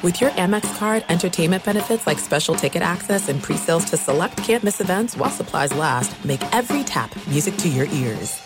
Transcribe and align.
With 0.00 0.20
your 0.20 0.30
Amex 0.30 0.78
card, 0.78 1.04
entertainment 1.08 1.64
benefits 1.64 2.06
like 2.06 2.20
special 2.20 2.54
ticket 2.54 2.82
access 2.82 3.28
and 3.28 3.42
pre-sales 3.42 3.84
to 3.86 3.96
select 3.96 4.36
campus 4.36 4.80
events 4.80 5.16
while 5.16 5.28
supplies 5.28 5.74
last, 5.74 6.24
make 6.24 6.40
every 6.54 6.84
tap 6.84 7.10
music 7.26 7.56
to 7.56 7.68
your 7.68 7.86
ears. 7.86 8.40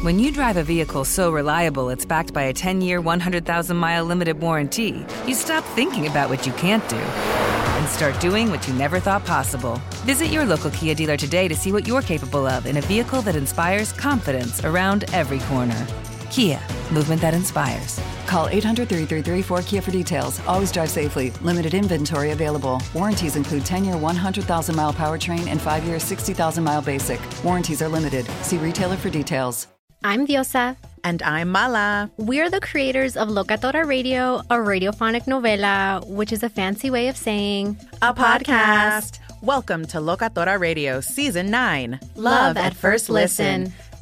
When 0.00 0.18
you 0.18 0.32
drive 0.32 0.56
a 0.56 0.62
vehicle 0.62 1.04
so 1.04 1.30
reliable 1.30 1.90
it's 1.90 2.06
backed 2.06 2.32
by 2.32 2.44
a 2.44 2.54
10-year, 2.54 3.02
100,000-mile 3.02 4.04
limited 4.06 4.40
warranty, 4.40 5.04
you 5.26 5.34
stop 5.34 5.64
thinking 5.74 6.06
about 6.06 6.30
what 6.30 6.46
you 6.46 6.52
can't 6.54 6.88
do 6.88 6.96
and 6.96 7.88
start 7.88 8.18
doing 8.18 8.50
what 8.50 8.66
you 8.66 8.72
never 8.72 8.98
thought 8.98 9.26
possible. 9.26 9.78
Visit 10.06 10.28
your 10.28 10.46
local 10.46 10.70
Kia 10.70 10.94
dealer 10.94 11.18
today 11.18 11.46
to 11.46 11.54
see 11.54 11.72
what 11.72 11.86
you're 11.86 12.00
capable 12.00 12.46
of 12.46 12.64
in 12.64 12.78
a 12.78 12.80
vehicle 12.80 13.20
that 13.20 13.36
inspires 13.36 13.92
confidence 13.92 14.64
around 14.64 15.04
every 15.12 15.40
corner. 15.40 15.86
Kia, 16.30 16.58
movement 16.90 17.20
that 17.20 17.34
inspires. 17.34 18.00
Call 18.26 18.48
800 18.48 18.88
333 18.88 19.42
4KIA 19.56 19.82
for 19.82 19.90
details. 19.90 20.40
Always 20.46 20.72
drive 20.72 20.90
safely. 20.90 21.30
Limited 21.42 21.74
inventory 21.74 22.32
available. 22.32 22.82
Warranties 22.92 23.36
include 23.36 23.64
10 23.64 23.84
year 23.84 23.96
100,000 23.96 24.76
mile 24.76 24.92
powertrain 24.92 25.46
and 25.46 25.60
5 25.60 25.84
year 25.84 25.98
60,000 25.98 26.64
mile 26.64 26.82
basic. 26.82 27.20
Warranties 27.44 27.82
are 27.82 27.88
limited. 27.88 28.26
See 28.42 28.58
retailer 28.58 28.96
for 28.96 29.10
details. 29.10 29.68
I'm 30.04 30.26
Diosa. 30.26 30.76
And 31.04 31.22
I'm 31.22 31.50
Mala. 31.50 32.10
We're 32.16 32.50
the 32.50 32.60
creators 32.60 33.16
of 33.16 33.28
Locatora 33.28 33.86
Radio, 33.86 34.38
a 34.50 34.56
radiophonic 34.56 35.24
novela, 35.26 36.04
which 36.08 36.32
is 36.32 36.42
a 36.42 36.48
fancy 36.48 36.90
way 36.90 37.06
of 37.06 37.16
saying 37.16 37.78
a, 38.02 38.12
podcast. 38.12 39.20
Welcome 39.40 39.86
to 39.86 39.98
Locatora 39.98 40.58
Radio 40.58 41.00
Season 41.00 41.48
9 41.50 42.00
Love, 42.00 42.16
Love 42.16 42.56
at, 42.56 42.74
First 42.74 43.08
listen. 43.08 43.64
listen. 43.64 43.85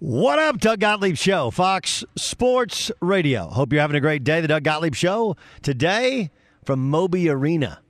What 0.00 0.38
up, 0.38 0.58
Doug 0.58 0.78
Gottlieb 0.78 1.16
Show, 1.16 1.50
Fox 1.50 2.04
Sports 2.14 2.92
Radio. 3.00 3.48
Hope 3.48 3.72
you're 3.72 3.80
having 3.80 3.96
a 3.96 4.00
great 4.00 4.22
day. 4.22 4.40
The 4.40 4.46
Doug 4.46 4.62
Gottlieb 4.62 4.94
Show 4.94 5.36
today 5.60 6.30
from 6.64 6.88
Moby 6.88 7.28
Arena. 7.28 7.80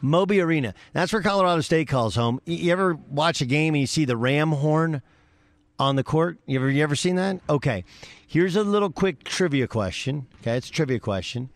Moby 0.00 0.40
Arena. 0.40 0.72
That's 0.94 1.12
where 1.12 1.20
Colorado 1.20 1.60
State 1.60 1.86
calls 1.86 2.14
home. 2.14 2.40
You 2.46 2.72
ever 2.72 2.94
watch 3.10 3.42
a 3.42 3.44
game 3.44 3.74
and 3.74 3.82
you 3.82 3.86
see 3.86 4.06
the 4.06 4.16
ram 4.16 4.52
horn 4.52 5.02
on 5.78 5.96
the 5.96 6.02
court? 6.02 6.38
You 6.46 6.58
ever 6.58 6.70
you 6.70 6.82
ever 6.82 6.96
seen 6.96 7.16
that? 7.16 7.40
Okay. 7.46 7.84
Here's 8.26 8.56
a 8.56 8.64
little 8.64 8.90
quick 8.90 9.22
trivia 9.22 9.68
question. 9.68 10.28
Okay, 10.40 10.56
it's 10.56 10.70
a 10.70 10.72
trivia 10.72 10.98
question. 10.98 11.50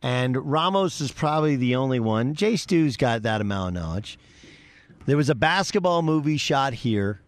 And 0.00 0.38
Ramos 0.50 1.02
is 1.02 1.12
probably 1.12 1.56
the 1.56 1.76
only 1.76 2.00
one. 2.00 2.32
Jay 2.32 2.56
Stu's 2.56 2.96
got 2.96 3.20
that 3.24 3.42
amount 3.42 3.76
of 3.76 3.82
knowledge. 3.82 4.18
There 5.04 5.18
was 5.18 5.28
a 5.28 5.34
basketball 5.34 6.00
movie 6.00 6.38
shot 6.38 6.72
here 6.72 7.20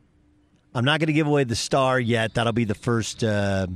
I'm 0.74 0.84
not 0.84 1.00
going 1.00 1.06
to 1.06 1.12
give 1.12 1.26
away 1.26 1.44
the 1.44 1.56
star 1.56 2.00
yet. 2.00 2.34
That'll 2.34 2.52
be 2.52 2.64
the 2.64 2.74
first. 2.74 3.22
Uh, 3.22 3.68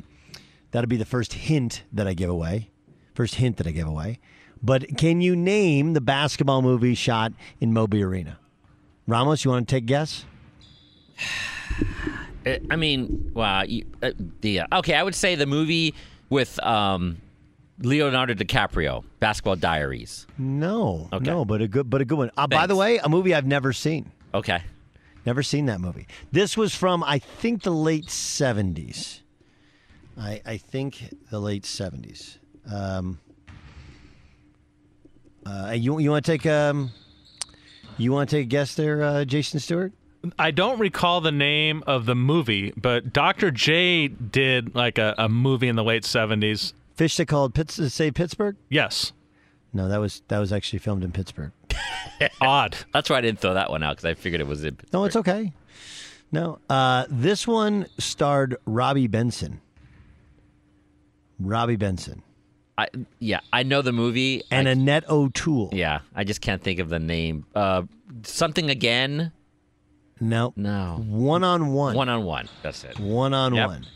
that'll 0.70 0.88
be 0.88 0.96
the 0.96 1.04
first 1.04 1.32
hint 1.32 1.84
that 1.92 2.06
I 2.06 2.14
give 2.14 2.30
away. 2.30 2.70
First 3.14 3.36
hint 3.36 3.56
that 3.58 3.66
I 3.66 3.70
give 3.70 3.86
away. 3.86 4.18
But 4.62 4.96
can 4.96 5.20
you 5.20 5.36
name 5.36 5.92
the 5.92 6.00
basketball 6.00 6.62
movie 6.62 6.94
shot 6.94 7.32
in 7.60 7.72
Moby 7.72 8.02
Arena? 8.02 8.38
Ramos, 9.06 9.44
you 9.44 9.50
want 9.50 9.68
to 9.68 9.74
take 9.74 9.84
a 9.84 9.86
guess? 9.86 10.24
I 12.70 12.76
mean, 12.76 13.30
wow. 13.34 13.62
You, 13.62 13.84
uh, 14.02 14.12
yeah. 14.42 14.66
Okay, 14.72 14.94
I 14.94 15.02
would 15.02 15.14
say 15.14 15.34
the 15.34 15.46
movie 15.46 15.94
with 16.30 16.62
um, 16.64 17.18
Leonardo 17.80 18.34
DiCaprio, 18.34 19.04
Basketball 19.20 19.56
Diaries. 19.56 20.26
No, 20.38 21.08
okay. 21.12 21.24
no, 21.24 21.44
but 21.44 21.60
a 21.62 21.68
good, 21.68 21.88
but 21.88 22.00
a 22.00 22.04
good 22.04 22.18
one. 22.18 22.30
Uh, 22.36 22.46
by 22.46 22.66
the 22.66 22.76
way, 22.76 22.98
a 22.98 23.08
movie 23.08 23.34
I've 23.34 23.46
never 23.46 23.72
seen. 23.72 24.10
Okay. 24.34 24.62
Never 25.28 25.42
seen 25.42 25.66
that 25.66 25.78
movie. 25.78 26.06
This 26.32 26.56
was 26.56 26.74
from 26.74 27.04
I 27.04 27.18
think 27.18 27.62
the 27.62 27.70
late 27.70 28.08
seventies. 28.08 29.20
I 30.18 30.40
I 30.46 30.56
think 30.56 31.14
the 31.30 31.38
late 31.38 31.66
seventies. 31.66 32.38
Um, 32.72 33.18
uh, 35.44 35.74
you 35.76 35.98
you 35.98 36.10
want 36.10 36.24
to 36.24 36.32
take 36.32 36.46
um, 36.46 36.92
you 37.98 38.10
want 38.10 38.30
to 38.30 38.36
take 38.36 38.46
a 38.46 38.48
guess 38.48 38.74
there, 38.74 39.02
uh, 39.02 39.26
Jason 39.26 39.60
Stewart? 39.60 39.92
I 40.38 40.50
don't 40.50 40.78
recall 40.78 41.20
the 41.20 41.30
name 41.30 41.84
of 41.86 42.06
the 42.06 42.14
movie, 42.14 42.72
but 42.74 43.12
Dr. 43.12 43.50
J 43.50 44.08
did 44.08 44.74
like 44.74 44.96
a, 44.96 45.14
a 45.18 45.28
movie 45.28 45.68
in 45.68 45.76
the 45.76 45.84
late 45.84 46.06
seventies. 46.06 46.72
Fish 46.94 47.18
that 47.18 47.26
called 47.26 47.52
Pitts, 47.52 47.74
say 47.92 48.10
Pittsburgh. 48.10 48.56
Yes. 48.70 49.12
No, 49.74 49.88
that 49.88 50.00
was 50.00 50.22
that 50.28 50.38
was 50.38 50.54
actually 50.54 50.78
filmed 50.78 51.04
in 51.04 51.12
Pittsburgh. 51.12 51.52
Odd. 52.40 52.76
That's 52.92 53.08
why 53.10 53.18
I 53.18 53.20
didn't 53.20 53.40
throw 53.40 53.54
that 53.54 53.70
one 53.70 53.82
out 53.82 53.96
because 53.96 54.04
I 54.04 54.14
figured 54.14 54.40
it 54.40 54.46
was 54.46 54.64
in. 54.64 54.76
Pittsburgh. 54.76 54.92
No, 54.92 55.04
it's 55.04 55.16
okay. 55.16 55.52
No, 56.30 56.58
uh, 56.68 57.06
this 57.08 57.46
one 57.46 57.86
starred 57.98 58.56
Robby 58.66 59.06
Benson. 59.06 59.60
Robby 61.40 61.76
Benson. 61.76 62.22
I 62.76 62.88
yeah, 63.18 63.40
I 63.52 63.62
know 63.62 63.82
the 63.82 63.92
movie. 63.92 64.42
And 64.50 64.68
I, 64.68 64.72
Annette 64.72 65.08
O'Toole. 65.08 65.70
Yeah, 65.72 66.00
I 66.14 66.24
just 66.24 66.40
can't 66.40 66.62
think 66.62 66.78
of 66.80 66.88
the 66.88 66.98
name. 66.98 67.44
Uh, 67.54 67.82
something 68.22 68.70
again. 68.70 69.32
No. 70.20 70.52
No. 70.56 71.02
One 71.08 71.44
on 71.44 71.68
one. 71.72 71.94
One 71.94 72.08
on 72.08 72.24
one. 72.24 72.48
That's 72.62 72.84
it. 72.84 72.98
One 72.98 73.32
on 73.34 73.54
Yep. 73.54 73.68
one. 73.68 73.86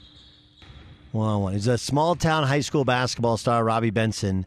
One 1.12 1.28
on 1.28 1.42
one. 1.42 1.52
He's 1.52 1.66
a 1.66 1.76
small 1.78 2.14
town 2.14 2.44
high 2.44 2.60
school 2.60 2.84
basketball 2.84 3.36
star, 3.36 3.64
Robby 3.64 3.90
Benson, 3.90 4.46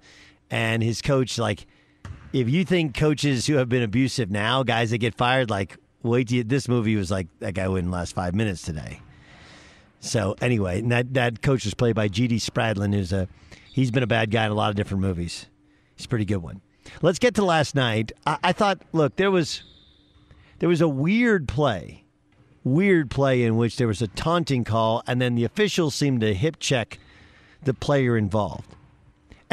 and 0.50 0.82
his 0.82 1.02
coach. 1.02 1.38
Like, 1.38 1.68
if 2.36 2.50
you 2.50 2.66
think 2.66 2.96
coaches 2.96 3.48
who 3.48 3.56
have 3.56 3.70
been 3.70 3.82
abusive 3.82 4.30
now, 4.30 4.64
guys 4.64 4.92
that 4.92 4.98
get 4.98 5.16
fired, 5.16 5.50
like, 5.50 5.78
wait 6.04 6.28
till 6.28 6.38
you, 6.38 6.44
this 6.44 6.68
movie 6.68 6.98
was 6.98 7.10
like 7.10 7.28
that 7.40 7.54
guy 7.54 7.68
wouldn't 7.68 7.92
last 7.92 8.14
five 8.14 8.36
minutes 8.36 8.62
today. 8.62 9.00
So 10.02 10.36
anyway, 10.42 10.82
that 10.82 11.14
that 11.14 11.42
coach 11.42 11.64
was 11.64 11.74
played 11.74 11.96
by 11.96 12.10
G.D. 12.10 12.38
Spradlin, 12.38 12.94
who's 12.94 13.14
a 13.14 13.30
he's 13.72 13.90
been 13.90 14.04
a 14.04 14.08
bad 14.08 14.32
guy 14.32 14.46
in 14.46 14.52
a 14.52 14.56
lot 14.56 14.70
of 14.70 14.76
different 14.76 15.02
movies. 15.02 15.48
He's 15.96 16.06
a 16.06 16.10
pretty 16.10 16.26
good 16.26 16.44
one. 16.44 16.60
Let's 17.02 17.20
get 17.20 17.36
to 17.36 17.46
last 17.46 17.74
night. 17.74 18.12
I, 18.28 18.38
I 18.44 18.52
thought, 18.52 18.82
look, 18.92 19.16
there 19.16 19.32
was 19.32 19.64
there 20.60 20.68
was 20.68 20.82
a 20.82 20.90
weird 20.90 21.48
play 21.48 22.04
weird 22.66 23.10
play 23.10 23.44
in 23.44 23.56
which 23.56 23.78
there 23.78 23.88
was 23.88 24.02
a 24.02 24.08
taunting 24.08 24.66
call, 24.66 25.04
and 25.08 25.22
then 25.22 25.36
the 25.36 25.46
officials 25.46 25.96
seemed 25.96 26.20
to 26.20 26.34
hip 26.34 26.58
check 26.60 27.00
the 27.64 27.74
player 27.74 28.18
involved. 28.18 28.75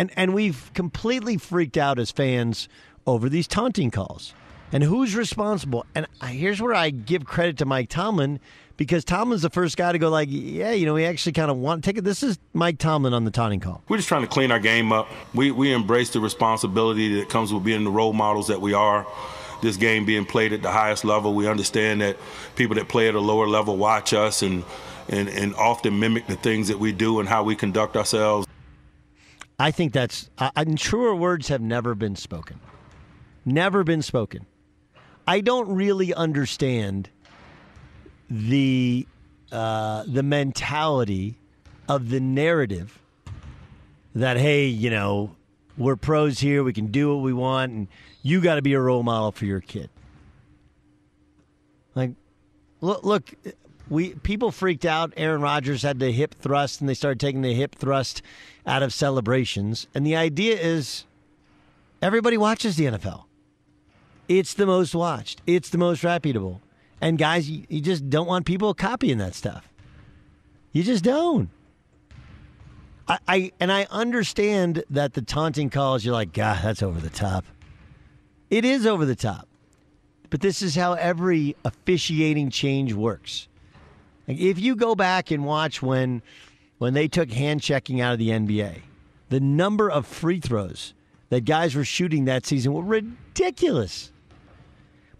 And 0.02 0.10
and 0.16 0.34
we've 0.34 0.68
completely 0.74 1.36
freaked 1.36 1.76
out 1.76 2.00
as 2.00 2.10
fans 2.10 2.68
over 3.06 3.28
these 3.28 3.46
taunting 3.46 3.92
calls. 3.92 4.34
And 4.72 4.82
who's 4.82 5.14
responsible? 5.14 5.86
And 5.94 6.08
here's 6.24 6.60
where 6.60 6.74
I 6.74 6.90
give 6.90 7.24
credit 7.24 7.56
to 7.58 7.66
Mike 7.66 7.88
Tomlin 7.88 8.40
because 8.76 9.04
Tomlin's 9.04 9.42
the 9.42 9.50
first 9.50 9.76
guy 9.76 9.92
to 9.92 9.98
go 9.98 10.08
like, 10.08 10.26
yeah, 10.28 10.72
you 10.72 10.86
know, 10.86 10.94
we 10.94 11.04
actually 11.04 11.34
kind 11.34 11.52
of 11.52 11.56
want 11.56 11.84
to 11.84 11.88
take 11.88 11.98
it. 11.98 12.02
This 12.02 12.24
is 12.24 12.40
Mike 12.52 12.78
Tomlin 12.78 13.14
on 13.14 13.24
the 13.24 13.30
taunting 13.30 13.60
call. 13.60 13.80
We're 13.88 13.98
just 13.98 14.08
trying 14.08 14.22
to 14.22 14.28
clean 14.28 14.50
our 14.50 14.58
game 14.58 14.90
up. 14.90 15.06
We 15.34 15.52
we 15.52 15.72
embrace 15.72 16.10
the 16.10 16.18
responsibility 16.18 17.20
that 17.20 17.28
comes 17.28 17.52
with 17.52 17.62
being 17.62 17.84
the 17.84 17.90
role 17.92 18.12
models 18.12 18.48
that 18.48 18.60
we 18.60 18.74
are. 18.74 19.06
This 19.62 19.76
game 19.76 20.04
being 20.04 20.26
played 20.26 20.52
at 20.52 20.62
the 20.62 20.72
highest 20.72 21.04
level, 21.04 21.32
we 21.32 21.46
understand 21.46 22.00
that 22.00 22.16
people 22.56 22.74
that 22.74 22.88
play 22.88 23.06
at 23.06 23.14
a 23.14 23.20
lower 23.20 23.46
level 23.46 23.76
watch 23.76 24.12
us 24.14 24.42
and 24.42 24.64
and, 25.08 25.28
and 25.28 25.54
often 25.54 26.00
mimic 26.00 26.26
the 26.26 26.34
things 26.34 26.66
that 26.66 26.80
we 26.80 26.90
do 26.90 27.20
and 27.20 27.28
how 27.28 27.44
we 27.44 27.54
conduct 27.54 27.96
ourselves. 27.96 28.48
I 29.62 29.70
think 29.70 29.92
that's, 29.92 30.28
uh, 30.38 30.50
truer 30.76 31.14
words 31.14 31.46
have 31.46 31.60
never 31.60 31.94
been 31.94 32.16
spoken. 32.16 32.58
Never 33.44 33.84
been 33.84 34.02
spoken. 34.02 34.44
I 35.24 35.40
don't 35.40 35.68
really 35.68 36.12
understand 36.12 37.10
the 38.28 39.06
uh, 39.52 40.02
the 40.08 40.24
mentality 40.24 41.38
of 41.88 42.08
the 42.08 42.18
narrative 42.18 42.98
that 44.16 44.36
hey, 44.36 44.66
you 44.66 44.90
know, 44.90 45.36
we're 45.78 45.94
pros 45.94 46.40
here, 46.40 46.64
we 46.64 46.72
can 46.72 46.88
do 46.88 47.14
what 47.14 47.22
we 47.22 47.32
want, 47.32 47.70
and 47.70 47.88
you 48.22 48.40
got 48.40 48.56
to 48.56 48.62
be 48.62 48.72
a 48.72 48.80
role 48.80 49.04
model 49.04 49.30
for 49.30 49.44
your 49.44 49.60
kid. 49.60 49.90
Like, 51.94 52.10
look, 52.80 53.04
look, 53.04 53.32
we 53.88 54.14
people 54.14 54.50
freaked 54.50 54.84
out. 54.84 55.12
Aaron 55.16 55.40
Rodgers 55.42 55.82
had 55.82 55.98
the 55.98 56.10
hip 56.12 56.34
thrust, 56.34 56.80
and 56.80 56.88
they 56.88 56.94
started 56.94 57.20
taking 57.20 57.42
the 57.42 57.54
hip 57.54 57.74
thrust 57.74 58.22
out 58.66 58.82
of 58.82 58.92
celebrations. 58.92 59.86
And 59.94 60.06
the 60.06 60.16
idea 60.16 60.58
is, 60.58 61.04
everybody 62.00 62.36
watches 62.36 62.76
the 62.76 62.86
NFL. 62.86 63.24
It's 64.28 64.54
the 64.54 64.66
most 64.66 64.94
watched. 64.94 65.42
It's 65.46 65.68
the 65.68 65.78
most 65.78 66.04
reputable. 66.04 66.62
And 67.00 67.18
guys, 67.18 67.50
you, 67.50 67.64
you 67.68 67.80
just 67.80 68.08
don't 68.08 68.28
want 68.28 68.46
people 68.46 68.72
copying 68.74 69.18
that 69.18 69.34
stuff. 69.34 69.68
You 70.70 70.82
just 70.82 71.04
don't. 71.04 71.50
I, 73.08 73.18
I 73.26 73.52
and 73.60 73.72
I 73.72 73.86
understand 73.90 74.84
that 74.90 75.14
the 75.14 75.22
taunting 75.22 75.70
calls, 75.70 76.04
you're 76.04 76.14
like, 76.14 76.32
God, 76.32 76.60
that's 76.62 76.82
over 76.82 77.00
the 77.00 77.10
top. 77.10 77.44
It 78.48 78.64
is 78.64 78.86
over 78.86 79.04
the 79.04 79.16
top. 79.16 79.48
But 80.30 80.40
this 80.40 80.62
is 80.62 80.74
how 80.74 80.94
every 80.94 81.56
officiating 81.64 82.50
change 82.50 82.94
works. 82.94 83.48
Like 84.26 84.38
if 84.38 84.58
you 84.58 84.76
go 84.76 84.94
back 84.94 85.30
and 85.30 85.44
watch 85.44 85.82
when 85.82 86.22
when 86.78 86.94
they 86.94 87.08
took 87.08 87.30
hand 87.30 87.62
checking 87.62 88.00
out 88.00 88.12
of 88.12 88.18
the 88.18 88.30
NBA, 88.30 88.80
the 89.28 89.40
number 89.40 89.90
of 89.90 90.06
free 90.06 90.40
throws 90.40 90.94
that 91.28 91.44
guys 91.44 91.74
were 91.74 91.84
shooting 91.84 92.24
that 92.26 92.44
season 92.44 92.72
were 92.72 92.82
ridiculous 92.82 94.12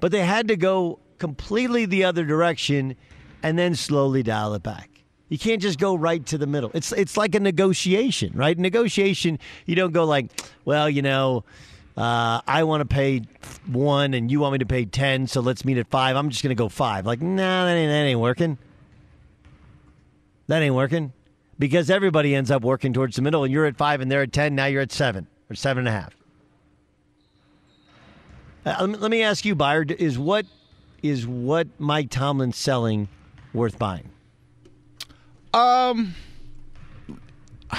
but 0.03 0.11
they 0.11 0.27
had 0.27 0.49
to 0.49 0.57
go 0.57 0.99
completely 1.19 1.87
the 1.87 2.03
other 2.03 2.25
direction 2.25 2.97
and 3.41 3.57
then 3.57 3.77
slowly 3.77 4.25
dial 4.25 4.53
it 4.53 4.63
back. 4.65 4.91
You 5.29 5.39
can't 5.39 5.63
just 5.63 5.79
go 5.79 5.95
right 5.95 6.27
to 6.27 6.37
the 6.37 6.47
middle. 6.49 6.73
It's 6.75 6.91
it's 6.91 7.17
like 7.17 7.37
a 7.37 7.41
negotiation, 7.41 8.33
right? 8.35 8.59
Negotiation, 8.59 9.39
you 9.65 9.77
don't 9.77 9.93
go 9.93 10.03
like, 10.03 10.27
well, 10.65 10.91
you 10.91 11.03
know, 11.03 11.45
uh, 11.97 12.41
I 12.49 12.65
want 12.65 12.81
to 12.81 12.85
pay 12.85 13.23
one 13.67 14.13
and 14.13 14.29
you 14.29 14.41
want 14.41 14.55
me 14.55 14.59
to 14.59 14.67
pay 14.67 14.87
ten, 14.87 15.29
so 15.29 15.41
let's 15.41 15.65
meet 15.65 15.79
at 15.79 15.87
five. 15.87 16.17
I'm 16.17 16.31
just 16.31 16.43
going 16.43 16.55
to 16.55 16.61
go 16.61 16.69
five. 16.69 17.07
Like, 17.07 17.23
nah, 17.23 17.67
that 17.67 17.73
ain't, 17.73 17.89
that 17.89 17.95
ain't 17.95 18.19
working. 18.19 18.59
That 20.47 20.62
ain't 20.62 20.75
working 20.75 21.12
because 21.59 21.91
everybody 21.91 22.35
ends 22.35 22.50
up 22.50 22.62
working 22.62 22.93
towards 22.93 23.17
the 23.17 23.23
middle, 23.23 23.44
and 23.44 23.53
you're 23.53 23.67
at 23.67 23.77
five 23.77 24.00
and 24.00 24.11
they're 24.11 24.23
at 24.23 24.33
ten. 24.33 24.55
Now 24.55 24.67
you're 24.67 24.83
at 24.83 24.93
seven 24.93 25.27
or 25.50 25.55
seven 25.55 25.87
and 25.87 25.89
a 25.89 26.00
half. 26.00 26.17
Uh, 28.65 28.87
let 28.87 29.11
me 29.11 29.23
ask 29.23 29.44
you, 29.44 29.55
Buyer, 29.55 29.83
is 29.83 30.19
what 30.19 30.47
is 31.03 31.27
what 31.27 31.67
Mike 31.79 32.11
Tomlin 32.11 32.53
selling 32.53 33.09
worth 33.53 33.79
buying? 33.79 34.11
Um, 35.53 36.15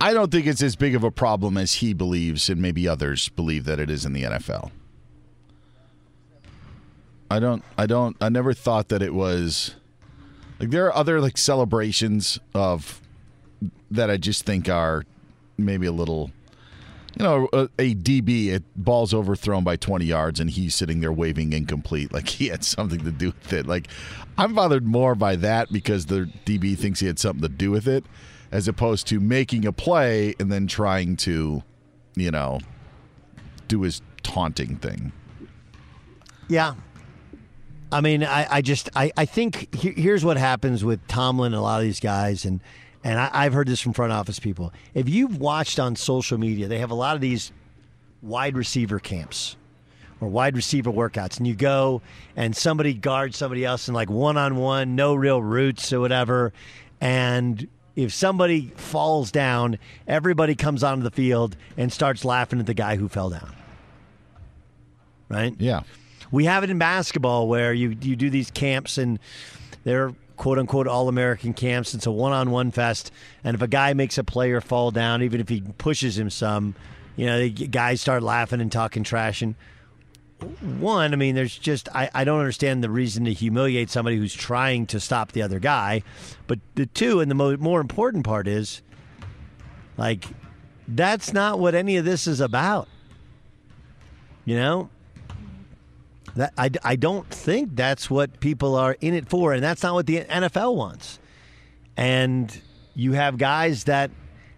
I 0.00 0.14
don't 0.14 0.30
think 0.30 0.46
it's 0.46 0.62
as 0.62 0.76
big 0.76 0.94
of 0.94 1.04
a 1.04 1.10
problem 1.10 1.56
as 1.56 1.74
he 1.74 1.92
believes, 1.92 2.48
and 2.48 2.60
maybe 2.60 2.88
others 2.88 3.28
believe 3.28 3.64
that 3.64 3.78
it 3.78 3.90
is 3.90 4.06
in 4.06 4.14
the 4.14 4.22
NFL. 4.22 4.70
I 7.30 7.38
don't. 7.38 7.62
I 7.78 7.86
don't. 7.86 8.16
I 8.20 8.28
never 8.28 8.54
thought 8.54 8.88
that 8.88 9.02
it 9.02 9.14
was 9.14 9.76
like 10.60 10.70
there 10.70 10.86
are 10.86 10.94
other 10.94 11.20
like 11.20 11.38
celebrations 11.38 12.38
of 12.54 13.00
that 13.90 14.10
I 14.10 14.16
just 14.16 14.44
think 14.44 14.68
are 14.68 15.04
maybe 15.58 15.86
a 15.86 15.92
little 15.92 16.30
you 17.16 17.24
know, 17.24 17.48
a, 17.52 17.68
a, 17.78 17.94
DB, 17.94 18.46
it 18.48 18.62
ball's 18.76 19.12
overthrown 19.12 19.64
by 19.64 19.76
20 19.76 20.04
yards, 20.04 20.38
and 20.38 20.48
he's 20.48 20.74
sitting 20.74 21.00
there 21.00 21.12
waving 21.12 21.52
incomplete, 21.52 22.12
like 22.12 22.28
he 22.38 22.48
had 22.48 22.64
something 22.64 23.00
to 23.00 23.10
do 23.10 23.26
with 23.26 23.52
it. 23.52 23.66
Like, 23.66 23.88
I'm 24.38 24.54
bothered 24.54 24.86
more 24.86 25.14
by 25.14 25.36
that 25.36 25.72
because 25.72 26.06
the 26.06 26.30
DB 26.46 26.78
thinks 26.78 27.00
he 27.00 27.06
had 27.06 27.18
something 27.18 27.42
to 27.42 27.48
do 27.48 27.70
with 27.70 27.88
it, 27.88 28.04
as 28.52 28.68
opposed 28.68 29.06
to 29.08 29.20
making 29.20 29.66
a 29.66 29.72
play 29.72 30.34
and 30.38 30.50
then 30.52 30.66
trying 30.66 31.16
to, 31.16 31.62
you 32.14 32.30
know, 32.30 32.60
do 33.68 33.82
his 33.82 34.02
taunting 34.22 34.76
thing. 34.76 35.12
Yeah. 36.48 36.74
I 37.92 38.00
mean, 38.00 38.22
I, 38.24 38.46
I 38.56 38.62
just, 38.62 38.88
I, 38.94 39.10
I 39.16 39.24
think 39.24 39.74
he, 39.74 39.90
here's 39.90 40.24
what 40.24 40.36
happens 40.36 40.84
with 40.84 41.04
Tomlin 41.08 41.52
and 41.52 41.58
a 41.58 41.62
lot 41.62 41.80
of 41.80 41.84
these 41.84 42.00
guys, 42.00 42.44
and 42.44 42.60
and 43.02 43.18
I, 43.18 43.44
have 43.44 43.54
heard 43.54 43.66
this 43.66 43.80
from 43.80 43.94
front 43.94 44.12
office 44.12 44.38
people. 44.38 44.72
If 44.92 45.08
you've 45.08 45.38
watched 45.38 45.80
on 45.80 45.96
social 45.96 46.36
media, 46.36 46.68
they 46.68 46.78
have 46.80 46.90
a 46.90 46.94
lot 46.94 47.14
of 47.14 47.22
these 47.22 47.50
wide 48.20 48.56
receiver 48.56 48.98
camps 48.98 49.56
or 50.20 50.28
wide 50.28 50.54
receiver 50.54 50.92
workouts, 50.92 51.38
and 51.38 51.46
you 51.46 51.54
go 51.54 52.02
and 52.36 52.54
somebody 52.54 52.92
guards 52.92 53.38
somebody 53.38 53.64
else 53.64 53.88
in 53.88 53.94
like 53.94 54.10
one 54.10 54.36
on 54.36 54.56
one, 54.56 54.96
no 54.96 55.14
real 55.14 55.42
routes 55.42 55.92
or 55.92 56.00
whatever, 56.00 56.52
and 57.00 57.66
if 57.96 58.12
somebody 58.12 58.72
falls 58.76 59.30
down, 59.30 59.78
everybody 60.06 60.54
comes 60.54 60.84
onto 60.84 61.02
the 61.02 61.10
field 61.10 61.56
and 61.76 61.92
starts 61.92 62.24
laughing 62.24 62.60
at 62.60 62.66
the 62.66 62.74
guy 62.74 62.96
who 62.96 63.08
fell 63.08 63.30
down. 63.30 63.54
Right? 65.28 65.54
Yeah. 65.58 65.82
We 66.30 66.44
have 66.44 66.64
it 66.64 66.70
in 66.70 66.78
basketball 66.78 67.48
where 67.48 67.72
you 67.72 67.96
you 68.00 68.16
do 68.16 68.30
these 68.30 68.50
camps 68.50 68.98
and 68.98 69.18
they're 69.84 70.12
quote 70.36 70.58
unquote 70.58 70.86
all 70.86 71.08
American 71.08 71.52
camps. 71.52 71.94
It's 71.94 72.06
a 72.06 72.10
one 72.10 72.32
on 72.32 72.50
one 72.50 72.70
fest. 72.70 73.12
And 73.44 73.54
if 73.54 73.62
a 73.62 73.68
guy 73.68 73.92
makes 73.92 74.16
a 74.16 74.24
player 74.24 74.60
fall 74.60 74.90
down, 74.90 75.22
even 75.22 75.40
if 75.40 75.48
he 75.48 75.60
pushes 75.78 76.18
him 76.18 76.30
some, 76.30 76.74
you 77.16 77.26
know, 77.26 77.38
the 77.38 77.50
guys 77.50 78.00
start 78.00 78.22
laughing 78.22 78.60
and 78.60 78.72
talking 78.72 79.04
trash. 79.04 79.42
And 79.42 79.54
one, 80.78 81.12
I 81.12 81.16
mean, 81.16 81.34
there's 81.34 81.58
just, 81.58 81.88
I, 81.94 82.08
I 82.14 82.24
don't 82.24 82.38
understand 82.38 82.82
the 82.82 82.88
reason 82.88 83.26
to 83.26 83.32
humiliate 83.34 83.90
somebody 83.90 84.16
who's 84.16 84.32
trying 84.32 84.86
to 84.86 84.98
stop 84.98 85.32
the 85.32 85.42
other 85.42 85.58
guy. 85.58 86.02
But 86.46 86.60
the 86.74 86.86
two, 86.86 87.20
and 87.20 87.30
the 87.30 87.34
mo- 87.34 87.58
more 87.58 87.80
important 87.80 88.24
part 88.24 88.48
is, 88.48 88.80
like, 89.98 90.24
that's 90.88 91.34
not 91.34 91.58
what 91.58 91.74
any 91.74 91.98
of 91.98 92.06
this 92.06 92.26
is 92.26 92.40
about. 92.40 92.88
You 94.46 94.56
know? 94.56 94.90
That 96.36 96.52
I, 96.56 96.70
I 96.84 96.96
don't 96.96 97.28
think 97.28 97.74
that's 97.74 98.10
what 98.10 98.40
people 98.40 98.76
are 98.76 98.96
in 99.00 99.14
it 99.14 99.28
for, 99.28 99.52
and 99.52 99.62
that's 99.62 99.82
not 99.82 99.94
what 99.94 100.06
the 100.06 100.20
NFL 100.24 100.76
wants. 100.76 101.18
And 101.96 102.60
you 102.94 103.12
have 103.12 103.38
guys 103.38 103.84
that 103.84 104.10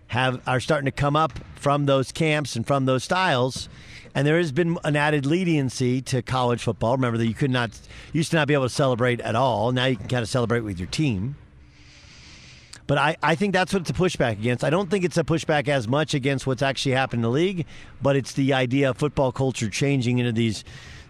have 0.08 0.46
are 0.46 0.60
starting 0.60 0.84
to 0.84 0.92
come 0.92 1.16
up 1.16 1.32
from 1.54 1.86
those 1.86 2.12
camps 2.12 2.54
and 2.56 2.66
from 2.66 2.84
those 2.84 3.04
styles. 3.04 3.68
And 4.14 4.26
there 4.26 4.36
has 4.36 4.52
been 4.52 4.76
an 4.84 4.94
added 4.94 5.24
leniency 5.24 6.02
to 6.02 6.20
college 6.20 6.62
football. 6.62 6.96
Remember 6.96 7.16
that 7.16 7.26
you 7.26 7.34
could 7.34 7.50
not 7.50 7.70
used 8.12 8.30
to 8.32 8.36
not 8.36 8.46
be 8.46 8.52
able 8.52 8.64
to 8.64 8.68
celebrate 8.68 9.20
at 9.20 9.34
all. 9.34 9.72
Now 9.72 9.86
you 9.86 9.96
can 9.96 10.08
kind 10.08 10.22
of 10.22 10.28
celebrate 10.28 10.60
with 10.60 10.78
your 10.78 10.88
team. 10.88 11.36
But 12.86 12.98
I, 12.98 13.16
I 13.22 13.36
think 13.36 13.54
that's 13.54 13.72
what 13.72 13.80
it's 13.80 13.90
a 13.90 13.94
pushback 13.94 14.32
against. 14.32 14.64
I 14.64 14.68
don't 14.68 14.90
think 14.90 15.04
it's 15.04 15.16
a 15.16 15.24
pushback 15.24 15.68
as 15.68 15.88
much 15.88 16.12
against 16.12 16.46
what's 16.46 16.60
actually 16.60 16.92
happened 16.92 17.20
in 17.20 17.22
the 17.22 17.30
league, 17.30 17.64
but 18.02 18.16
it's 18.16 18.34
the 18.34 18.52
idea 18.52 18.90
of 18.90 18.98
football 18.98 19.32
culture 19.32 19.70
changing 19.70 20.18
into 20.18 20.32
these 20.32 20.62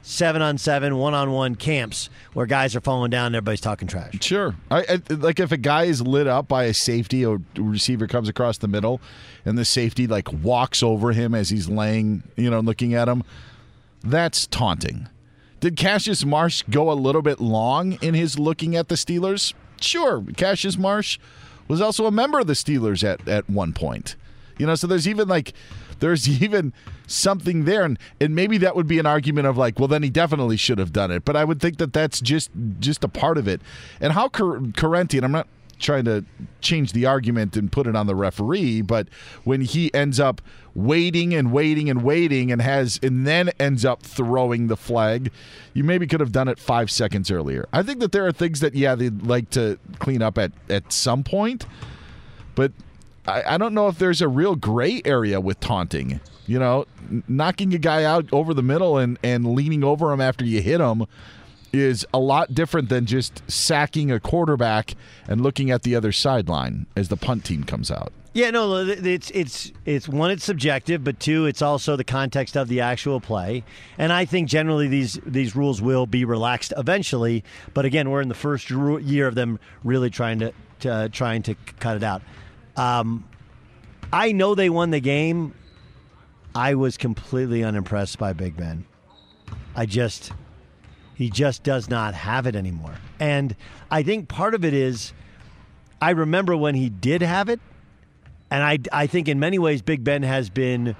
seven 0.03 0.43
on 0.43 0.59
seven, 0.59 0.97
one 0.97 1.15
on 1.15 1.31
one 1.31 1.55
camps 1.55 2.11
where 2.35 2.47
guys 2.47 2.77
are 2.77 2.81
falling 2.81 3.11
down 3.11 3.27
and 3.27 3.37
everybody's 3.37 3.61
talking 3.61 3.89
trash. 3.89 4.15
Sure. 4.21 4.55
I, 4.71 4.81
I, 4.81 5.15
like 5.15 5.41
if 5.41 5.53
a 5.53 5.57
guy 5.57 5.85
is 5.85 6.03
lit 6.03 6.27
up 6.27 6.49
by 6.49 6.65
a 6.65 6.75
safety 6.75 7.25
or 7.25 7.41
receiver 7.57 8.07
comes 8.07 8.29
across 8.29 8.59
the 8.59 8.69
middle 8.69 9.01
and 9.45 9.57
the 9.57 9.65
safety 9.65 10.07
like 10.07 10.31
walks 10.33 10.83
over 10.83 11.13
him 11.13 11.35
as 11.35 11.51
he's 11.51 11.69
laying, 11.69 12.23
you 12.37 12.51
know, 12.51 12.61
looking 12.61 12.95
at 12.95 13.09
him, 13.09 13.23
that's 14.03 14.47
taunting. 14.49 15.09
Did 15.61 15.77
Cassius 15.77 16.25
Marsh 16.25 16.63
go 16.69 16.91
a 16.91 16.95
little 16.95 17.23
bit 17.23 17.41
long 17.41 17.93
in 18.03 18.15
his 18.15 18.39
looking 18.39 18.75
at 18.75 18.89
the 18.89 18.97
Steelers? 18.97 19.55
Sure. 19.81 20.25
Cassius 20.37 20.77
Marsh 20.77 21.19
was 21.69 21.81
also 21.81 22.07
a 22.07 22.11
member 22.11 22.41
of 22.41 22.49
the 22.49 22.55
Steelers 22.55 23.05
at, 23.05 23.27
at 23.29 23.49
one 23.49 23.73
point. 23.73 24.17
You 24.63 24.69
know, 24.69 24.77
so 24.77 24.87
there's 24.87 25.09
even 25.09 25.27
like 25.27 25.55
there's 25.99 26.29
even 26.43 26.73
something 27.09 27.65
there. 27.65 27.83
And 27.83 27.99
and 28.21 28.33
maybe 28.33 28.59
that 28.59 28.77
would 28.77 28.87
be 28.87 29.01
an 29.01 29.07
argument 29.07 29.49
of 29.49 29.59
like 29.59 29.81
well 29.81 29.89
then 29.89 30.05
he 30.05 30.11
definitely 30.11 30.57
should 30.57 30.79
have 30.79 30.93
done 30.93 31.11
it. 31.11 31.25
But 31.25 31.35
i 31.35 31.45
would 31.45 31.61
think 31.61 31.79
that 31.79 31.93
that's 31.93 32.21
just 32.21 32.51
just 32.79 33.03
a 33.03 33.09
part 33.09 33.39
of 33.39 33.49
it. 33.49 33.61
And 34.01 34.13
how 34.13 34.29
Corrente 34.29 35.17
and 35.17 35.25
i'm 35.25 35.33
not 35.33 35.49
trying 35.81 36.05
to 36.05 36.25
change 36.61 36.93
the 36.93 37.05
argument 37.07 37.57
and 37.57 37.73
put 37.73 37.89
it 37.89 37.97
on 37.97 38.07
the 38.07 38.15
referee, 38.15 38.83
but 38.83 39.09
when 39.43 39.63
he 39.63 39.93
ends 39.93 40.21
up 40.21 40.41
waiting 40.77 41.35
and 41.35 41.51
waiting 41.51 41.91
and 41.91 42.05
waiting 42.05 42.53
and 42.53 42.63
has 42.63 43.01
and 43.03 43.27
then 43.27 43.51
ends 43.59 43.85
up 43.85 44.01
throwing 44.05 44.69
the 44.69 44.77
flag, 44.77 45.33
you 45.75 45.83
maybe 45.83 46.07
could 46.07 46.21
have 46.21 46.31
done 46.31 46.47
it 46.47 46.61
five 46.61 46.89
seconds 46.89 47.33
earlier. 47.33 47.67
I 47.73 47.83
think 47.83 47.99
that 47.99 48.13
there 48.13 48.25
are 48.25 48.31
things 48.31 48.61
that 48.61 48.77
yeah 48.77 48.95
they'd 48.95 49.27
like 49.27 49.51
to 49.51 49.77
clean 49.99 50.23
up 50.23 50.39
at 50.39 50.53
at 50.71 50.93
some 50.93 51.25
point, 51.25 51.67
but 52.55 52.71
I, 53.27 53.55
I 53.55 53.59
don't 53.59 53.75
know 53.75 53.89
if 53.89 53.99
there's 53.99 54.21
a 54.23 54.29
real 54.29 54.57
gray 54.57 55.03
area 55.05 55.41
with 55.41 55.61
taunting. 55.61 56.21
You 56.47 56.59
know, 56.59 56.87
knocking 57.29 57.73
a 57.73 57.79
guy 57.79 58.05
out 58.05 58.29
over 58.33 58.53
the 58.53 58.63
middle 58.63 58.99
and 58.99 59.19
and 59.23 59.55
leaning 59.55 59.85
over 59.85 60.13
him 60.13 60.21
after 60.21 60.45
you 60.45 60.61
hit 60.61 60.81
him 60.81 61.07
is 61.73 62.07
a 62.13 62.19
lot 62.19 62.55
different 62.55 62.89
than 62.89 63.07
just 63.07 63.43
sacking 63.51 64.11
a 64.11 64.21
quarterback 64.21 64.95
and 65.27 65.41
looking 65.41 65.71
at 65.71 65.83
the 65.83 65.95
other 65.95 66.13
sideline 66.13 66.87
as 66.97 67.09
the 67.09 67.17
punt 67.17 67.45
team 67.45 67.65
comes 67.65 67.91
out. 67.91 68.13
Yeah, 68.35 68.51
no, 68.51 68.77
it's 68.77 69.31
it's 69.31 69.73
it's 69.85 70.09
one, 70.09 70.31
it's 70.31 70.45
subjective, 70.45 71.05
but 71.05 71.21
two, 71.21 71.45
it's 71.45 71.61
also 71.61 71.97
the 71.97 72.05
context 72.05 72.57
of 72.57 72.67
the 72.67 72.81
actual 72.81 73.21
play. 73.21 73.63
And 73.99 74.11
I 74.11 74.25
think 74.25 74.49
generally 74.49 74.89
these 74.89 75.21
these 75.27 75.55
rules 75.55 75.83
will 75.83 76.07
be 76.07 76.25
relaxed 76.25 76.73
eventually. 76.79 77.45
But 77.75 77.85
again, 77.85 78.09
we're 78.11 78.23
in 78.23 78.29
the 78.29 78.35
first 78.35 78.71
year 78.71 79.27
of 79.27 79.35
them 79.35 79.59
really 79.85 80.09
trying 80.09 80.39
to, 80.39 80.55
to 80.81 81.11
trying 81.11 81.43
to 81.43 81.55
cut 81.79 81.99
it 81.99 82.03
out. 82.03 82.23
Um, 82.77 83.29
I 84.13 84.33
know 84.33 84.55
they 84.55 84.71
won 84.71 84.91
the 84.91 85.01
game. 85.01 85.55
I 86.55 86.75
was 86.75 86.97
completely 86.97 87.65
unimpressed 87.65 88.19
by 88.19 88.33
Big 88.33 88.57
Ben. 88.57 88.85
I 89.75 89.87
just 89.87 90.33
he 91.15 91.31
just 91.31 91.63
does 91.63 91.89
not 91.89 92.15
have 92.15 92.47
it 92.47 92.57
anymore. 92.57 92.95
And 93.21 93.55
I 93.91 94.03
think 94.03 94.29
part 94.29 94.55
of 94.55 94.65
it 94.65 94.75
is 94.75 95.13
I 96.01 96.11
remember 96.11 96.57
when 96.57 96.75
he 96.75 96.89
did 96.89 97.23
have 97.23 97.49
it. 97.49 97.61
And 98.51 98.63
I, 98.63 98.79
I 98.93 99.07
think 99.07 99.29
in 99.29 99.39
many 99.39 99.59
ways, 99.59 99.81
Big 99.83 100.05
Ben 100.05 100.25
has 100.25 100.51
been 100.51 100.97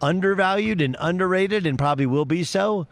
undervalued 0.00 0.80
and 0.80 0.96
underrated 0.98 1.66
and 1.66 1.78
probably 1.78 2.06
will 2.06 2.24
be 2.24 2.44
so. 2.44 2.86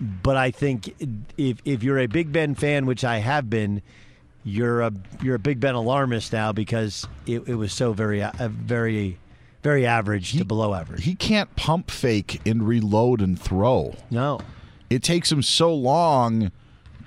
But 0.00 0.36
I 0.36 0.50
think 0.50 0.94
if, 1.36 1.58
if 1.64 1.82
you're 1.82 1.98
a 1.98 2.06
Big 2.06 2.30
Ben 2.30 2.54
fan, 2.54 2.86
which 2.86 3.04
I 3.04 3.18
have 3.18 3.50
been, 3.50 3.82
you're 4.48 4.80
a 4.80 4.92
you're 5.22 5.36
a 5.36 5.38
Big 5.40 5.60
Ben 5.60 5.74
alarmist 5.74 6.32
now 6.32 6.52
because 6.52 7.06
it, 7.26 7.46
it 7.46 7.54
was 7.54 7.72
so 7.72 7.92
very 7.92 8.22
uh, 8.22 8.32
very 8.48 9.18
very 9.62 9.86
average 9.86 10.30
he, 10.30 10.38
to 10.38 10.44
below 10.44 10.74
average. 10.74 11.04
He 11.04 11.14
can't 11.14 11.54
pump 11.56 11.90
fake 11.90 12.40
and 12.46 12.66
reload 12.66 13.20
and 13.20 13.40
throw. 13.40 13.94
No 14.10 14.40
it 14.90 15.02
takes 15.02 15.30
him 15.30 15.42
so 15.42 15.74
long 15.74 16.50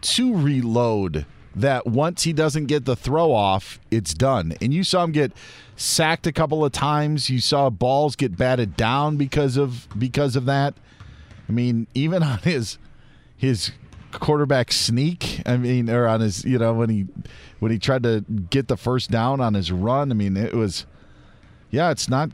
to 0.01 0.35
reload 0.35 1.25
that 1.55 1.85
once 1.85 2.23
he 2.23 2.33
doesn't 2.33 2.67
get 2.67 2.85
the 2.85 2.95
throw 2.95 3.33
off, 3.33 3.79
it's 3.89 4.13
done. 4.13 4.53
And 4.61 4.73
you 4.73 4.83
saw 4.83 5.03
him 5.03 5.11
get 5.11 5.31
sacked 5.75 6.25
a 6.25 6.31
couple 6.31 6.63
of 6.63 6.71
times. 6.71 7.29
You 7.29 7.39
saw 7.39 7.69
balls 7.69 8.15
get 8.15 8.37
batted 8.37 8.77
down 8.77 9.17
because 9.17 9.57
of 9.57 9.87
because 9.97 10.35
of 10.35 10.45
that. 10.45 10.75
I 11.49 11.51
mean, 11.51 11.87
even 11.93 12.23
on 12.23 12.39
his 12.39 12.77
his 13.35 13.71
quarterback 14.11 14.71
sneak, 14.71 15.41
I 15.45 15.57
mean, 15.57 15.89
or 15.89 16.07
on 16.07 16.21
his, 16.21 16.43
you 16.45 16.57
know, 16.57 16.73
when 16.73 16.89
he 16.89 17.07
when 17.59 17.71
he 17.71 17.79
tried 17.79 18.03
to 18.03 18.21
get 18.49 18.67
the 18.67 18.77
first 18.77 19.11
down 19.11 19.41
on 19.41 19.53
his 19.53 19.71
run, 19.71 20.11
I 20.11 20.15
mean, 20.15 20.37
it 20.37 20.53
was 20.53 20.85
yeah, 21.71 21.91
it's 21.91 22.09
not 22.09 22.31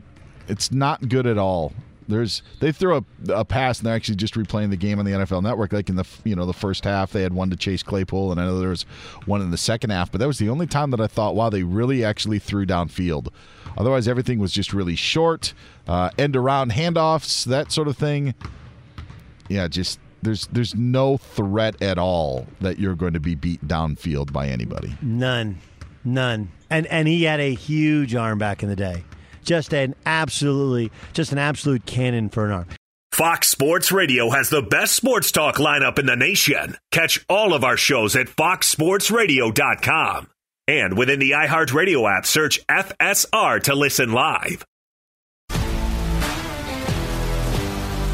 it's 0.48 0.72
not 0.72 1.08
good 1.08 1.26
at 1.26 1.38
all. 1.38 1.72
There's 2.08 2.42
they 2.60 2.72
throw 2.72 2.98
a, 3.28 3.32
a 3.32 3.44
pass 3.44 3.78
and 3.78 3.86
they're 3.86 3.94
actually 3.94 4.16
just 4.16 4.34
replaying 4.34 4.70
the 4.70 4.76
game 4.76 4.98
on 4.98 5.04
the 5.04 5.12
NFL 5.12 5.42
Network. 5.42 5.72
Like 5.72 5.88
in 5.90 5.96
the 5.96 6.06
you 6.24 6.34
know 6.34 6.46
the 6.46 6.54
first 6.54 6.84
half, 6.84 7.12
they 7.12 7.22
had 7.22 7.34
one 7.34 7.50
to 7.50 7.56
Chase 7.56 7.82
Claypool, 7.82 8.32
and 8.32 8.40
I 8.40 8.46
know 8.46 8.58
there 8.58 8.70
was 8.70 8.84
one 9.26 9.42
in 9.42 9.50
the 9.50 9.58
second 9.58 9.90
half. 9.90 10.10
But 10.10 10.18
that 10.18 10.26
was 10.26 10.38
the 10.38 10.48
only 10.48 10.66
time 10.66 10.90
that 10.90 11.00
I 11.00 11.06
thought, 11.06 11.34
wow, 11.34 11.50
they 11.50 11.62
really 11.62 12.04
actually 12.04 12.38
threw 12.38 12.64
downfield. 12.66 13.28
Otherwise, 13.76 14.08
everything 14.08 14.38
was 14.38 14.52
just 14.52 14.72
really 14.72 14.96
short, 14.96 15.52
uh, 15.86 16.10
end 16.18 16.34
around 16.34 16.72
handoffs, 16.72 17.44
that 17.44 17.70
sort 17.70 17.88
of 17.88 17.96
thing. 17.96 18.34
Yeah, 19.48 19.68
just 19.68 20.00
there's 20.22 20.46
there's 20.48 20.74
no 20.74 21.16
threat 21.16 21.80
at 21.82 21.98
all 21.98 22.46
that 22.60 22.78
you're 22.78 22.94
going 22.94 23.14
to 23.14 23.20
be 23.20 23.34
beat 23.34 23.66
downfield 23.66 24.32
by 24.32 24.48
anybody. 24.48 24.94
None, 25.02 25.58
none. 26.04 26.50
And 26.70 26.86
and 26.86 27.08
he 27.08 27.24
had 27.24 27.40
a 27.40 27.54
huge 27.54 28.14
arm 28.14 28.38
back 28.38 28.62
in 28.62 28.68
the 28.68 28.76
day 28.76 29.04
just 29.48 29.72
an 29.72 29.94
absolutely, 30.04 30.92
just 31.14 31.32
an 31.32 31.38
absolute 31.38 31.86
cannon 31.86 32.28
for 32.28 32.44
an 32.44 32.52
arm. 32.52 32.66
Fox 33.10 33.48
Sports 33.48 33.90
Radio 33.90 34.28
has 34.30 34.50
the 34.50 34.62
best 34.62 34.94
sports 34.94 35.32
talk 35.32 35.56
lineup 35.56 35.98
in 35.98 36.06
the 36.06 36.14
nation. 36.14 36.76
Catch 36.92 37.24
all 37.28 37.54
of 37.54 37.64
our 37.64 37.78
shows 37.78 38.14
at 38.14 38.26
foxsportsradio.com. 38.26 40.28
And 40.68 40.98
within 40.98 41.18
the 41.18 41.30
iHeartRadio 41.30 42.16
app, 42.16 42.26
search 42.26 42.64
FSR 42.66 43.62
to 43.64 43.74
listen 43.74 44.12
live. 44.12 44.64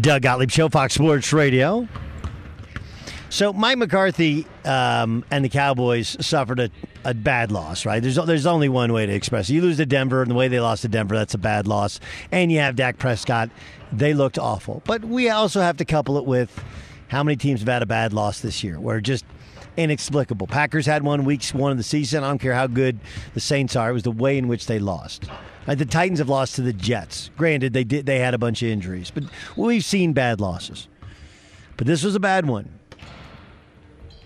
Doug 0.00 0.22
Gottlieb 0.22 0.50
Show, 0.50 0.68
Fox 0.68 0.94
Sports 0.94 1.32
Radio. 1.32 1.86
So 3.28 3.52
Mike 3.52 3.78
McCarthy 3.78 4.46
um, 4.64 5.24
and 5.30 5.44
the 5.44 5.48
Cowboys 5.48 6.16
suffered 6.24 6.58
a, 6.58 6.70
a 7.04 7.14
bad 7.14 7.52
loss, 7.52 7.84
right? 7.86 8.02
There's 8.02 8.16
there's 8.16 8.46
only 8.46 8.68
one 8.68 8.92
way 8.92 9.06
to 9.06 9.12
express 9.12 9.48
it. 9.48 9.54
You 9.54 9.62
lose 9.62 9.76
to 9.76 9.86
Denver, 9.86 10.22
and 10.22 10.30
the 10.30 10.34
way 10.34 10.48
they 10.48 10.58
lost 10.58 10.82
to 10.82 10.88
Denver, 10.88 11.16
that's 11.16 11.34
a 11.34 11.38
bad 11.38 11.66
loss. 11.66 12.00
And 12.32 12.50
you 12.50 12.58
have 12.58 12.76
Dak 12.76 12.98
Prescott. 12.98 13.50
They 13.92 14.14
looked 14.14 14.38
awful. 14.38 14.82
But 14.84 15.04
we 15.04 15.28
also 15.28 15.60
have 15.60 15.76
to 15.76 15.84
couple 15.84 16.16
it 16.18 16.24
with 16.24 16.64
how 17.08 17.22
many 17.22 17.36
teams 17.36 17.60
have 17.60 17.68
had 17.68 17.82
a 17.82 17.86
bad 17.86 18.12
loss 18.12 18.40
this 18.40 18.64
year, 18.64 18.80
where 18.80 19.00
just 19.00 19.24
inexplicable. 19.76 20.46
Packers 20.46 20.86
had 20.86 21.02
one 21.02 21.24
weeks 21.24 21.54
one 21.54 21.70
of 21.70 21.76
the 21.76 21.84
season. 21.84 22.24
I 22.24 22.28
don't 22.28 22.38
care 22.38 22.54
how 22.54 22.66
good 22.66 22.98
the 23.34 23.40
Saints 23.40 23.76
are. 23.76 23.90
It 23.90 23.94
was 23.94 24.02
the 24.02 24.10
way 24.10 24.38
in 24.38 24.48
which 24.48 24.66
they 24.66 24.78
lost. 24.78 25.28
Like 25.70 25.78
the 25.78 25.86
Titans 25.86 26.18
have 26.18 26.28
lost 26.28 26.56
to 26.56 26.62
the 26.62 26.72
Jets. 26.72 27.30
Granted, 27.36 27.72
they 27.74 27.84
did 27.84 28.04
they 28.04 28.18
had 28.18 28.34
a 28.34 28.38
bunch 28.38 28.60
of 28.60 28.68
injuries, 28.68 29.12
but 29.12 29.22
we've 29.56 29.84
seen 29.84 30.12
bad 30.12 30.40
losses. 30.40 30.88
But 31.76 31.86
this 31.86 32.02
was 32.02 32.16
a 32.16 32.18
bad 32.20 32.46
one. 32.46 32.80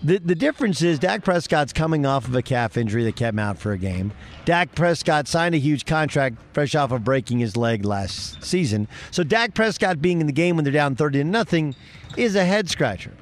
The, 0.01 0.17
the 0.17 0.33
difference 0.33 0.81
is 0.81 0.97
Dak 0.97 1.23
Prescott's 1.23 1.71
coming 1.71 2.03
off 2.03 2.27
of 2.27 2.33
a 2.33 2.41
calf 2.41 2.77
injury 2.77 3.03
that 3.03 3.15
kept 3.15 3.35
him 3.35 3.37
out 3.39 3.59
for 3.59 3.73
a 3.73 3.77
game. 3.77 4.11
Dak 4.45 4.73
Prescott 4.73 5.27
signed 5.27 5.53
a 5.53 5.59
huge 5.59 5.85
contract 5.85 6.37
fresh 6.53 6.73
off 6.73 6.91
of 6.91 7.03
breaking 7.03 7.37
his 7.37 7.55
leg 7.55 7.85
last 7.85 8.43
season. 8.43 8.87
So 9.11 9.23
Dak 9.23 9.53
Prescott 9.53 10.01
being 10.01 10.21
in 10.21 10.25
the 10.25 10.33
game 10.33 10.55
when 10.55 10.63
they're 10.63 10.73
down 10.73 10.95
30 10.95 11.19
to 11.19 11.23
nothing 11.25 11.75
is 12.17 12.33
a 12.33 12.43
head 12.43 12.71
scratcher. 12.71 13.13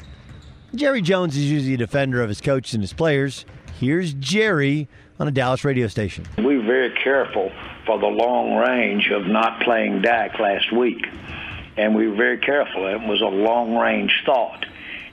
Jerry 0.75 1.01
Jones 1.01 1.35
is 1.35 1.51
usually 1.51 1.73
a 1.73 1.77
defender 1.77 2.21
of 2.21 2.29
his 2.29 2.39
coach 2.39 2.71
and 2.71 2.81
his 2.81 2.93
players. 2.93 3.43
Here's 3.81 4.13
Jerry 4.13 4.87
on 5.23 5.29
a 5.29 5.31
Dallas 5.31 5.63
radio 5.63 5.87
station. 5.87 6.25
We 6.37 6.57
were 6.57 6.65
very 6.65 6.91
careful 7.01 7.49
for 7.85 7.97
the 7.97 8.07
long 8.07 8.55
range 8.55 9.09
of 9.09 9.25
not 9.25 9.61
playing 9.61 10.01
Dak 10.01 10.37
last 10.37 10.69
week. 10.73 11.07
And 11.77 11.95
we 11.95 12.09
were 12.09 12.15
very 12.15 12.39
careful. 12.39 12.87
It 12.87 13.07
was 13.07 13.21
a 13.21 13.27
long 13.27 13.77
range 13.77 14.11
thought 14.25 14.65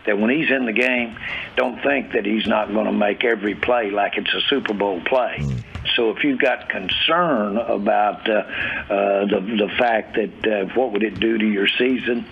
that 0.06 0.18
when 0.18 0.30
he's 0.30 0.50
in 0.50 0.66
the 0.66 0.72
game, 0.72 1.16
don't 1.54 1.80
think 1.82 2.12
that 2.14 2.26
he's 2.26 2.44
not 2.48 2.72
going 2.72 2.86
to 2.86 2.92
make 2.92 3.22
every 3.22 3.54
play 3.54 3.90
like 3.90 4.16
it's 4.16 4.34
a 4.34 4.40
Super 4.48 4.74
Bowl 4.74 5.00
play. 5.02 5.46
So 5.94 6.10
if 6.10 6.24
you've 6.24 6.40
got 6.40 6.68
concern 6.68 7.56
about 7.56 8.28
uh, 8.28 8.32
uh, 8.32 9.26
the 9.26 9.40
the 9.58 9.70
fact 9.78 10.16
that 10.16 10.46
uh, 10.46 10.74
what 10.74 10.92
would 10.92 11.02
it 11.02 11.20
do 11.20 11.38
to 11.38 11.46
your 11.46 11.68
season 11.68 12.26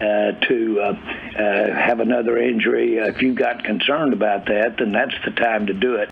uh, 0.00 0.32
to 0.32 0.80
uh, 0.80 0.84
uh, 0.84 1.74
have 1.74 2.00
another 2.00 2.36
injury, 2.38 2.96
if 2.98 3.22
you've 3.22 3.36
got 3.36 3.64
concerned 3.64 4.12
about 4.12 4.46
that, 4.46 4.76
then 4.78 4.92
that's 4.92 5.14
the 5.24 5.30
time 5.30 5.66
to 5.66 5.74
do 5.74 5.96
it. 5.96 6.11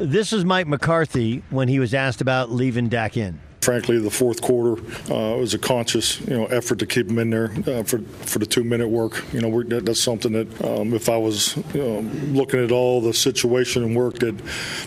This 0.00 0.32
is 0.32 0.46
Mike 0.46 0.66
McCarthy 0.66 1.42
when 1.50 1.68
he 1.68 1.78
was 1.78 1.92
asked 1.92 2.22
about 2.22 2.50
leaving 2.50 2.88
Dak 2.88 3.18
in. 3.18 3.38
Frankly, 3.60 3.98
the 3.98 4.10
fourth 4.10 4.40
quarter 4.40 4.80
uh, 5.12 5.36
was 5.36 5.52
a 5.52 5.58
conscious, 5.58 6.18
you 6.22 6.34
know, 6.38 6.46
effort 6.46 6.78
to 6.78 6.86
keep 6.86 7.10
him 7.10 7.18
in 7.18 7.28
there 7.28 7.52
uh, 7.66 7.82
for 7.82 7.98
for 7.98 8.38
the 8.38 8.46
two 8.46 8.64
minute 8.64 8.88
work. 8.88 9.22
You 9.34 9.42
know, 9.42 9.62
that, 9.64 9.84
that's 9.84 10.00
something 10.00 10.32
that 10.32 10.64
um, 10.64 10.94
if 10.94 11.10
I 11.10 11.18
was 11.18 11.54
you 11.74 11.82
know, 11.82 12.00
looking 12.32 12.64
at 12.64 12.72
all 12.72 13.02
the 13.02 13.12
situation 13.12 13.84
and 13.84 13.94
work 13.94 14.20
that 14.20 14.38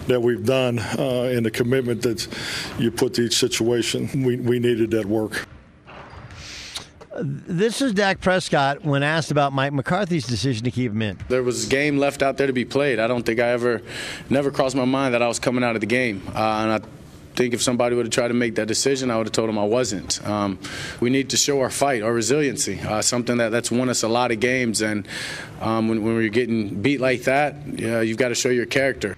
that 0.08 0.20
we've 0.20 0.44
done 0.44 0.80
uh, 0.80 1.30
and 1.32 1.46
the 1.46 1.52
commitment 1.52 2.02
that 2.02 2.28
you 2.80 2.90
put 2.90 3.14
to 3.14 3.22
each 3.22 3.38
situation, 3.38 4.10
we 4.24 4.38
we 4.38 4.58
needed 4.58 4.90
that 4.92 5.06
work. 5.06 5.48
This 7.22 7.82
is 7.82 7.94
Dak 7.94 8.22
Prescott 8.22 8.84
when 8.84 9.04
asked 9.04 9.30
about 9.30 9.54
Mike 9.54 9.72
McCarthy's 9.72 10.26
decision 10.26 10.64
to 10.64 10.72
keep 10.72 10.92
him 10.92 11.02
in. 11.04 11.20
There 11.30 11.44
was 11.44 11.66
game 11.68 12.00
left 12.00 12.24
out 12.24 12.38
there 12.38 12.48
to 12.48 12.54
be 12.54 12.66
played. 12.66 12.98
I 13.00 13.06
don't 13.06 13.24
think 13.24 13.40
I 13.40 13.50
ever, 13.50 13.84
never 14.32 14.50
crossed 14.50 14.76
my 14.76 14.86
mind 14.86 15.14
that 15.14 15.22
I 15.22 15.28
was 15.28 15.38
coming 15.38 15.64
out 15.64 15.76
of 15.76 15.82
the 15.82 15.88
game. 15.88 16.24
Uh, 16.30 16.30
and 16.32 16.72
I 16.72 16.80
think 17.36 17.54
if 17.54 17.62
somebody 17.62 17.96
would 17.96 18.08
have 18.08 18.14
tried 18.14 18.30
to 18.30 18.34
make 18.34 18.56
that 18.56 18.68
decision, 18.68 19.12
I 19.12 19.18
would 19.18 19.28
have 19.28 19.32
told 19.32 19.48
them 19.48 19.60
I 19.60 19.64
wasn't. 19.64 20.26
Um, 20.28 20.58
we 21.02 21.12
need 21.12 21.30
to 21.30 21.38
show 21.38 21.62
our 21.62 21.70
fight, 21.70 22.02
our 22.02 22.14
resiliency, 22.14 22.80
uh, 22.80 23.04
something 23.04 23.38
that, 23.38 23.50
that's 23.50 23.70
won 23.70 23.90
us 23.90 24.02
a 24.02 24.08
lot 24.08 24.32
of 24.32 24.40
games. 24.40 24.82
And 24.82 25.08
um, 25.62 25.90
when, 25.90 26.04
when 26.04 26.16
we're 26.16 26.30
getting 26.30 26.82
beat 26.82 27.00
like 27.00 27.24
that, 27.24 27.56
yeah, 27.68 28.02
you've 28.02 28.18
got 28.18 28.30
to 28.30 28.36
show 28.36 28.50
your 28.50 28.66
character. 28.66 29.16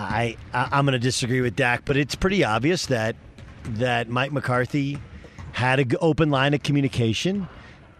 I, 0.00 0.36
I 0.52 0.68
I'm 0.72 0.84
going 0.84 0.94
to 0.94 0.98
disagree 0.98 1.40
with 1.40 1.54
Dak, 1.54 1.84
but 1.84 1.96
it's 1.96 2.16
pretty 2.16 2.42
obvious 2.42 2.86
that 2.86 3.14
that 3.64 4.08
Mike 4.08 4.32
McCarthy 4.32 4.98
had 5.54 5.78
an 5.78 5.92
open 6.00 6.30
line 6.30 6.52
of 6.52 6.64
communication, 6.64 7.48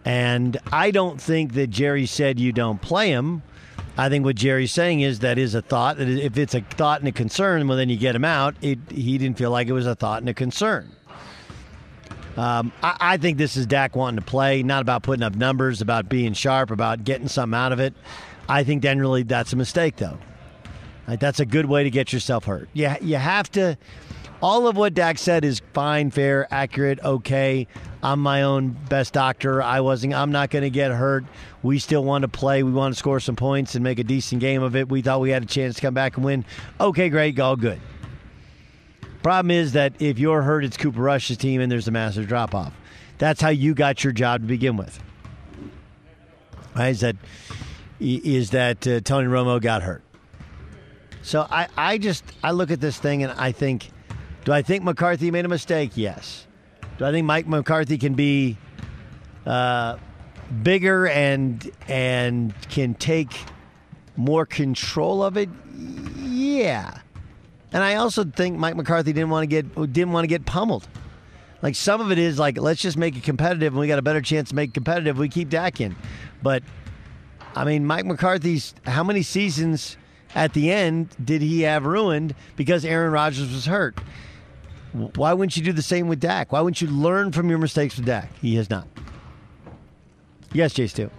and 0.03 0.57
I 0.73 0.91
don't 0.91 1.19
think 1.21 1.53
that 1.53 1.69
Jerry 1.69 2.05
said 2.05 2.37
you 2.37 2.51
don't 2.51 2.81
play 2.81 3.09
him. 3.09 3.43
I 3.97 4.09
think 4.09 4.25
what 4.25 4.35
Jerry's 4.35 4.73
saying 4.73 4.99
is 4.99 5.19
that 5.19 5.37
is 5.37 5.55
a 5.55 5.61
thought. 5.61 5.97
That 5.97 6.09
if 6.09 6.37
it's 6.37 6.53
a 6.53 6.59
thought 6.59 6.99
and 6.99 7.07
a 7.07 7.13
concern, 7.13 7.65
well, 7.67 7.77
then 7.77 7.87
you 7.87 7.95
get 7.95 8.13
him 8.13 8.25
out. 8.25 8.55
It, 8.61 8.79
he 8.91 9.17
didn't 9.17 9.37
feel 9.37 9.51
like 9.51 9.67
it 9.67 9.71
was 9.71 9.87
a 9.87 9.95
thought 9.95 10.21
and 10.21 10.27
a 10.27 10.33
concern. 10.33 10.91
Um, 12.35 12.73
I, 12.83 12.97
I 12.99 13.17
think 13.17 13.37
this 13.37 13.55
is 13.55 13.65
Dak 13.65 13.95
wanting 13.95 14.19
to 14.19 14.25
play, 14.25 14.61
not 14.61 14.81
about 14.81 15.03
putting 15.03 15.23
up 15.23 15.35
numbers, 15.35 15.79
about 15.79 16.09
being 16.09 16.33
sharp, 16.33 16.71
about 16.71 17.05
getting 17.05 17.29
something 17.29 17.57
out 17.57 17.71
of 17.71 17.79
it. 17.79 17.93
I 18.49 18.65
think 18.65 18.83
generally 18.83 19.23
that's 19.23 19.53
a 19.53 19.55
mistake, 19.55 19.95
though. 19.95 20.17
That's 21.07 21.39
a 21.39 21.45
good 21.45 21.67
way 21.67 21.85
to 21.85 21.89
get 21.89 22.11
yourself 22.11 22.43
hurt. 22.43 22.67
You, 22.73 22.93
you 22.99 23.15
have 23.15 23.49
to. 23.53 23.77
All 24.41 24.67
of 24.67 24.77
what 24.77 24.93
Dak 24.93 25.17
said 25.17 25.45
is 25.45 25.61
fine, 25.73 26.11
fair, 26.11 26.47
accurate, 26.53 26.99
okay. 27.03 27.67
I'm 28.03 28.19
my 28.19 28.43
own 28.43 28.69
best 28.89 29.13
doctor. 29.13 29.63
I 29.63 29.79
wasn't. 29.79 30.13
I'm 30.13 30.31
not 30.31 30.51
going 30.51 30.63
to 30.63 30.69
get 30.69 30.91
hurt. 30.91 31.25
We 31.63 31.79
still 31.79 32.03
want 32.03 32.21
to 32.21 32.27
play. 32.27 32.61
We 32.61 32.71
want 32.71 32.93
to 32.93 32.99
score 32.99 33.19
some 33.19 33.35
points 33.35 33.73
and 33.73 33.83
make 33.83 33.97
a 33.97 34.03
decent 34.03 34.41
game 34.41 34.61
of 34.61 34.75
it. 34.75 34.89
We 34.89 35.01
thought 35.01 35.21
we 35.21 35.31
had 35.31 35.41
a 35.41 35.47
chance 35.47 35.75
to 35.75 35.81
come 35.81 35.95
back 35.95 36.15
and 36.17 36.25
win. 36.25 36.45
Okay, 36.79 37.09
great, 37.09 37.39
all 37.39 37.55
good. 37.55 37.81
Problem 39.23 39.49
is 39.49 39.73
that 39.73 39.93
if 39.99 40.19
you're 40.19 40.43
hurt, 40.43 40.63
it's 40.63 40.77
Cooper 40.77 41.01
Rush's 41.01 41.37
team, 41.37 41.59
and 41.59 41.71
there's 41.71 41.87
a 41.87 41.91
massive 41.91 42.27
drop 42.27 42.53
off. 42.53 42.73
That's 43.17 43.41
how 43.41 43.49
you 43.49 43.73
got 43.73 44.03
your 44.03 44.13
job 44.13 44.41
to 44.41 44.47
begin 44.47 44.77
with. 44.77 45.01
Right? 46.75 46.89
Is 46.89 46.99
that 46.99 47.15
is 47.99 48.51
that 48.51 48.85
uh, 48.85 48.99
Tony 48.99 49.27
Romo 49.27 49.59
got 49.59 49.81
hurt? 49.81 50.03
So 51.23 51.47
I, 51.49 51.67
I 51.75 51.97
just 51.97 52.23
I 52.43 52.51
look 52.51 52.69
at 52.69 52.81
this 52.81 52.99
thing 52.99 53.23
and 53.23 53.31
I 53.31 53.51
think, 53.51 53.89
do 54.45 54.53
I 54.53 54.61
think 54.61 54.83
McCarthy 54.83 55.31
made 55.31 55.43
a 55.43 55.49
mistake? 55.49 55.91
Yes. 55.95 56.47
Do 56.97 57.05
I 57.05 57.11
think 57.11 57.25
Mike 57.25 57.47
McCarthy 57.47 57.97
can 57.97 58.13
be 58.13 58.57
uh, 59.45 59.97
bigger 60.63 61.07
and 61.07 61.69
and 61.87 62.53
can 62.69 62.93
take 62.93 63.35
more 64.15 64.45
control 64.45 65.23
of 65.23 65.35
it? 65.35 65.49
Yeah. 66.21 66.99
And 67.73 67.83
I 67.83 67.95
also 67.95 68.23
think 68.23 68.57
Mike 68.57 68.75
McCarthy 68.75 69.11
didn't 69.11 69.31
want 69.31 69.43
to 69.43 69.47
get 69.47 69.91
didn't 69.91 70.13
want 70.13 70.23
to 70.23 70.29
get 70.29 70.45
pummeled. 70.45 70.87
Like 71.63 71.75
some 71.75 71.99
of 71.99 72.11
it 72.11 72.19
is 72.19 72.37
like 72.37 72.59
let's 72.59 72.81
just 72.81 72.97
make 72.97 73.17
it 73.17 73.23
competitive, 73.23 73.73
and 73.73 73.79
we 73.79 73.87
got 73.87 73.99
a 73.99 74.03
better 74.03 74.21
chance 74.21 74.49
to 74.49 74.55
make 74.55 74.69
it 74.69 74.73
competitive. 74.75 75.17
We 75.17 75.27
keep 75.27 75.49
Dak 75.49 75.81
in, 75.81 75.95
but 76.43 76.61
I 77.55 77.65
mean 77.65 77.85
Mike 77.85 78.05
McCarthy's 78.05 78.75
how 78.85 79.03
many 79.03 79.23
seasons 79.23 79.97
at 80.35 80.53
the 80.53 80.71
end 80.71 81.15
did 81.23 81.41
he 81.41 81.61
have 81.61 81.85
ruined 81.85 82.35
because 82.55 82.85
Aaron 82.85 83.11
Rodgers 83.11 83.51
was 83.51 83.65
hurt? 83.65 83.97
Why 84.95 85.33
wouldn't 85.33 85.57
you 85.57 85.63
do 85.63 85.73
the 85.73 85.81
same 85.81 86.07
with 86.07 86.21
Dak? 86.21 86.51
Why 86.51 86.61
wouldn't 86.61 86.81
you 86.81 86.87
learn 86.87 87.33
from 87.33 87.49
your 87.49 87.59
mistakes 87.59 87.97
with 87.97 88.05
Dak? 88.05 88.31
He 88.41 88.55
has 88.55 88.69
not. 88.69 88.87
Yes, 90.53 90.73
Jay 90.73 90.87
Stu. 90.87 91.09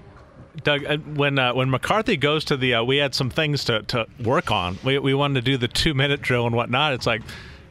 Doug, 0.63 0.87
uh, 0.87 0.97
when 0.97 1.39
uh, 1.39 1.53
when 1.53 1.69
McCarthy 1.69 2.17
goes 2.17 2.45
to 2.47 2.57
the, 2.57 2.75
uh, 2.75 2.83
we 2.83 2.97
had 2.97 3.15
some 3.15 3.29
things 3.29 3.65
to, 3.65 3.83
to 3.83 4.07
work 4.25 4.51
on. 4.51 4.79
We, 4.83 4.99
we 4.99 5.13
wanted 5.13 5.45
to 5.45 5.51
do 5.51 5.59
the 5.59 5.69
two 5.69 5.93
minute 5.93 6.23
drill 6.23 6.47
and 6.47 6.57
whatnot. 6.57 6.95
It's 6.95 7.07
like, 7.07 7.21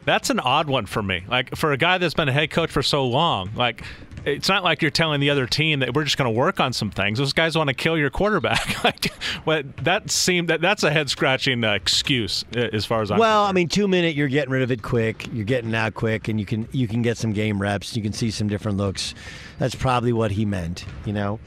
that's 0.06 0.30
an 0.30 0.40
odd 0.40 0.68
one 0.68 0.86
for 0.86 1.02
me. 1.02 1.24
Like 1.28 1.54
for 1.56 1.72
a 1.72 1.76
guy 1.76 1.98
that's 1.98 2.14
been 2.14 2.28
a 2.28 2.32
head 2.32 2.50
coach 2.50 2.70
for 2.70 2.82
so 2.82 3.06
long, 3.06 3.50
like 3.54 3.82
it's 4.26 4.48
not 4.48 4.64
like 4.64 4.82
you're 4.82 4.90
telling 4.90 5.20
the 5.20 5.30
other 5.30 5.46
team 5.46 5.80
that 5.80 5.94
we're 5.94 6.02
just 6.02 6.18
going 6.18 6.32
to 6.32 6.36
work 6.36 6.58
on 6.58 6.72
some 6.72 6.90
things. 6.90 7.18
Those 7.18 7.32
guys 7.32 7.56
want 7.56 7.68
to 7.68 7.74
kill 7.74 7.96
your 7.96 8.10
quarterback. 8.10 8.82
like, 8.84 9.12
what 9.44 9.76
that 9.78 10.10
seemed 10.10 10.48
that 10.48 10.60
that's 10.60 10.82
a 10.82 10.90
head 10.90 11.08
scratching 11.08 11.62
uh, 11.62 11.74
excuse 11.74 12.44
uh, 12.56 12.60
as 12.72 12.84
far 12.84 13.02
as 13.02 13.10
I'm. 13.10 13.18
Well, 13.18 13.44
concerned. 13.44 13.56
I 13.56 13.60
mean, 13.60 13.68
two 13.68 13.88
minute, 13.88 14.16
you're 14.16 14.28
getting 14.28 14.50
rid 14.50 14.62
of 14.62 14.72
it 14.72 14.82
quick. 14.82 15.26
You're 15.32 15.44
getting 15.44 15.74
out 15.74 15.94
quick, 15.94 16.28
and 16.28 16.40
you 16.40 16.46
can 16.46 16.68
you 16.72 16.88
can 16.88 17.02
get 17.02 17.16
some 17.18 17.32
game 17.32 17.60
reps. 17.60 17.96
You 17.96 18.02
can 18.02 18.12
see 18.12 18.30
some 18.30 18.48
different 18.48 18.78
looks. 18.78 19.14
That's 19.58 19.74
probably 19.74 20.12
what 20.12 20.32
he 20.32 20.44
meant, 20.44 20.84
you 21.04 21.12
know. 21.12 21.38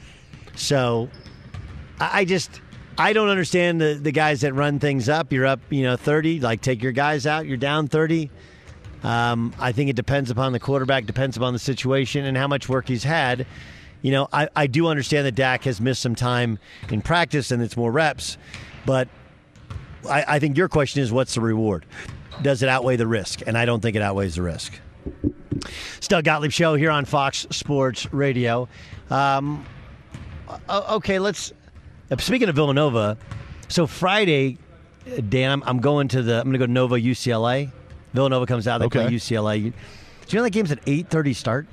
So, 0.56 1.10
I, 2.00 2.20
I 2.20 2.24
just. 2.24 2.60
I 2.98 3.14
don't 3.14 3.28
understand 3.28 3.80
the, 3.80 3.94
the 3.94 4.12
guys 4.12 4.42
that 4.42 4.52
run 4.52 4.78
things 4.78 5.08
up. 5.08 5.32
You're 5.32 5.46
up, 5.46 5.60
you 5.70 5.84
know, 5.84 5.96
30, 5.96 6.40
like 6.40 6.60
take 6.60 6.82
your 6.82 6.92
guys 6.92 7.26
out, 7.26 7.46
you're 7.46 7.56
down 7.56 7.86
30. 7.86 8.30
Um, 9.02 9.54
I 9.58 9.72
think 9.72 9.90
it 9.90 9.96
depends 9.96 10.30
upon 10.30 10.52
the 10.52 10.60
quarterback, 10.60 11.06
depends 11.06 11.36
upon 11.36 11.52
the 11.52 11.58
situation 11.58 12.24
and 12.24 12.36
how 12.36 12.46
much 12.46 12.68
work 12.68 12.88
he's 12.88 13.04
had. 13.04 13.46
You 14.02 14.12
know, 14.12 14.28
I, 14.32 14.48
I 14.56 14.66
do 14.66 14.86
understand 14.86 15.26
that 15.26 15.34
Dak 15.34 15.64
has 15.64 15.80
missed 15.80 16.02
some 16.02 16.14
time 16.14 16.58
in 16.90 17.02
practice 17.02 17.50
and 17.50 17.62
it's 17.62 17.76
more 17.76 17.92
reps, 17.92 18.38
but 18.86 19.08
I, 20.08 20.24
I 20.28 20.38
think 20.38 20.56
your 20.56 20.68
question 20.68 21.02
is 21.02 21.12
what's 21.12 21.34
the 21.34 21.40
reward? 21.40 21.86
Does 22.42 22.62
it 22.62 22.68
outweigh 22.68 22.96
the 22.96 23.06
risk? 23.06 23.42
And 23.46 23.56
I 23.56 23.64
don't 23.64 23.80
think 23.80 23.96
it 23.96 24.02
outweighs 24.02 24.36
the 24.36 24.42
risk. 24.42 24.78
It's 25.96 26.08
Doug 26.08 26.24
Gottlieb 26.24 26.52
Show 26.52 26.74
here 26.74 26.90
on 26.90 27.04
Fox 27.04 27.46
Sports 27.50 28.12
Radio. 28.12 28.68
Um, 29.10 29.64
okay, 30.68 31.18
let's. 31.18 31.52
Speaking 32.18 32.48
of 32.48 32.54
Villanova, 32.56 33.16
so 33.68 33.86
Friday, 33.86 34.58
Dan, 35.28 35.52
I'm, 35.52 35.62
I'm 35.64 35.80
going 35.80 36.08
to 36.08 36.22
the. 36.22 36.38
I'm 36.38 36.44
going 36.44 36.52
to 36.54 36.58
go 36.58 36.66
to 36.66 36.72
Nova 36.72 36.96
UCLA. 36.96 37.70
Villanova 38.14 38.46
comes 38.46 38.66
out. 38.68 38.78
They 38.78 38.86
Okay. 38.86 39.04
play 39.06 39.12
UCLA. 39.14 39.60
Do 39.62 39.72
you 40.28 40.36
know 40.38 40.42
that 40.42 40.50
game's 40.50 40.70
at 40.72 40.80
8:30 40.86 41.34
start? 41.34 41.66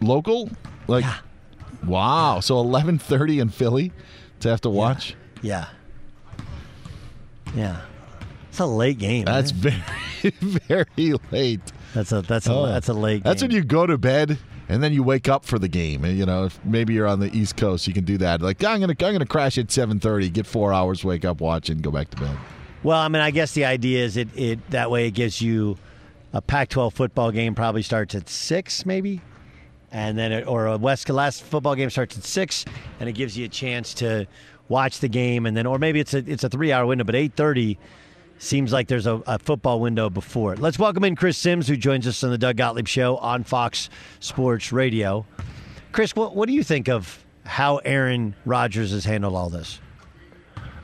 Local? 0.00 0.50
Like 0.86 1.04
Wow. 1.86 2.40
So 2.40 2.56
11:30 2.56 3.40
in 3.40 3.48
Philly 3.48 3.92
to 4.40 4.48
have 4.48 4.60
to 4.62 4.70
watch? 4.70 5.14
Yeah. 5.42 5.66
Yeah. 7.54 7.80
It's 8.48 8.58
a 8.60 8.66
late 8.66 8.98
game. 8.98 9.24
That's 9.24 9.50
eh? 9.52 9.54
very 10.22 10.32
very 10.68 11.14
late. 11.30 11.60
That's 11.94 12.12
a 12.12 12.22
that's 12.22 12.46
a 12.46 12.52
Oh. 12.52 12.66
that's 12.66 12.88
a 12.88 12.94
late. 12.94 13.24
That's 13.24 13.42
when 13.42 13.50
you 13.50 13.62
go 13.64 13.86
to 13.86 13.98
bed 13.98 14.38
and 14.68 14.82
then 14.82 14.92
you 14.92 15.02
wake 15.02 15.28
up 15.28 15.44
for 15.44 15.58
the 15.58 15.68
game. 15.68 16.04
And, 16.04 16.16
you 16.16 16.24
know, 16.24 16.44
if 16.44 16.58
maybe 16.64 16.94
you're 16.94 17.06
on 17.06 17.20
the 17.20 17.34
East 17.36 17.56
Coast, 17.56 17.86
you 17.86 17.92
can 17.92 18.04
do 18.04 18.16
that. 18.18 18.40
Like 18.40 18.62
I'm 18.64 18.80
gonna 18.80 18.94
I'm 19.00 19.12
gonna 19.12 19.26
crash 19.26 19.58
at 19.58 19.68
7:30, 19.68 20.32
get 20.32 20.46
four 20.46 20.72
hours, 20.72 21.04
wake 21.04 21.24
up, 21.24 21.40
watch, 21.40 21.68
and 21.68 21.82
go 21.82 21.90
back 21.90 22.10
to 22.10 22.16
bed. 22.18 22.36
Well, 22.82 22.98
I 22.98 23.06
mean, 23.06 23.22
I 23.22 23.30
guess 23.30 23.52
the 23.52 23.64
idea 23.64 24.04
is 24.04 24.16
it, 24.16 24.28
it 24.36 24.70
that 24.70 24.90
way 24.90 25.06
it 25.06 25.12
gives 25.12 25.40
you 25.40 25.78
a 26.32 26.40
Pac-12 26.40 26.92
football 26.92 27.30
game 27.30 27.54
probably 27.54 27.82
starts 27.82 28.14
at 28.16 28.28
six, 28.28 28.84
maybe, 28.84 29.20
and 29.92 30.18
then 30.18 30.32
it, 30.32 30.48
or 30.48 30.66
a 30.66 30.76
West 30.78 31.08
last 31.08 31.44
football 31.44 31.76
game 31.76 31.90
starts 31.90 32.18
at 32.18 32.24
six, 32.24 32.64
and 32.98 33.08
it 33.08 33.12
gives 33.12 33.38
you 33.38 33.44
a 33.44 33.48
chance 33.48 33.94
to 33.94 34.26
watch 34.68 34.98
the 34.98 35.08
game, 35.08 35.46
and 35.46 35.56
then 35.56 35.64
or 35.64 35.78
maybe 35.78 36.00
it's 36.00 36.12
a 36.12 36.18
it's 36.18 36.42
a 36.42 36.48
three-hour 36.48 36.86
window, 36.86 37.04
but 37.04 37.14
eight 37.14 37.34
thirty 37.36 37.78
seems 38.38 38.72
like 38.72 38.88
there's 38.88 39.06
a, 39.06 39.22
a 39.28 39.38
football 39.38 39.78
window 39.78 40.10
before 40.10 40.52
it. 40.52 40.58
Let's 40.58 40.78
welcome 40.78 41.04
in 41.04 41.14
Chris 41.14 41.38
Simms, 41.38 41.68
who 41.68 41.76
joins 41.76 42.08
us 42.08 42.24
on 42.24 42.30
the 42.30 42.38
Doug 42.38 42.56
Gottlieb 42.56 42.88
Show 42.88 43.16
on 43.18 43.44
Fox 43.44 43.90
Sports 44.18 44.72
Radio. 44.72 45.24
Chris, 45.92 46.16
what 46.16 46.34
what 46.34 46.48
do 46.48 46.52
you 46.52 46.64
think 46.64 46.88
of 46.88 47.24
how 47.44 47.76
Aaron 47.78 48.34
Rodgers 48.44 48.90
has 48.90 49.04
handled 49.04 49.36
all 49.36 49.50
this? 49.50 49.78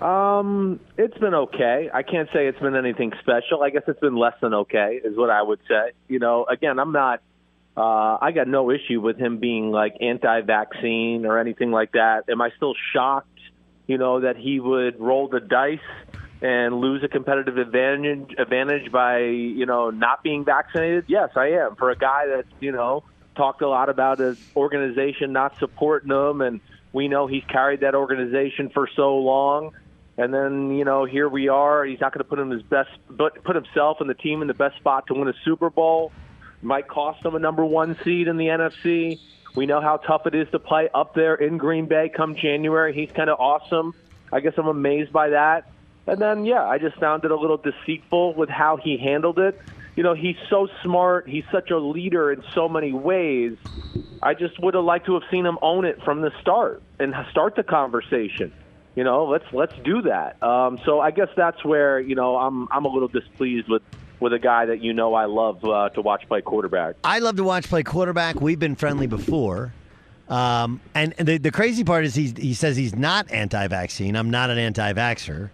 Um, 0.01 0.79
it's 0.97 1.19
been 1.19 1.35
okay. 1.35 1.91
I 1.93 2.03
can't 2.03 2.29
say 2.33 2.47
it's 2.47 2.59
been 2.61 2.77
anything 2.77 3.13
special. 3.21 3.63
I 3.63 3.71
guess 3.71 3.83
it's 3.89 4.01
been 4.01 4.17
less 4.17 4.35
than 4.41 4.55
okay, 4.55 5.01
is 5.03 5.17
what 5.17 5.31
I 5.31 5.43
would 5.43 5.61
say. 5.69 5.93
You 6.07 6.19
know, 6.19 6.45
again, 6.45 6.79
I'm 6.79 6.93
not. 6.93 7.21
Uh, 7.77 8.19
I 8.21 8.33
got 8.33 8.49
no 8.49 8.71
issue 8.71 9.01
with 9.01 9.19
him 9.19 9.39
being 9.39 9.71
like 9.71 9.95
anti-vaccine 10.01 11.27
or 11.27 11.39
anything 11.39 11.71
like 11.71 11.93
that. 11.93 12.25
Am 12.29 12.41
I 12.41 12.51
still 12.57 12.75
shocked? 12.93 13.29
You 13.87 13.99
know 13.99 14.21
that 14.21 14.37
he 14.37 14.61
would 14.61 15.01
roll 15.01 15.29
the 15.29 15.41
dice 15.41 15.79
and 16.41 16.81
lose 16.81 17.03
a 17.03 17.09
competitive 17.09 17.57
advantage 17.57 18.35
advantage 18.39 18.93
by 18.93 19.21
you 19.21 19.67
know 19.67 19.91
not 19.91 20.23
being 20.23 20.45
vaccinated? 20.45 21.05
Yes, 21.09 21.31
I 21.37 21.49
am. 21.51 21.77
For 21.77 21.91
a 21.91 21.97
guy 21.97 22.27
that 22.27 22.45
you 22.61 22.71
know 22.73 23.03
talked 23.37 23.63
a 23.63 23.69
lot 23.69 23.89
about 23.89 24.19
his 24.19 24.39
organization 24.57 25.33
not 25.33 25.57
supporting 25.59 26.11
him, 26.11 26.41
and 26.41 26.61
we 26.93 27.09
know 27.09 27.27
he's 27.27 27.45
carried 27.45 27.81
that 27.81 27.95
organization 27.95 28.71
for 28.71 28.89
so 28.95 29.17
long. 29.17 29.73
And 30.19 30.35
then 30.35 30.77
you 30.77 30.85
know 30.85 31.05
here 31.05 31.29
we 31.29 31.49
are. 31.49 31.85
He's 31.85 32.01
not 32.01 32.13
going 32.13 32.25
to 32.25 32.29
put 32.29 32.39
him 32.39 32.51
his 32.51 32.63
best, 32.63 32.91
but 33.09 33.43
put 33.45 33.55
himself 33.55 33.99
and 34.01 34.11
the 34.11 34.15
team 34.15 34.43
in 34.43 34.49
the 34.49 34.55
best 34.55 34.77
spot 34.77 35.07
to 35.07 35.15
win 35.15 35.29
a 35.29 35.35
Super 35.45 35.71
Bowl. 35.71 36.13
Might 36.61 36.89
cost 36.89 37.25
him 37.25 37.37
a 37.37 37.39
number 37.39 37.65
one 37.65 37.97
seed 38.03 38.27
in 38.27 38.37
the 38.37 38.47
NFC. 38.47 39.21
We 39.55 39.67
know 39.67 39.81
how 39.81 39.97
tough 39.97 40.27
it 40.27 40.35
is 40.35 40.49
to 40.51 40.59
play 40.59 40.89
up 40.93 41.15
there 41.15 41.37
in 41.37 41.57
Green 41.57 41.87
Bay 41.87 42.11
come 42.15 42.35
January. 42.35 42.93
He's 42.93 43.13
kind 43.13 43.31
of 43.31 43.39
awesome. 43.39 43.95
I 44.33 44.41
guess 44.41 44.55
I'm 44.57 44.67
amazed 44.67 45.13
by 45.13 45.31
that. 45.31 45.71
And 46.09 46.21
then, 46.21 46.45
yeah, 46.45 46.65
I 46.65 46.79
just 46.79 46.97
found 46.97 47.25
it 47.25 47.31
a 47.31 47.37
little 47.37 47.59
deceitful 47.59 48.35
with 48.35 48.49
how 48.49 48.77
he 48.77 48.97
handled 48.97 49.39
it. 49.39 49.61
You 49.95 50.03
know, 50.03 50.15
he's 50.15 50.37
so 50.49 50.69
smart. 50.83 51.29
He's 51.29 51.45
such 51.53 51.71
a 51.71 51.79
leader 51.79 52.33
in 52.33 52.43
so 52.55 52.69
many 52.69 52.93
ways. 52.93 53.57
I 54.23 54.35
just 54.35 54.61
would 54.61 54.75
have 54.75 54.85
liked 54.85 55.07
to 55.07 55.15
have 55.15 55.25
seen 55.31 55.47
him 55.47 55.59
own 55.63 55.85
it 55.85 56.03
from 56.05 56.23
the 56.23 56.33
start 56.41 56.83
and 56.99 57.15
start 57.31 57.57
the 57.57 57.63
conversation. 57.63 58.53
You 58.99 59.05
know, 59.05 59.27
let's 59.27 59.45
let's 59.53 59.75
do 59.85 60.03
that. 60.03 60.43
Um, 60.43 60.81
so 60.85 60.99
I 60.99 61.13
guess 61.13 61.29
that's 61.37 61.65
where 61.65 62.01
you 62.01 62.17
know 62.17 62.37
I'm 62.37 62.67
I'm 62.73 62.85
a 62.85 62.89
little 62.89 63.07
displeased 63.07 63.69
with 63.69 63.83
with 64.19 64.33
a 64.33 64.41
guy 64.41 64.67
that 64.67 64.83
you 64.83 64.93
know 64.93 65.15
I 65.15 65.27
love 65.27 65.65
uh, 65.65 65.91
to 65.91 66.03
watch 66.03 66.27
play 66.27 66.41
quarterback. 66.43 66.97
I 67.05 67.21
love 67.21 67.37
to 67.37 67.45
watch 67.45 67.69
play 67.69 67.85
quarterback. 67.85 68.41
We've 68.41 68.59
been 68.59 68.75
friendly 68.75 69.07
before. 69.07 69.73
Um, 70.29 70.81
and 70.97 71.15
the, 71.17 71.39
the 71.39 71.53
crazy 71.53 71.85
part 71.85 72.07
is 72.07 72.17
he, 72.17 72.35
he 72.37 72.55
says 72.55 72.77
he's 72.77 72.97
not 72.97 73.31
anti 73.31 73.69
vaccine. 73.69 74.17
I'm 74.17 74.31
not 74.31 74.51
an 74.51 74.59
anti 74.59 74.93
vaxxer. 74.95 75.51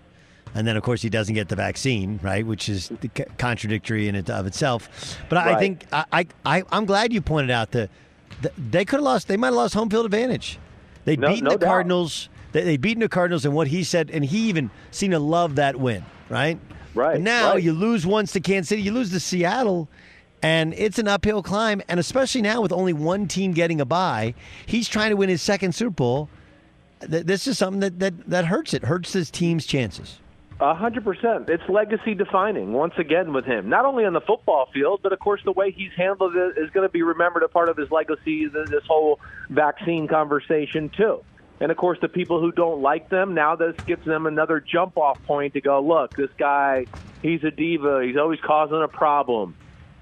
And 0.55 0.67
then, 0.67 0.79
of 0.79 0.83
course, 0.83 1.03
he 1.03 1.11
doesn't 1.11 1.35
get 1.35 1.51
the 1.51 1.57
vaccine, 1.57 2.19
right? 2.23 2.47
Which 2.47 2.71
is 2.71 2.91
contradictory 3.37 4.09
in 4.09 4.15
and 4.15 4.31
of 4.31 4.47
itself. 4.47 4.89
But 5.29 5.37
I 5.37 5.51
Right. 5.51 5.59
think 5.59 5.85
I, 5.93 6.05
I, 6.11 6.27
I, 6.47 6.63
I'm 6.73 6.87
glad 6.87 7.13
you 7.13 7.21
pointed 7.21 7.51
out 7.51 7.73
that 7.73 7.91
the, 8.41 8.53
they 8.71 8.87
could 8.87 8.97
have 9.01 9.05
lost, 9.05 9.29
they 9.29 9.37
might 9.37 9.49
have 9.49 9.57
lost 9.57 9.75
home 9.75 9.91
field 9.91 10.07
advantage. 10.07 10.59
They'd 11.05 11.21
No- 11.21 11.29
beaten 11.29 11.45
no 11.45 11.51
the 11.51 11.59
doubt. 11.59 11.69
Cardinals. 11.69 12.31
They, 12.55 12.63
they'd 12.63 12.81
beaten 12.81 13.01
the 13.01 13.09
Cardinals, 13.09 13.45
and 13.45 13.53
what 13.53 13.67
he 13.67 13.83
said, 13.83 14.11
and 14.11 14.25
he 14.25 14.49
even 14.49 14.71
seemed 14.93 15.13
to 15.13 15.19
love 15.19 15.57
that 15.57 15.75
win, 15.77 16.05
right? 16.31 16.57
Right. 16.95 17.17
And 17.17 17.25
now 17.25 17.55
right. 17.55 17.63
you 17.63 17.73
lose 17.73 18.07
once 18.07 18.33
to 18.33 18.41
Kansas 18.41 18.69
City, 18.69 18.83
you 18.83 18.93
lose 18.93 19.11
to 19.11 19.19
Seattle, 19.19 19.89
and 20.41 20.73
it's 20.75 21.01
an 21.01 21.09
uphill 21.09 21.43
climb. 21.43 21.83
And 21.89 21.99
especially 21.99 22.43
now 22.43 22.63
with 22.63 22.71
only 22.71 22.93
one 22.93 23.27
team 23.27 23.53
getting 23.53 23.81
a 23.81 23.85
bye, 23.85 24.35
he's 24.67 24.89
trying 24.89 25.11
to 25.11 25.17
win 25.17 25.29
his 25.29 25.43
second 25.43 25.75
Super 25.75 25.91
Bowl. 25.91 26.29
Th- 27.01 27.25
This 27.27 27.49
is 27.49 27.59
something 27.59 27.81
that, 27.81 27.99
that, 27.99 28.31
that 28.31 28.45
hurts 28.45 28.73
it, 28.73 28.85
hurts 28.85 29.13
his 29.13 29.33
team's 29.33 29.67
chances. 29.67 30.21
A 30.61 30.73
hundred 30.73 31.03
percent. 31.03 31.49
It's 31.49 31.69
legacy 31.69 32.15
defining 32.15 32.73
once 32.73 32.95
again 32.97 33.33
with 33.33 33.45
him. 33.45 33.69
Not 33.69 33.85
only 33.85 34.05
on 34.05 34.13
the 34.13 34.21
football 34.21 34.69
field, 34.73 35.01
but 35.03 35.13
of 35.13 35.19
course 35.19 35.41
the 35.45 35.51
way 35.51 35.73
he's 35.73 35.91
handled 35.97 36.37
it 36.37 36.57
is 36.57 36.71
going 36.71 36.87
to 36.87 36.93
be 36.93 37.03
remembered 37.03 37.43
a 37.43 37.49
part 37.49 37.69
of 37.69 37.77
his 37.77 37.91
legacy. 37.91 38.47
This 38.47 38.85
whole 38.87 39.19
vaccine 39.51 40.07
conversation 40.07 40.91
too. 40.91 41.25
And 41.61 41.71
of 41.71 41.77
course, 41.77 41.99
the 42.01 42.09
people 42.09 42.41
who 42.41 42.53
don't 42.53 42.83
like 42.83 43.09
them 43.09 43.35
now 43.35 43.57
this 43.57 43.77
gives 43.87 44.05
them 44.05 44.27
another 44.27 44.61
jump 44.61 44.99
off 44.99 45.23
point 45.25 45.55
to 45.55 45.61
go. 45.61 45.81
Look, 45.81 46.17
this 46.17 46.31
guy, 46.37 46.87
he's 47.23 47.45
a 47.45 47.51
diva. 47.51 48.03
He's 48.05 48.17
always 48.17 48.41
causing 48.41 48.83
a 48.83 48.89
problem. 48.89 49.55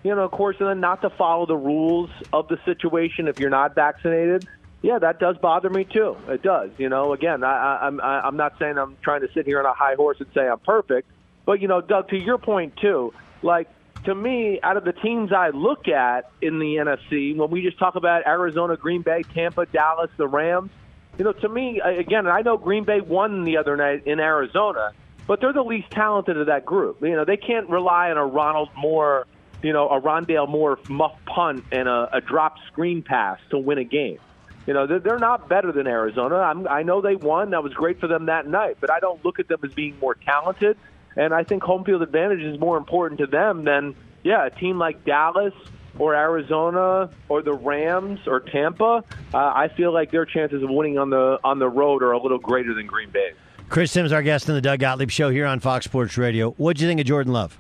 you 0.03 0.15
know, 0.15 0.23
of 0.23 0.31
course, 0.31 0.57
and 0.61 0.69
then 0.69 0.81
not 0.81 1.03
to 1.03 1.11
follow 1.11 1.47
the 1.47 1.57
rules 1.57 2.11
of 2.33 2.49
the 2.49 2.59
situation 2.65 3.29
if 3.29 3.39
you're 3.39 3.51
not 3.51 3.75
vaccinated. 3.75 4.49
Yeah, 4.83 4.99
that 4.99 5.21
does 5.21 5.37
bother 5.39 5.71
me 5.71 5.85
too. 5.85 6.17
It 6.29 6.43
does. 6.43 6.71
You 6.77 6.89
know, 6.89 7.13
again, 7.13 7.45
I, 7.45 7.79
I'm 7.83 8.01
I'm 8.01 8.37
not 8.37 8.59
saying 8.59 8.79
I'm 8.79 8.97
trying 9.03 9.21
to 9.21 9.29
sit 9.33 9.47
here 9.47 9.61
on 9.61 9.67
a 9.67 9.75
high 9.75 9.95
horse 9.95 10.17
and 10.19 10.29
say 10.35 10.49
I'm 10.49 10.59
perfect, 10.59 11.09
but 11.47 11.61
you 11.61 11.69
know, 11.69 11.81
Doug, 11.81 12.09
to 12.09 12.17
your 12.19 12.39
point 12.39 12.77
too, 12.79 13.13
like 13.43 13.69
to 14.07 14.15
me, 14.15 14.59
out 14.65 14.77
of 14.77 14.85
the 14.85 14.93
teams 14.93 15.33
I 15.33 15.51
look 15.51 15.87
at 15.87 16.31
in 16.41 16.59
the 16.59 16.77
NFC, 16.77 17.37
when 17.37 17.51
we 17.51 17.63
just 17.63 17.79
talk 17.79 17.95
about 17.95 18.27
Arizona, 18.27 18.77
Green 18.77 19.03
Bay, 19.03 19.23
Tampa, 19.35 19.67
Dallas, 19.67 20.11
the 20.17 20.27
Rams, 20.27 20.73
you 21.19 21.25
know, 21.25 21.33
to 21.33 21.49
me, 21.49 21.81
again, 21.81 22.27
I 22.27 22.41
know 22.43 22.57
Green 22.57 22.85
Bay 22.85 23.01
won 23.01 23.45
the 23.45 23.59
other 23.59 23.77
night 23.77 24.07
in 24.07 24.19
Arizona, 24.19 24.93
but 25.27 25.41
they're 25.41 25.53
the 25.53 25.63
least 25.63 25.91
talented 25.91 26.39
of 26.39 26.47
that 26.47 26.65
group. 26.65 27.03
You 27.03 27.15
know, 27.17 27.25
they 27.25 27.37
can't 27.37 27.69
rely 27.69 28.11
on 28.11 28.17
a 28.17 28.25
Ronald 28.25 28.71
Moore, 28.77 29.27
you 29.63 29.73
know, 29.73 29.89
a 29.89 30.01
Rondale 30.01 30.49
Moore 30.49 30.79
muff 30.89 31.15
punt 31.27 31.65
and 31.71 31.89
a, 31.89 32.09
a 32.13 32.21
drop 32.21 32.57
screen 32.67 33.03
pass 33.03 33.39
to 33.51 33.59
win 33.59 33.79
a 33.79 33.85
game. 33.85 34.19
You 34.67 34.75
know, 34.75 34.87
they're, 34.87 35.19
not 35.19 35.49
better 35.49 35.73
than 35.73 35.89
Arizona. 35.89 36.37
I'm, 36.37 36.69
I 36.69 36.85
know 36.85 37.01
they 37.01 37.17
won. 37.17 37.51
That 37.51 37.65
was 37.65 37.73
great 37.75 37.99
for 37.99 38.07
them 38.07 38.27
that 38.27 38.47
night, 38.47 38.77
but 38.81 38.93
I 38.93 39.01
don't 39.01 39.23
look 39.25 39.41
at 39.41 39.49
them 39.49 39.59
as 39.65 39.73
being 39.73 39.99
more 39.99 40.15
talented. 40.15 40.79
And 41.17 41.35
I 41.35 41.43
think 41.43 41.65
home 41.65 41.85
field 41.85 42.01
advantage 42.01 42.43
is 42.43 42.61
more 42.61 42.77
important 42.77 43.19
to 43.21 43.27
them 43.27 43.65
than, 43.65 43.97
yeah, 44.23 44.47
a 44.47 44.51
team 44.51 44.79
like 44.79 45.05
Dallas 45.05 45.53
or 45.99 46.15
Arizona 46.15 47.11
or 47.29 47.43
the 47.43 47.53
Rams 47.53 48.21
or 48.27 48.41
Tampa. 48.41 49.05
Uh, 49.33 49.37
I 49.37 49.69
feel 49.77 49.93
like 49.93 50.11
their 50.11 50.25
chances 50.25 50.63
of 50.63 50.71
winning 50.71 50.99
on 50.99 51.11
the 51.11 51.39
on 51.45 51.59
the 51.59 51.69
road 51.69 52.03
are 52.03 52.13
a 52.13 52.21
little 52.21 52.39
greater 52.39 52.75
than 52.75 52.87
Green 52.87 53.11
Bay. 53.11 53.33
Chris 53.69 53.91
Simms, 53.91 54.13
our 54.13 54.23
guest 54.23 54.49
in 54.49 54.55
the 54.55 54.61
Doug 54.61 54.81
Gottlieb 54.81 55.11
Show 55.11 55.31
here 55.31 55.47
on 55.47 55.59
Fox 55.61 55.87
Sports 55.87 56.19
Radio. 56.19 56.51
What 56.53 56.77
do 56.77 56.83
you 56.83 56.89
think 56.89 57.01
of 57.01 57.07
Jordan 57.07 57.33
Love? 57.33 57.59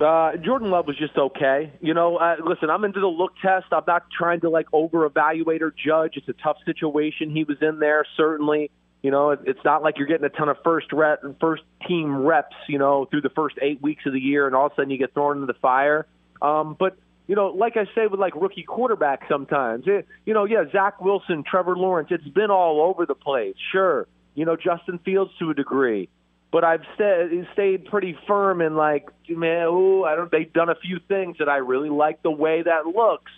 Uh, 0.00 0.36
Jordan 0.36 0.70
Love 0.70 0.86
was 0.86 0.96
just 0.96 1.16
okay. 1.16 1.72
You 1.80 1.94
know, 1.94 2.18
uh, 2.18 2.36
listen, 2.44 2.70
I'm 2.70 2.84
into 2.84 3.00
the 3.00 3.08
look 3.08 3.32
test. 3.42 3.66
I'm 3.72 3.82
not 3.86 4.04
trying 4.16 4.40
to 4.40 4.50
like 4.50 4.66
over 4.72 5.04
evaluate 5.06 5.62
or 5.62 5.72
judge. 5.72 6.16
It's 6.16 6.28
a 6.28 6.34
tough 6.34 6.58
situation 6.64 7.30
he 7.30 7.44
was 7.44 7.56
in 7.60 7.78
there, 7.78 8.04
certainly. 8.16 8.70
You 9.02 9.10
know, 9.10 9.30
it, 9.30 9.40
it's 9.46 9.64
not 9.64 9.82
like 9.82 9.98
you're 9.98 10.06
getting 10.06 10.26
a 10.26 10.28
ton 10.28 10.48
of 10.48 10.58
first 10.62 10.92
rep, 10.92 11.22
first 11.40 11.62
team 11.86 12.16
reps, 12.16 12.54
you 12.68 12.78
know, 12.78 13.06
through 13.06 13.22
the 13.22 13.30
first 13.30 13.56
eight 13.62 13.82
weeks 13.82 14.06
of 14.06 14.12
the 14.12 14.20
year, 14.20 14.46
and 14.46 14.54
all 14.54 14.66
of 14.66 14.72
a 14.72 14.74
sudden 14.76 14.90
you 14.90 14.98
get 14.98 15.14
thrown 15.14 15.36
into 15.36 15.46
the 15.46 15.58
fire. 15.58 16.06
Um, 16.42 16.76
but 16.78 16.96
you 17.28 17.36
know, 17.36 17.48
like 17.48 17.76
I 17.76 17.84
say 17.94 18.08
with 18.10 18.18
like 18.18 18.34
rookie 18.34 18.64
quarterbacks, 18.66 19.28
sometimes, 19.28 19.84
it, 19.86 20.08
you 20.24 20.34
know, 20.34 20.44
yeah, 20.44 20.64
Zach 20.72 21.00
Wilson, 21.00 21.44
Trevor 21.48 21.76
Lawrence, 21.76 22.08
it's 22.10 22.26
been 22.26 22.50
all 22.50 22.80
over 22.80 23.06
the 23.06 23.14
place. 23.14 23.54
Sure, 23.70 24.08
you 24.34 24.44
know, 24.44 24.56
Justin 24.56 24.98
Fields 25.04 25.30
to 25.38 25.50
a 25.50 25.54
degree, 25.54 26.08
but 26.50 26.64
I've 26.64 26.82
st- 26.94 27.46
stayed 27.52 27.84
pretty 27.84 28.18
firm 28.26 28.60
in 28.60 28.74
like, 28.74 29.08
man, 29.28 29.66
ooh, 29.66 30.04
I 30.04 30.16
don't. 30.16 30.30
They've 30.30 30.52
done 30.52 30.70
a 30.70 30.74
few 30.74 30.98
things 31.06 31.36
that 31.38 31.48
I 31.48 31.58
really 31.58 31.90
like 31.90 32.22
the 32.22 32.30
way 32.30 32.62
that 32.62 32.86
looks, 32.86 33.30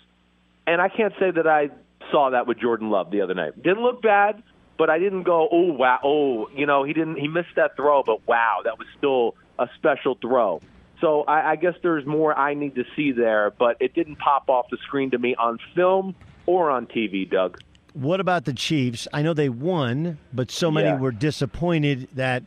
and 0.65 0.81
I 0.81 0.89
can't 0.89 1.13
say 1.19 1.29
that 1.29 1.45
I 1.45 1.69
saw 2.11 2.31
that 2.31 2.47
with 2.47 2.59
Jordan 2.59 2.89
Love 2.89 3.11
the 3.11 3.21
other 3.21 3.35
night. 3.35 3.61
Didn't 3.61 3.83
look 3.83 4.01
bad 4.01 4.41
but 4.81 4.89
I 4.89 4.97
didn't 4.97 5.23
go, 5.23 5.47
oh 5.51 5.73
wow, 5.73 5.99
oh 6.03 6.49
you 6.55 6.65
know 6.65 6.83
he 6.83 6.93
didn't 6.93 7.17
he 7.17 7.27
missed 7.27 7.55
that 7.55 7.75
throw, 7.75 8.01
but 8.01 8.27
wow, 8.27 8.61
that 8.63 8.79
was 8.79 8.87
still 8.97 9.35
a 9.59 9.67
special 9.77 10.17
throw. 10.19 10.59
So 11.01 11.23
I, 11.23 11.51
I 11.51 11.55
guess 11.55 11.73
there's 11.81 12.05
more 12.05 12.37
I 12.37 12.53
need 12.53 12.75
to 12.75 12.83
see 12.95 13.11
there, 13.11 13.51
but 13.57 13.75
it 13.79 13.93
didn't 13.95 14.17
pop 14.17 14.47
off 14.49 14.67
the 14.69 14.77
screen 14.77 15.11
to 15.11 15.17
me 15.17 15.35
on 15.35 15.57
film 15.75 16.15
or 16.45 16.69
on 16.69 16.85
TV, 16.87 17.29
Doug. 17.29 17.59
What 17.93 18.19
about 18.21 18.45
the 18.45 18.53
Chiefs? 18.53 19.07
I 19.11 19.21
know 19.21 19.33
they 19.33 19.49
won, 19.49 20.17
but 20.31 20.49
so 20.51 20.71
many 20.71 20.87
Yeah. 20.89 20.99
were 20.99 21.11
disappointed 21.11 22.07
that 22.13 22.43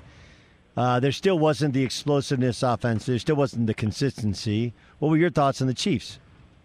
uh, 0.76 0.98
there 1.00 1.12
still 1.12 1.38
wasn't 1.38 1.74
the 1.74 1.84
explosiveness 1.84 2.62
offense. 2.62 3.06
There 3.06 3.18
still 3.18 3.36
wasn't 3.36 3.66
the 3.66 3.74
consistency. 3.74 4.72
What 5.00 5.10
were 5.10 5.16
your 5.16 5.30
thoughts 5.30 5.60
on 5.60 5.66
the 5.66 5.74
Chiefs? 5.74 6.18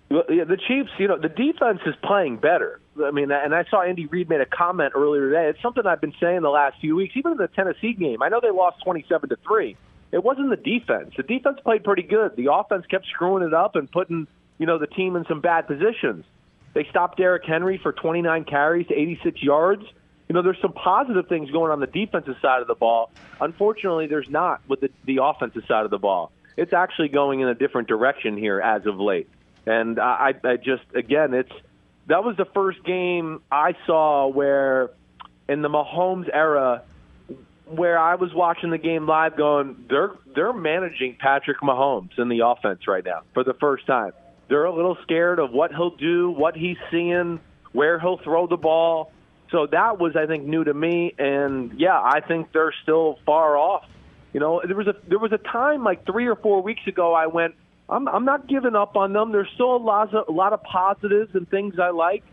Well, 0.10 0.24
yeah, 0.30 0.44
the 0.46 0.58
Chiefs, 0.58 0.90
you 0.98 1.08
know, 1.08 1.18
the 1.20 1.30
defense 1.30 1.82
is 1.86 1.94
playing 2.04 2.38
better. 2.38 2.80
I 3.04 3.12
mean, 3.12 3.32
and 3.32 3.54
I 3.54 3.66
saw 3.70 3.84
Andy 3.84 4.08
Reid 4.08 4.28
made 4.30 4.42
a 4.42 4.46
comment 4.46 4.94
earlier 4.96 5.30
today. 5.30 5.50
It's 5.50 5.62
something 5.62 5.86
I've 5.86 6.02
been 6.02 6.14
saying 6.20 6.42
the 6.42 6.50
last 6.50 6.80
few 6.82 6.96
weeks, 6.96 7.16
even 7.16 7.34
in 7.34 7.38
the 7.38 7.48
Tennessee 7.48 7.94
game. 7.94 8.22
I 8.24 8.30
know 8.30 8.40
they 8.42 8.50
lost 8.52 8.82
twenty-seven 8.84 9.30
to 9.30 9.38
three. 9.48 9.78
It 10.12 10.24
wasn't 10.24 10.50
the 10.50 10.56
defense. 10.56 11.14
The 11.16 11.24
defense 11.24 11.60
played 11.64 11.84
pretty 11.84 12.04
good. 12.04 12.36
The 12.36 12.52
offense 12.52 12.86
kept 12.88 13.06
screwing 13.08 13.44
it 13.44 13.54
up 13.54 13.76
and 13.76 13.92
putting, 13.92 14.28
you 14.58 14.66
know, 14.66 14.78
the 14.78 14.88
team 14.88 15.16
in 15.16 15.26
some 15.26 15.42
bad 15.42 15.68
positions. 15.68 16.26
They 16.74 16.86
stopped 16.90 17.18
Derrick 17.18 17.44
Henry 17.46 17.78
for 17.78 17.92
29 17.92 18.46
carries 18.46 18.88
to 18.88 18.94
86 18.94 19.42
yards. 19.42 19.84
You 20.28 20.34
know, 20.36 20.42
there's 20.42 20.62
some 20.62 20.74
positive 20.74 21.28
things 21.28 21.50
going 21.52 21.72
on 21.72 21.80
the 21.80 21.88
defensive 21.88 22.36
side 22.42 22.62
of 22.62 22.68
the 22.68 22.76
ball. 22.76 23.12
Unfortunately, 23.42 24.08
there's 24.08 24.30
not 24.30 24.62
with 24.68 24.82
the, 24.82 24.92
the 25.06 25.20
offensive 25.24 25.64
side 25.68 25.86
of 25.86 25.92
the 25.92 25.98
ball. 25.98 26.32
It's 26.58 26.74
actually 26.74 27.10
going 27.10 27.40
in 27.40 27.48
a 27.48 27.56
different 27.56 27.88
direction 27.88 28.38
here 28.38 28.60
as 28.60 28.86
of 28.86 29.00
late. 29.00 29.30
And 29.66 30.00
I, 30.00 30.34
I 30.44 30.58
just, 30.58 30.84
again, 30.94 31.34
it's 31.34 31.52
that 32.08 32.24
was 32.24 32.36
the 32.38 32.46
first 32.46 32.84
game 32.84 33.42
I 33.52 33.76
saw 33.86 34.28
where, 34.28 34.90
in 35.48 35.62
the 35.62 35.70
Mahomes 35.70 36.30
era, 36.32 36.84
where 37.70 37.98
I 37.98 38.16
was 38.16 38.34
watching 38.34 38.70
the 38.70 38.78
game 38.78 39.08
live, 39.08 39.38
going, 39.38 39.86
they're 39.90 40.12
they're 40.36 40.54
managing 40.54 41.18
Patrick 41.20 41.60
Mahomes 41.62 42.18
in 42.18 42.30
the 42.30 42.46
offense 42.46 42.88
right 42.88 43.04
now 43.04 43.22
for 43.34 43.44
the 43.44 43.54
first 43.54 43.86
time. 43.86 44.12
They're 44.48 44.66
a 44.66 44.76
little 44.76 44.98
scared 45.04 45.40
of 45.40 45.52
what 45.52 45.72
he'll 45.72 45.96
do, 45.96 46.32
what 46.32 46.56
he's 46.56 46.78
seeing, 46.90 47.40
where 47.72 48.00
he'll 48.00 48.18
throw 48.18 48.48
the 48.48 48.58
ball. 48.58 49.12
So 49.52 49.68
that 49.68 50.00
was, 50.00 50.16
I 50.16 50.26
think, 50.26 50.46
new 50.46 50.64
to 50.64 50.74
me. 50.74 51.14
And 51.18 51.80
yeah, 51.80 52.00
I 52.00 52.22
think 52.22 52.52
they're 52.52 52.74
still 52.84 53.20
far 53.26 53.58
off. 53.58 53.86
You 54.34 54.40
know, 54.40 54.62
there 54.66 54.76
was 54.76 54.88
a 54.88 54.96
there 55.08 55.20
was 55.20 55.32
a 55.32 55.38
time 55.38 55.84
like 55.84 56.06
three 56.06 56.28
or 56.28 56.36
four 56.36 56.62
weeks 56.62 56.86
ago 56.88 57.14
I 57.14 57.28
went, 57.28 57.56
I'm 57.90 58.08
I'm 58.08 58.26
not 58.26 58.48
giving 58.48 58.76
up 58.76 58.96
on 58.96 59.14
them. 59.14 59.32
There's 59.32 59.50
still 59.56 59.76
a 59.76 59.78
lot 59.78 60.14
of 60.14 60.28
a 60.28 60.32
lot 60.32 60.54
of 60.54 60.62
positives 60.64 61.34
and 61.34 61.50
things 61.50 61.80
I 61.80 61.90
like, 61.90 62.24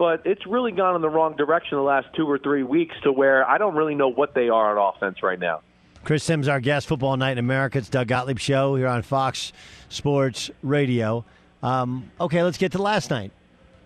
but 0.00 0.22
it's 0.24 0.46
really 0.46 0.72
gone 0.72 0.96
in 0.96 1.02
the 1.02 1.10
wrong 1.10 1.36
direction 1.36 1.76
the 1.76 1.82
last 1.82 2.08
two 2.16 2.26
or 2.26 2.38
three 2.38 2.62
weeks 2.62 2.96
to 3.02 3.12
where 3.12 3.46
I 3.46 3.58
don't 3.58 3.74
really 3.74 3.94
know 3.94 4.08
what 4.08 4.34
they 4.34 4.48
are 4.48 4.78
on 4.78 4.94
offense 4.94 5.22
right 5.22 5.38
now. 5.38 5.60
Chris 6.04 6.24
Simms, 6.24 6.48
our 6.48 6.58
guest, 6.58 6.86
Football 6.86 7.18
Night 7.18 7.32
in 7.32 7.38
America. 7.38 7.76
It's 7.76 7.90
Doug 7.90 8.08
Gottlieb 8.08 8.38
Show 8.38 8.76
here 8.76 8.86
on 8.86 9.02
Fox 9.02 9.52
Sports 9.90 10.50
Radio. 10.62 11.26
Um, 11.62 12.10
okay, 12.18 12.42
let's 12.42 12.56
get 12.56 12.72
to 12.72 12.80
last 12.80 13.10
night. 13.10 13.30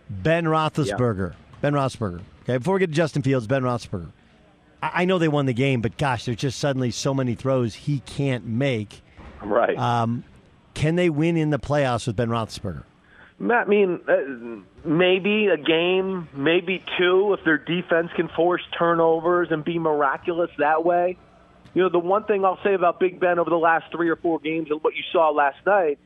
Ben 0.09 0.45
Roethlisberger. 0.45 1.35
Ben 1.61 1.73
Roethlisberger. 1.73 2.21
Okay, 2.45 2.59
before 2.59 2.75
we 2.75 2.81
get 2.81 2.91
to 2.91 2.93
Justin 2.93 3.23
Fields, 3.23 3.49
Ben 3.49 3.63
Roethlisberger. 3.63 4.13
I, 4.85 4.91
I 5.03 5.05
know 5.07 5.19
they 5.19 5.27
won 5.27 5.47
the 5.47 5.53
game, 5.53 5.81
but 5.81 5.99
gosh, 5.99 6.27
there's 6.27 6.37
just 6.37 6.61
suddenly 6.61 6.93
so 6.93 7.13
many 7.13 7.35
throws 7.35 7.75
he 7.75 7.99
can't 7.99 8.47
make. 8.47 9.03
Right. 9.43 9.77
Um, 9.77 10.23
can 10.75 10.95
they 10.95 11.11
win 11.11 11.37
in 11.37 11.51
the 11.51 11.59
playoffs 11.59 12.07
with 12.07 12.15
Ben 12.15 12.29
Roethlisberger? 12.29 12.85
I 13.41 13.65
mean, 13.65 14.01
uh, 14.09 14.89
maybe 14.89 15.49
a 15.49 15.57
game, 15.57 16.29
maybe 16.35 16.83
two, 16.99 17.35
if 17.39 17.45
their 17.45 17.59
defense 17.59 18.11
can 18.15 18.29
force 18.29 18.63
turnovers 18.79 19.49
and 19.51 19.65
be 19.65 19.79
miraculous 19.79 20.51
that 20.59 20.85
way. 20.85 21.17
You 21.75 21.83
know, 21.83 21.89
the 21.89 21.99
one 21.99 22.25
thing 22.25 22.45
I'll 22.45 22.63
say 22.63 22.75
about 22.75 23.01
Big 23.01 23.19
Ben 23.19 23.39
over 23.39 23.51
the 23.51 23.57
last 23.57 23.91
three 23.91 24.09
or 24.09 24.17
four 24.17 24.39
games 24.39 24.69
and 24.71 24.83
what 24.83 24.95
you 24.95 25.03
saw 25.13 25.31
last 25.31 25.59
night, 25.67 25.99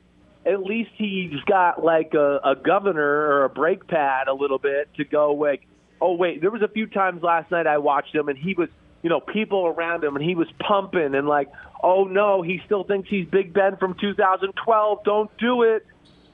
at 0.46 0.62
least 0.62 0.90
he's 0.96 1.38
got 1.46 1.84
like 1.84 2.14
a, 2.14 2.40
a 2.42 2.56
governor 2.56 3.02
or 3.02 3.44
a 3.44 3.50
brake 3.50 3.86
pad 3.86 4.28
a 4.28 4.32
little 4.32 4.58
bit 4.58 4.88
to 4.96 5.04
go 5.04 5.34
like, 5.34 5.66
oh 6.00 6.14
wait, 6.14 6.40
there 6.40 6.50
was 6.50 6.62
a 6.62 6.68
few 6.68 6.86
times 6.86 7.22
last 7.22 7.50
night 7.50 7.66
I 7.66 7.78
watched 7.78 8.14
him 8.14 8.28
and 8.28 8.38
he 8.38 8.54
was, 8.54 8.70
you 9.02 9.10
know, 9.10 9.20
people 9.20 9.66
around 9.66 10.02
him 10.02 10.16
and 10.16 10.24
he 10.24 10.34
was 10.34 10.48
pumping 10.58 11.14
and 11.14 11.28
like, 11.28 11.50
oh 11.82 12.04
no, 12.04 12.40
he 12.40 12.62
still 12.64 12.84
thinks 12.84 13.10
he's 13.10 13.26
Big 13.26 13.52
Ben 13.52 13.76
from 13.76 13.94
2012. 14.00 15.04
Don't 15.04 15.30
do 15.36 15.64
it. 15.64 15.84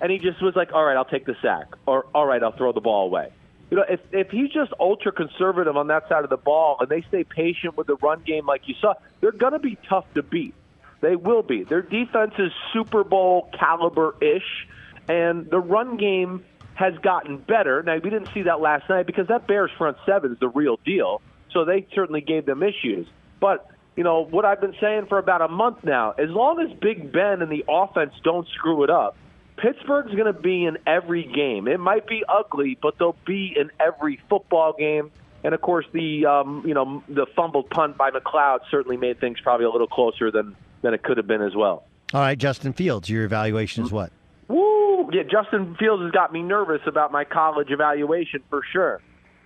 And 0.01 0.11
he 0.11 0.19
just 0.19 0.43
was 0.43 0.55
like, 0.57 0.73
all 0.73 0.85
right, 0.85 0.97
I'll 0.97 1.05
take 1.05 1.27
the 1.27 1.37
sack, 1.41 1.67
or 1.87 2.07
all 2.15 2.27
right, 2.27 2.43
I'll 2.43 2.57
throw 2.57 2.73
the 2.73 2.81
ball 2.81 3.07
away. 3.07 3.33
You 3.71 3.79
know, 3.79 3.85
if 3.89 4.01
if 4.13 4.31
he's 4.31 4.51
just 4.51 4.73
ultra 4.79 5.13
conservative 5.13 5.77
on 5.77 5.89
that 5.89 6.09
side 6.09 6.25
of 6.25 6.31
the 6.31 6.37
ball 6.37 6.77
and 6.81 6.89
they 6.89 7.03
stay 7.09 7.25
patient 7.25 7.77
with 7.77 7.87
the 7.87 7.97
run 7.97 8.23
game 8.23 8.47
like 8.47 8.69
you 8.69 8.75
saw, 8.81 8.95
they're 9.21 9.33
going 9.33 9.53
to 9.53 9.59
be 9.59 9.79
tough 9.89 10.05
to 10.15 10.23
beat. 10.23 10.55
They 11.01 11.17
will 11.17 11.43
be. 11.43 11.65
Their 11.65 11.83
defense 11.83 12.35
is 12.39 12.53
Super 12.73 13.05
Bowl 13.05 13.51
caliber 13.59 14.15
ish, 14.21 14.67
and 15.09 15.51
the 15.51 15.59
run 15.59 15.97
game 15.97 16.45
has 16.75 16.97
gotten 16.99 17.39
better. 17.39 17.83
Now 17.83 17.95
we 17.95 18.11
didn't 18.11 18.29
see 18.35 18.43
that 18.43 18.61
last 18.61 18.89
night 18.89 19.07
because 19.07 19.29
that 19.29 19.47
Bears 19.47 19.71
front 19.77 19.97
seven 20.07 20.33
is 20.33 20.39
the 20.39 20.49
real 20.49 20.79
deal. 20.85 21.21
So 21.53 21.65
they 21.65 21.87
certainly 21.95 22.21
gave 22.21 22.47
them 22.47 22.63
issues. 22.63 23.07
But 23.41 23.71
you 23.97 24.03
know 24.03 24.25
what 24.25 24.45
I've 24.45 24.61
been 24.61 24.75
saying 24.81 25.07
for 25.07 25.19
about 25.19 25.41
a 25.41 25.49
month 25.49 25.85
now. 25.85 26.13
As 26.13 26.31
long 26.31 26.61
as 26.61 26.77
Big 26.79 27.13
Ben 27.13 27.43
and 27.43 27.51
the 27.51 27.65
offense 27.69 28.13
don't 28.23 28.47
screw 28.49 28.83
it 28.83 28.91
up, 28.91 29.17
Pittsburgh's 29.57 30.13
going 30.13 30.33
to 30.33 30.39
be 30.39 30.65
in 30.65 30.79
every 30.87 31.25
game. 31.25 31.69
It 31.69 31.79
might 31.79 32.07
be 32.07 32.25
ugly, 32.29 32.77
but 32.81 32.99
they'll 32.99 33.17
be 33.27 33.55
in 33.57 33.71
every 33.79 34.21
football 34.29 34.75
game. 34.77 35.11
And 35.45 35.55
of 35.55 35.61
course, 35.61 35.87
the 35.93 36.27
um, 36.27 36.65
you 36.67 36.75
know 36.75 37.03
the 37.09 37.27
fumbled 37.37 37.71
punt 37.71 37.97
by 37.97 38.11
McCloud 38.11 38.61
certainly 38.71 38.97
made 38.97 39.21
things 39.21 39.39
probably 39.41 39.67
a 39.67 39.71
little 39.71 39.87
closer 39.87 40.31
than 40.31 40.57
than 40.83 40.95
it 40.95 41.03
could 41.03 41.19
have 41.19 41.27
been 41.27 41.43
as 41.43 41.55
well. 41.55 41.85
All 42.13 42.21
right, 42.21 42.39
Justin 42.39 42.73
Fields, 42.73 43.09
your 43.11 43.25
evaluation 43.25 43.85
is 43.85 43.93
what? 43.93 44.11
Woo! 44.49 45.11
Yeah, 45.13 45.23
Justin 45.23 45.77
Fields 45.79 46.03
has 46.03 46.13
got 46.13 46.33
me 46.33 46.43
nervous 46.43 46.81
about 46.87 47.13
my 47.13 47.25
college 47.25 47.71
evaluation 47.71 48.43
for 48.49 48.63
sure. 48.73 49.01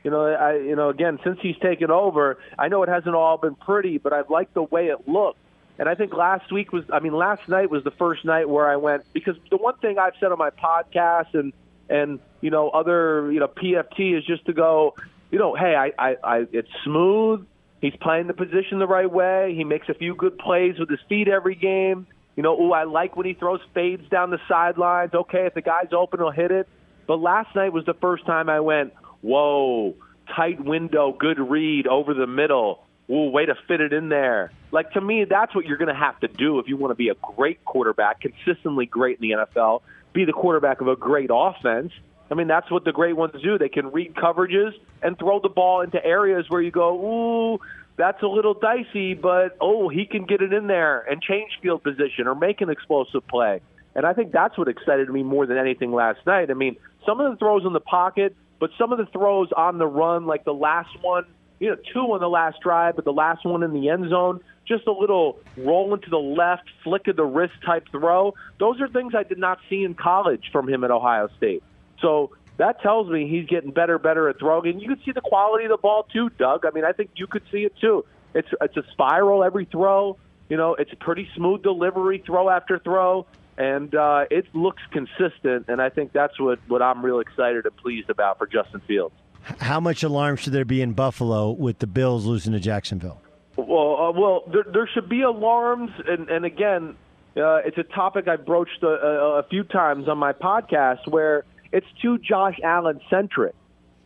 You 0.05 0.13
know, 0.13 0.27
I 0.27 0.57
you 0.57 0.77
know 0.77 0.89
again 0.89 1.19
since 1.25 1.39
he's 1.43 1.57
taken 1.59 1.91
over, 1.91 2.39
I 2.59 2.69
know 2.69 2.85
it 2.85 2.89
hasn't 2.89 3.15
all 3.15 3.37
been 3.37 3.57
pretty, 3.57 3.99
but 3.99 4.13
I've 4.13 4.31
liked 4.31 4.55
the 4.55 4.63
way 4.63 4.87
it 4.87 5.09
looked. 5.09 5.41
And 5.79 5.89
I 5.89 5.95
think 5.95 6.13
last 6.13 6.51
week 6.51 6.73
was, 6.73 6.85
I 6.93 6.99
mean, 6.99 7.15
last 7.15 7.49
night 7.49 7.71
was 7.71 7.85
the 7.85 7.93
first 7.93 8.25
night 8.25 8.49
where 8.49 8.69
I 8.69 8.77
went 8.77 9.05
because 9.13 9.37
the 9.51 9.57
one 9.57 9.77
thing 9.77 9.99
I've 9.99 10.15
said 10.19 10.33
on 10.33 10.39
my 10.39 10.51
podcast 10.51 11.35
and 11.35 11.53
and 11.89 12.19
you 12.41 12.51
know 12.51 12.69
other 12.69 13.31
you 13.33 13.41
know 13.41 13.49
PFT 13.49 14.19
is 14.19 14.25
just 14.25 14.45
to 14.47 14.53
go, 14.53 14.95
you 15.31 15.39
know, 15.39 15.55
hey, 15.55 15.75
I, 15.77 15.93
I, 15.99 16.17
I 16.23 16.47
it's 16.53 16.69
smooth. 16.85 17.47
He's 17.81 17.95
playing 18.01 18.27
the 18.27 18.35
position 18.35 18.81
the 18.81 18.89
right 18.89 19.11
way. 19.11 19.55
He 19.57 19.63
makes 19.63 19.89
a 19.89 19.95
few 19.95 20.17
good 20.17 20.37
plays 20.37 20.79
with 20.81 20.91
his 20.91 20.99
feet 21.09 21.29
every 21.29 21.55
game. 21.55 22.09
You 22.35 22.43
know, 22.43 22.61
ooh, 22.61 22.73
I 22.73 22.85
like 22.85 23.17
when 23.17 23.27
he 23.27 23.35
throws 23.35 23.61
fades 23.73 24.09
down 24.09 24.31
the 24.31 24.41
sidelines. 24.49 25.15
Okay, 25.15 25.47
if 25.47 25.55
the 25.55 25.63
guy's 25.63 25.93
open, 25.93 26.19
he'll 26.19 26.31
hit 26.31 26.51
it. 26.51 26.69
But 27.07 27.21
last 27.21 27.55
night 27.55 27.73
was 27.73 27.85
the 27.85 27.95
first 27.95 28.27
time 28.27 28.49
I 28.49 28.61
went, 28.61 28.93
whoa, 29.23 29.95
tight 30.35 30.63
window, 30.63 31.13
good 31.13 31.39
read 31.39 31.87
over 31.87 32.15
the 32.15 32.27
middle. 32.27 32.85
Ooh, 33.11 33.31
way 33.31 33.47
to 33.47 33.55
fit 33.67 33.81
it 33.81 33.93
in 33.93 34.09
there. 34.11 34.53
Like 34.71 34.93
to 34.93 35.01
me, 35.01 35.25
that's 35.25 35.55
what 35.55 35.65
you're 35.65 35.79
going 35.79 35.93
to 35.93 35.99
have 35.99 36.21
to 36.21 36.29
do 36.29 36.59
if 36.59 36.69
you 36.69 36.77
want 36.77 36.91
to 36.91 36.95
be 36.95 37.09
a 37.09 37.15
great 37.15 37.65
quarterback, 37.65 38.21
consistently 38.21 38.87
great 38.87 39.19
in 39.21 39.29
the 39.29 39.37
NFL. 39.37 39.83
Be 40.13 40.25
the 40.25 40.33
quarterback 40.33 40.81
of 40.81 40.89
a 40.89 40.97
great 40.97 41.31
offense. 41.33 41.93
I 42.31 42.35
mean, 42.35 42.49
that's 42.49 42.71
what 42.71 42.85
the 42.85 42.93
great 42.93 43.17
ones 43.17 43.33
do. 43.43 43.57
They 43.57 43.71
can 43.71 43.91
read 43.91 44.15
coverages 44.15 44.73
and 45.03 45.19
throw 45.19 45.41
the 45.41 45.49
ball 45.49 45.81
into 45.81 46.05
areas 46.05 46.45
where 46.49 46.61
you 46.61 46.71
go, 46.71 47.55
ooh, 47.55 47.59
that's 47.97 48.23
a 48.23 48.27
little 48.27 48.55
dicey, 48.55 49.15
but 49.15 49.57
oh, 49.61 49.89
he 49.89 50.05
can 50.05 50.25
get 50.25 50.43
it 50.43 50.53
in 50.53 50.67
there 50.67 51.01
and 51.01 51.23
change 51.23 51.51
field 51.63 51.83
position 51.83 52.27
or 52.27 52.35
make 52.35 52.61
an 52.61 52.69
explosive 52.69 53.27
play. 53.27 53.61
And 53.95 54.07
I 54.07 54.13
think 54.13 54.33
that's 54.33 54.57
what 54.59 54.69
excited 54.69 55.09
me 55.09 55.23
more 55.23 55.47
than 55.47 55.57
anything 55.57 55.93
last 55.93 56.21
night. 56.27 56.51
I 56.51 56.55
mean, 56.55 56.77
some 57.07 57.21
of 57.21 57.33
the 57.33 57.39
throws 57.39 57.65
in 57.65 57.73
the 57.73 57.81
pocket, 57.81 58.37
but 58.61 58.71
some 58.79 58.93
of 58.93 58.99
the 58.99 59.07
throws 59.07 59.49
on 59.57 59.79
the 59.79 59.87
run, 59.87 60.27
like 60.27 60.45
the 60.45 60.55
last 60.55 60.91
one, 61.01 61.25
you 61.61 61.71
know, 61.71 61.77
two 61.93 62.01
on 62.01 62.21
the 62.21 62.29
last 62.29 62.61
drive, 62.61 62.97
but 62.97 63.05
the 63.05 63.13
last 63.13 63.45
one 63.45 63.63
in 63.63 63.73
the 63.73 63.89
end 63.89 64.09
zone, 64.11 64.41
just 64.67 64.87
a 64.87 64.93
little 64.93 65.39
roll 65.57 65.95
into 65.95 66.11
the 66.11 66.19
left, 66.19 66.65
flick 66.85 67.09
of 67.09 67.17
the 67.17 67.25
wrist 67.25 67.55
type 67.65 67.89
throw. 67.91 68.35
Those 68.61 68.81
are 68.81 68.89
things 68.89 69.15
I 69.17 69.23
did 69.23 69.39
not 69.39 69.59
see 69.69 69.83
in 69.83 69.95
college 69.95 70.51
from 70.53 70.69
him 70.69 70.85
at 70.85 70.91
Ohio 70.91 71.29
State. 71.37 71.63
So 72.01 72.31
that 72.59 72.81
tells 72.83 73.09
me 73.09 73.29
he's 73.29 73.47
getting 73.47 73.71
better, 73.71 73.99
better 73.99 74.29
at 74.29 74.39
throwing. 74.39 74.73
And 74.73 74.83
you 74.83 74.89
can 74.89 75.01
see 75.05 75.13
the 75.13 75.21
quality 75.21 75.65
of 75.65 75.71
the 75.71 75.79
ball 75.79 76.07
too, 76.13 76.31
Doug. 76.39 76.65
I 76.67 76.71
mean, 76.71 76.85
I 76.85 76.93
think 76.93 77.11
you 77.17 77.27
could 77.27 77.43
see 77.51 77.65
it 77.65 77.75
too. 77.81 78.05
It's 78.35 78.49
it's 78.61 78.77
a 78.77 78.83
spiral 78.93 79.43
every 79.43 79.65
throw. 79.65 80.19
You 80.49 80.57
know, 80.57 80.75
it's 80.75 80.93
a 80.93 80.97
pretty 80.97 81.29
smooth 81.35 81.63
delivery, 81.63 82.23
throw 82.25 82.49
after 82.49 82.79
throw, 82.79 83.27
and 83.57 83.95
uh, 83.95 84.25
it 84.31 84.47
looks 84.55 84.83
consistent. 84.91 85.67
And 85.69 85.81
I 85.81 85.89
think 85.89 86.13
that's 86.13 86.39
what 86.39 86.59
what 86.69 86.83
I'm 86.83 87.05
real 87.05 87.21
excited 87.21 87.65
and 87.65 87.77
pleased 87.77 88.11
about 88.11 88.39
for 88.39 88.47
Justin 88.47 88.81
Fields. 88.87 89.15
How 89.43 89.81
much 89.81 90.03
alarm 90.03 90.37
should 90.37 90.53
there 90.53 90.65
be 90.65 90.83
in 90.83 90.93
Buffalo 90.93 91.51
with 91.51 91.79
the 91.79 91.87
Bills 91.87 92.27
losing 92.27 92.53
to 92.53 92.61
Jacksonville? 92.61 93.21
Well, 93.57 93.97
uh, 93.97 94.13
well, 94.13 94.45
there, 94.53 94.65
there 94.73 94.89
should 94.93 95.09
be 95.09 95.23
alarms, 95.23 95.91
and, 96.07 96.29
and 96.29 96.45
again, 96.45 96.97
uh, 97.37 97.57
it's 97.65 97.79
a 97.79 97.83
topic 97.83 98.29
I 98.29 98.37
broached 98.37 98.83
a, 98.83 98.87
a, 98.87 99.39
a 99.39 99.43
few 99.45 99.65
times 99.65 100.09
on 100.09 100.19
my 100.19 100.33
podcast 100.33 101.09
where 101.09 101.45
it's 101.73 101.87
too 102.01 102.19
Josh 102.19 102.59
Allen 102.63 103.01
centric. 103.11 103.55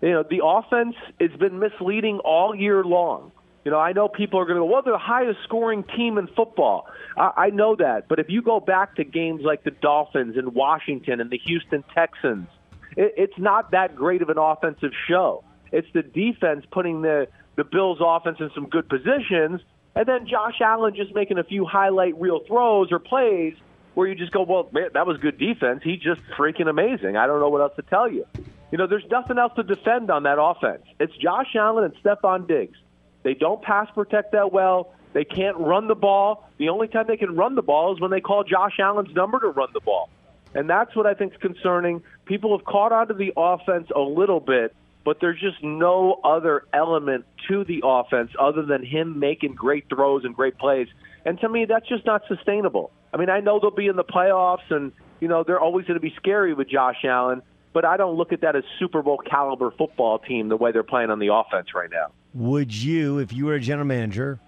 You 0.01 0.11
know, 0.11 0.25
the 0.29 0.41
offense 0.45 0.97
has 1.21 1.31
been 1.39 1.59
misleading 1.59 2.19
all 2.19 2.55
year 2.55 2.83
long. 2.83 3.31
You 3.65 3.71
know, 3.71 3.79
I 3.79 3.93
know 3.93 4.09
people 4.09 4.41
are 4.41 4.45
going 4.45 4.57
to 4.57 4.61
go, 4.61 4.65
well, 4.65 4.83
they're 4.83 4.93
the 4.93 4.99
highest 4.99 5.39
scoring 5.45 5.85
team 5.97 6.19
in 6.19 6.27
football. 6.29 6.89
I, 7.17 7.33
I 7.37 7.51
know 7.51 7.77
that. 7.77 8.09
But 8.09 8.19
if 8.19 8.27
you 8.29 8.43
go 8.43 8.59
back 8.59 8.97
to 8.97 9.05
games 9.05 9.43
like 9.45 9.63
the 9.63 9.71
Dolphins 9.71 10.37
and 10.37 10.55
Washington 10.55 11.21
and 11.21 11.31
the 11.31 11.39
Houston 11.39 11.85
Texans, 11.95 12.49
it, 12.97 13.15
it's 13.17 13.39
not 13.39 13.71
that 13.73 13.97
great 13.97 14.23
of 14.23 14.29
an 14.29 14.39
offensive 14.39 14.93
show. 15.09 15.45
It's 15.71 15.89
the 15.95 16.03
defense 16.03 16.65
putting 16.71 17.03
the, 17.03 17.29
the 17.57 17.65
Bills' 17.65 17.99
offense 18.01 18.39
in 18.41 18.51
some 18.55 18.69
good 18.69 18.89
positions, 18.89 19.61
and 19.95 20.07
then 20.07 20.27
Josh 20.27 20.61
Allen 20.61 20.95
just 20.95 21.15
making 21.15 21.39
a 21.39 21.45
few 21.45 21.65
highlight 21.65 22.19
reel 22.21 22.41
throws 22.47 22.93
or 22.93 22.99
plays 22.99 23.55
where 23.95 24.09
you 24.09 24.15
just 24.15 24.33
go, 24.33 24.43
well, 24.43 24.69
man, 24.73 24.89
that 24.95 25.07
was 25.07 25.19
good 25.19 25.39
defense. 25.39 25.83
He's 25.85 26.01
just 26.01 26.21
freaking 26.39 26.69
amazing. 26.69 27.17
I 27.17 27.27
don't 27.27 27.41
know 27.41 27.51
what 27.51 27.61
else 27.61 27.77
to 27.77 27.83
tell 27.83 28.11
you. 28.11 28.27
You 28.71 28.79
know, 28.79 28.87
there's 28.87 29.05
nothing 29.11 29.39
else 29.39 29.53
to 29.57 29.63
defend 29.63 30.11
on 30.11 30.23
that 30.23 30.41
offense. 30.41 30.83
It's 30.99 31.15
Josh 31.17 31.55
Allen 31.55 31.85
and 31.85 31.95
Stefon 32.03 32.49
Diggs. 32.49 32.79
They 33.23 33.35
don't 33.35 33.61
pass 33.61 33.89
protect 33.95 34.33
that 34.33 34.51
well. 34.53 34.95
They 35.13 35.25
can't 35.25 35.59
run 35.59 35.89
the 35.89 35.95
ball. 35.95 36.49
The 36.57 36.71
only 36.71 36.89
time 36.89 37.05
they 37.07 37.19
can 37.19 37.37
run 37.37 37.55
the 37.55 37.63
ball 37.63 37.95
is 37.95 38.01
when 38.01 38.11
they 38.11 38.23
call 38.23 38.45
Josh 38.45 38.79
Allen's 38.79 39.15
number 39.15 39.39
to 39.41 39.49
run 39.49 39.69
the 39.75 39.81
ball. 39.81 40.09
And 40.55 40.69
that's 40.69 40.95
what 40.95 41.07
I 41.07 41.15
think 41.15 41.33
is 41.33 41.41
concerning. 41.41 42.03
People 42.27 42.57
have 42.57 42.65
caught 42.67 42.93
on 42.93 43.09
to 43.09 43.15
the 43.15 43.33
offense 43.37 43.89
a 43.95 44.01
little 44.01 44.41
bit, 44.41 44.75
but 45.05 45.19
there's 45.21 45.41
just 45.41 45.63
no 45.63 46.21
other 46.25 46.65
element 46.73 47.25
to 47.49 47.65
the 47.65 47.83
offense 47.85 48.31
other 48.39 48.63
than 48.63 48.85
him 48.85 49.19
making 49.19 49.55
great 49.55 49.89
throws 49.89 50.25
and 50.25 50.35
great 50.35 50.59
plays. 50.59 50.89
And 51.25 51.41
to 51.41 51.49
me, 51.49 51.65
that's 51.65 51.89
just 51.89 52.05
not 52.05 52.23
sustainable. 52.29 52.91
I 53.13 53.17
mean, 53.17 53.31
I 53.31 53.41
know 53.41 53.61
they'll 53.61 53.71
be 53.71 53.87
in 53.87 53.97
the 53.97 54.05
playoffs, 54.05 54.71
and 54.71 54.93
you 55.21 55.29
know 55.29 55.45
they're 55.45 55.61
always 55.61 55.87
going 55.87 55.99
to 55.99 56.01
be 56.01 56.15
scary 56.17 56.55
with 56.55 56.69
Josh 56.69 57.05
Allen. 57.05 57.43
But 57.73 57.85
I 57.85 57.97
don't 57.97 58.17
look 58.17 58.33
at 58.33 58.43
that 58.43 58.55
as 58.55 58.65
Super 58.79 59.03
Bowl 59.03 59.19
caliber 59.19 59.71
football 59.71 60.19
team 60.19 60.49
the 60.49 60.57
way 60.57 60.73
they're 60.73 60.83
playing 60.83 61.11
on 61.11 61.19
the 61.19 61.33
offense 61.33 61.69
right 61.75 61.91
now. 61.91 62.13
Would 62.35 62.75
you, 62.75 63.19
if 63.19 63.33
you 63.33 63.47
were 63.47 63.55
a 63.55 63.61
general 63.61 63.87
manager 63.87 64.41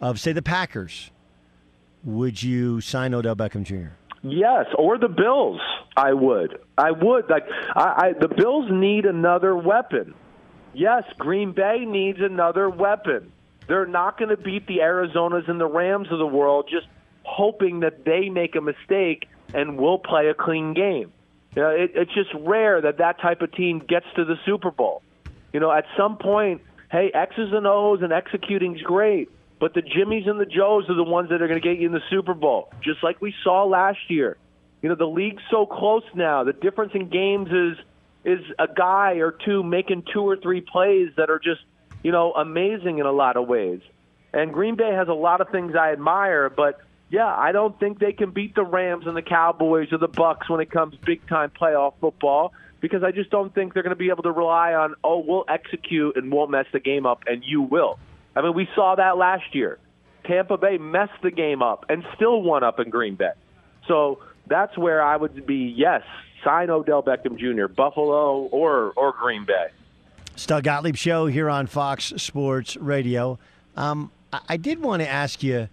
of, 0.00 0.18
say, 0.18 0.32
the 0.32 0.42
Packers, 0.42 1.10
would 2.04 2.42
you 2.42 2.80
sign 2.80 3.12
Odell 3.12 3.36
Beckham 3.36 3.64
Jr.? 3.64 3.99
Yes, 4.22 4.66
or 4.76 4.98
the 4.98 5.08
Bills. 5.08 5.60
I 5.96 6.12
would. 6.12 6.58
I 6.76 6.90
would. 6.90 7.30
Like 7.30 7.46
I, 7.74 7.80
I 7.80 8.12
the 8.18 8.28
Bills 8.28 8.66
need 8.70 9.06
another 9.06 9.56
weapon. 9.56 10.14
Yes, 10.74 11.04
Green 11.18 11.52
Bay 11.52 11.84
needs 11.86 12.18
another 12.20 12.68
weapon. 12.68 13.32
They're 13.66 13.86
not 13.86 14.18
going 14.18 14.30
to 14.30 14.36
beat 14.36 14.66
the 14.66 14.78
Arizonas 14.78 15.48
and 15.48 15.60
the 15.60 15.66
Rams 15.66 16.08
of 16.10 16.18
the 16.18 16.26
world 16.26 16.68
just 16.70 16.86
hoping 17.22 17.80
that 17.80 18.04
they 18.04 18.28
make 18.28 18.56
a 18.56 18.60
mistake 18.60 19.28
and 19.54 19.78
we'll 19.78 19.98
play 19.98 20.28
a 20.28 20.34
clean 20.34 20.74
game. 20.74 21.12
You 21.56 21.62
know, 21.62 21.70
it, 21.70 21.92
it's 21.94 22.14
just 22.14 22.30
rare 22.34 22.80
that 22.82 22.98
that 22.98 23.20
type 23.20 23.42
of 23.42 23.52
team 23.52 23.80
gets 23.80 24.06
to 24.16 24.24
the 24.24 24.36
Super 24.44 24.70
Bowl. 24.70 25.02
You 25.52 25.60
know, 25.60 25.72
at 25.72 25.84
some 25.96 26.16
point, 26.16 26.62
hey, 26.90 27.10
X's 27.12 27.52
and 27.52 27.66
O's 27.66 28.02
and 28.02 28.12
executing's 28.12 28.82
great, 28.82 29.30
but 29.60 29.74
the 29.74 29.82
Jimmies 29.82 30.26
and 30.26 30.40
the 30.40 30.46
Joes 30.46 30.88
are 30.88 30.94
the 30.94 31.04
ones 31.04 31.28
that 31.28 31.42
are 31.42 31.46
going 31.46 31.60
to 31.60 31.68
get 31.68 31.78
you 31.78 31.86
in 31.86 31.92
the 31.92 32.02
Super 32.08 32.32
Bowl, 32.32 32.72
just 32.82 33.04
like 33.04 33.20
we 33.20 33.34
saw 33.44 33.64
last 33.64 33.98
year. 34.08 34.38
You 34.80 34.88
know, 34.88 34.94
the 34.94 35.06
league's 35.06 35.42
so 35.50 35.66
close 35.66 36.02
now. 36.14 36.42
The 36.44 36.54
difference 36.54 36.92
in 36.94 37.10
games 37.10 37.50
is 37.52 37.84
is 38.24 38.40
a 38.58 38.66
guy 38.66 39.14
or 39.14 39.32
two 39.32 39.62
making 39.62 40.04
two 40.12 40.22
or 40.22 40.36
three 40.36 40.62
plays 40.62 41.10
that 41.16 41.30
are 41.30 41.38
just, 41.38 41.60
you 42.02 42.10
know, 42.10 42.32
amazing 42.32 42.98
in 42.98 43.06
a 43.06 43.12
lot 43.12 43.36
of 43.36 43.46
ways. 43.46 43.80
And 44.32 44.52
Green 44.52 44.76
Bay 44.76 44.92
has 44.92 45.08
a 45.08 45.14
lot 45.14 45.40
of 45.40 45.50
things 45.50 45.74
I 45.74 45.92
admire, 45.92 46.50
but 46.50 46.80
yeah, 47.10 47.26
I 47.26 47.52
don't 47.52 47.78
think 47.78 47.98
they 47.98 48.12
can 48.12 48.30
beat 48.30 48.54
the 48.54 48.64
Rams 48.64 49.06
and 49.06 49.16
the 49.16 49.22
Cowboys 49.22 49.92
or 49.92 49.98
the 49.98 50.08
Bucks 50.08 50.48
when 50.48 50.60
it 50.60 50.70
comes 50.70 50.94
big 51.04 51.26
time 51.28 51.50
playoff 51.50 51.94
football 52.00 52.52
because 52.80 53.02
I 53.02 53.10
just 53.10 53.30
don't 53.30 53.54
think 53.54 53.74
they're 53.74 53.82
going 53.82 53.96
to 53.96 53.96
be 53.96 54.10
able 54.10 54.22
to 54.22 54.32
rely 54.32 54.74
on 54.74 54.94
oh 55.04 55.18
we'll 55.18 55.44
execute 55.48 56.16
and 56.16 56.32
won't 56.32 56.50
mess 56.50 56.66
the 56.72 56.80
game 56.80 57.04
up 57.04 57.24
and 57.26 57.42
you 57.44 57.62
will. 57.62 57.98
I 58.36 58.42
mean 58.42 58.54
we 58.54 58.68
saw 58.74 58.94
that 58.96 59.16
last 59.16 59.54
year. 59.54 59.78
Tampa 60.24 60.56
Bay 60.58 60.78
messed 60.78 61.20
the 61.22 61.30
game 61.30 61.62
up 61.62 61.86
and 61.88 62.04
still 62.14 62.42
won 62.42 62.62
up 62.62 62.78
in 62.78 62.90
Green 62.90 63.14
Bay. 63.16 63.32
So 63.88 64.20
that's 64.46 64.76
where 64.76 65.02
I 65.02 65.16
would 65.16 65.46
be 65.46 65.72
yes, 65.76 66.02
sign 66.44 66.70
Odell 66.70 67.02
Beckham 67.02 67.36
Jr. 67.38 67.66
Buffalo 67.72 68.42
or 68.52 68.92
or 68.96 69.12
Green 69.12 69.44
Bay. 69.44 69.68
Doug 70.46 70.64
Gottlieb 70.64 70.96
show 70.96 71.26
here 71.26 71.50
on 71.50 71.66
Fox 71.66 72.12
Sports 72.16 72.76
Radio. 72.76 73.38
Um, 73.76 74.10
I, 74.32 74.40
I 74.50 74.56
did 74.56 74.80
want 74.80 75.02
to 75.02 75.08
ask 75.08 75.42
you 75.42 75.68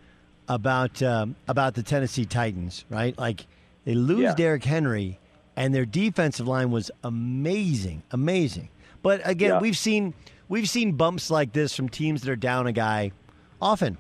about 0.48 1.02
um, 1.04 1.36
about 1.48 1.76
the 1.76 1.84
Tennessee 1.84 2.26
Titans, 2.26 2.86
right? 2.90 3.18
Like 3.18 3.46
they 3.86 3.94
lose 3.96 4.20
Yeah. 4.22 4.36
Derrick 4.36 4.64
Henry, 4.64 5.20
and 5.56 5.74
their 5.76 5.86
defensive 5.86 6.48
line 6.48 6.72
was 6.72 6.90
amazing, 7.04 8.04
amazing. 8.12 8.70
But 9.04 9.22
again, 9.24 9.52
Yeah. 9.52 9.60
we've 9.60 9.78
seen 9.78 10.14
we've 10.50 10.70
seen 10.70 10.94
bumps 10.94 11.30
like 11.30 11.54
this 11.54 11.76
from 11.76 11.90
teams 11.90 12.22
that 12.22 12.32
are 12.32 12.36
down 12.36 12.68
a 12.68 12.72
guy 12.72 13.12
often, 13.62 13.98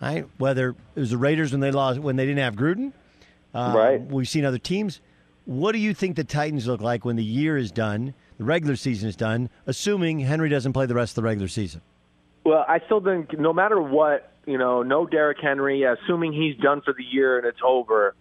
right? 0.00 0.26
Whether 0.38 0.70
it 0.94 1.00
was 1.00 1.10
the 1.10 1.18
Raiders 1.18 1.52
when 1.52 1.60
they 1.60 1.70
lost 1.70 1.98
when 1.98 2.16
they 2.16 2.26
didn't 2.26 2.40
have 2.40 2.54
Gruden, 2.56 2.92
um, 3.54 3.76
Right. 3.76 4.00
We've 4.00 4.28
seen 4.28 4.44
other 4.44 4.58
teams. 4.58 5.00
What 5.44 5.72
do 5.72 5.78
you 5.78 5.94
think 5.94 6.16
the 6.16 6.24
Titans 6.24 6.66
look 6.66 6.82
like 6.82 7.04
when 7.04 7.16
the 7.16 7.24
year 7.24 7.56
is 7.56 7.72
done, 7.72 8.12
the 8.36 8.44
regular 8.44 8.76
season 8.76 9.08
is 9.08 9.16
done, 9.16 9.48
assuming 9.66 10.20
Henry 10.20 10.50
doesn't 10.50 10.74
play 10.74 10.84
the 10.86 10.94
rest 10.94 11.12
of 11.12 11.16
the 11.16 11.22
regular 11.22 11.48
season? 11.48 11.80
Well, 12.44 12.64
I 12.68 12.80
still 12.84 13.00
think 13.00 13.38
no 13.38 13.52
matter 13.52 13.80
what, 13.80 14.32
you 14.46 14.58
know, 14.58 14.82
no 14.82 15.06
Derrick 15.06 15.38
Henry, 15.40 15.84
assuming 15.84 16.32
he's 16.32 16.56
done 16.56 16.82
for 16.82 16.92
the 16.92 17.02
year 17.02 17.38
and 17.38 17.46
it's 17.46 17.60
over, 17.64 18.14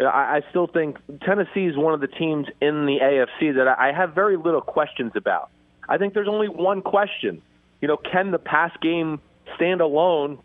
I, 0.00 0.04
I 0.04 0.40
still 0.50 0.66
think 0.66 0.98
Tennessee 1.22 1.66
is 1.66 1.76
one 1.76 1.94
of 1.94 2.00
the 2.00 2.08
teams 2.08 2.46
in 2.60 2.86
the 2.86 2.98
AFC 3.00 3.54
that 3.56 3.68
I 3.68 3.92
have 3.92 4.14
very 4.14 4.36
little 4.36 4.60
questions 4.60 5.12
about. 5.14 5.50
I 5.88 5.98
think 5.98 6.14
there's 6.14 6.28
only 6.28 6.48
one 6.48 6.82
question. 6.82 7.42
You 7.80 7.88
know, 7.88 7.96
can 7.96 8.30
the 8.30 8.38
pass 8.38 8.72
game 8.80 9.20
stand 9.56 9.80
alone 9.80 10.38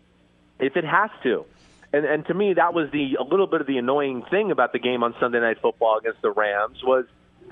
if 0.58 0.76
it 0.76 0.84
has 0.84 1.10
to? 1.22 1.44
And 1.92 2.04
and 2.04 2.26
to 2.26 2.34
me, 2.34 2.54
that 2.54 2.74
was 2.74 2.90
the 2.92 3.16
a 3.18 3.22
little 3.22 3.46
bit 3.46 3.60
of 3.60 3.66
the 3.66 3.78
annoying 3.78 4.22
thing 4.30 4.50
about 4.50 4.72
the 4.72 4.78
game 4.78 5.02
on 5.02 5.14
Sunday 5.18 5.40
Night 5.40 5.58
Football 5.60 5.98
against 5.98 6.22
the 6.22 6.30
Rams 6.30 6.78
was 6.84 7.06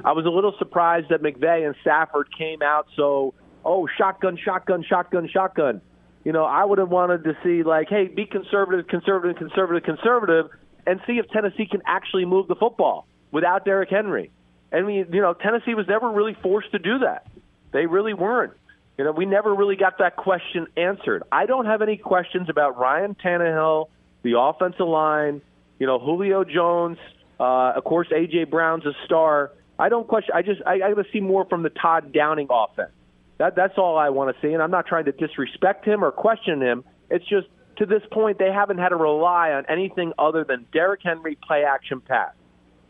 I 0.05 0.13
was 0.13 0.27
a 0.27 0.31
little 0.31 0.55
surprised 0.59 1.09
that 1.09 1.23
McVay 1.23 1.67
and 1.67 1.75
Stafford 1.81 2.29
came 2.37 2.63
out 2.63 2.87
so 2.95 3.35
oh 3.65 3.89
shotgun, 3.99 4.37
shotgun, 4.37 4.85
shotgun, 4.89 5.29
shotgun. 5.29 5.81
you 6.25 6.33
know, 6.33 6.45
I 6.45 6.65
would 6.65 6.79
have 6.79 6.91
wanted 6.91 7.25
to 7.25 7.37
see 7.43 7.63
like, 7.63 7.89
hey, 7.89 8.07
be 8.07 8.27
conservative, 8.27 8.87
conservative, 8.87 9.37
conservative, 9.37 9.83
conservative, 9.83 10.51
and 10.87 11.01
see 11.07 11.19
if 11.19 11.29
Tennessee 11.31 11.67
can 11.67 11.83
actually 11.87 12.25
move 12.25 12.49
the 12.49 12.55
football 12.55 13.07
without 13.31 13.65
Derrick 13.65 13.91
Henry. 13.91 14.31
And 14.71 14.87
we, 14.87 14.97
you 14.99 15.21
know, 15.21 15.35
Tennessee 15.35 15.75
was 15.75 15.87
never 15.89 16.11
really 16.11 16.37
forced 16.43 16.71
to 16.73 16.79
do 16.79 16.99
that. 17.01 17.27
They 17.73 17.87
really 17.87 18.15
weren't. 18.15 18.53
You 18.97 19.05
know, 19.05 19.13
we 19.13 19.27
never 19.27 19.55
really 19.55 19.77
got 19.77 19.99
that 19.99 20.17
question 20.17 20.67
answered. 20.77 21.23
I 21.31 21.47
don't 21.47 21.67
have 21.67 21.83
any 21.83 21.97
questions 21.97 22.49
about 22.49 22.79
Ryan 22.79 23.15
Tannehill, 23.15 23.89
the 24.23 24.39
offensive 24.39 24.89
line, 24.89 25.41
you 25.79 25.87
know, 25.87 25.99
Julio 26.01 26.43
Jones, 26.43 26.99
uh, 27.39 27.73
of 27.77 27.85
course, 27.85 28.09
AJ 28.09 28.51
Brown's 28.51 28.85
a 28.85 28.93
star. 29.05 29.53
I 29.79 29.89
don't 29.89 30.09
question. 30.09 30.33
I 30.35 30.43
just 30.43 30.61
I, 30.67 30.75
I 30.75 30.93
got 30.95 31.03
to 31.03 31.05
see 31.13 31.21
more 31.21 31.45
from 31.45 31.63
the 31.63 31.71
Todd 31.71 32.13
Downing 32.13 32.49
offense. 32.51 32.91
That 33.39 33.55
that's 33.55 33.79
all 33.79 33.97
I 33.97 34.09
want 34.09 34.35
to 34.35 34.43
see, 34.43 34.53
and 34.53 34.61
I'm 34.61 34.73
not 34.73 34.87
trying 34.87 35.05
to 35.05 35.13
disrespect 35.13 35.85
him 35.85 36.05
or 36.05 36.11
question 36.11 36.61
him. 36.61 36.83
It's 37.09 37.25
just 37.25 37.47
to 37.77 37.87
this 37.87 38.03
point 38.11 38.39
they 38.39 38.51
haven't 38.51 38.79
had 38.79 38.89
to 38.89 38.97
rely 38.97 39.53
on 39.53 39.65
anything 39.69 40.13
other 40.19 40.43
than 40.43 40.67
Derrick 40.73 41.01
Henry 41.05 41.37
play 41.37 41.63
action 41.63 42.01
pass, 42.01 42.33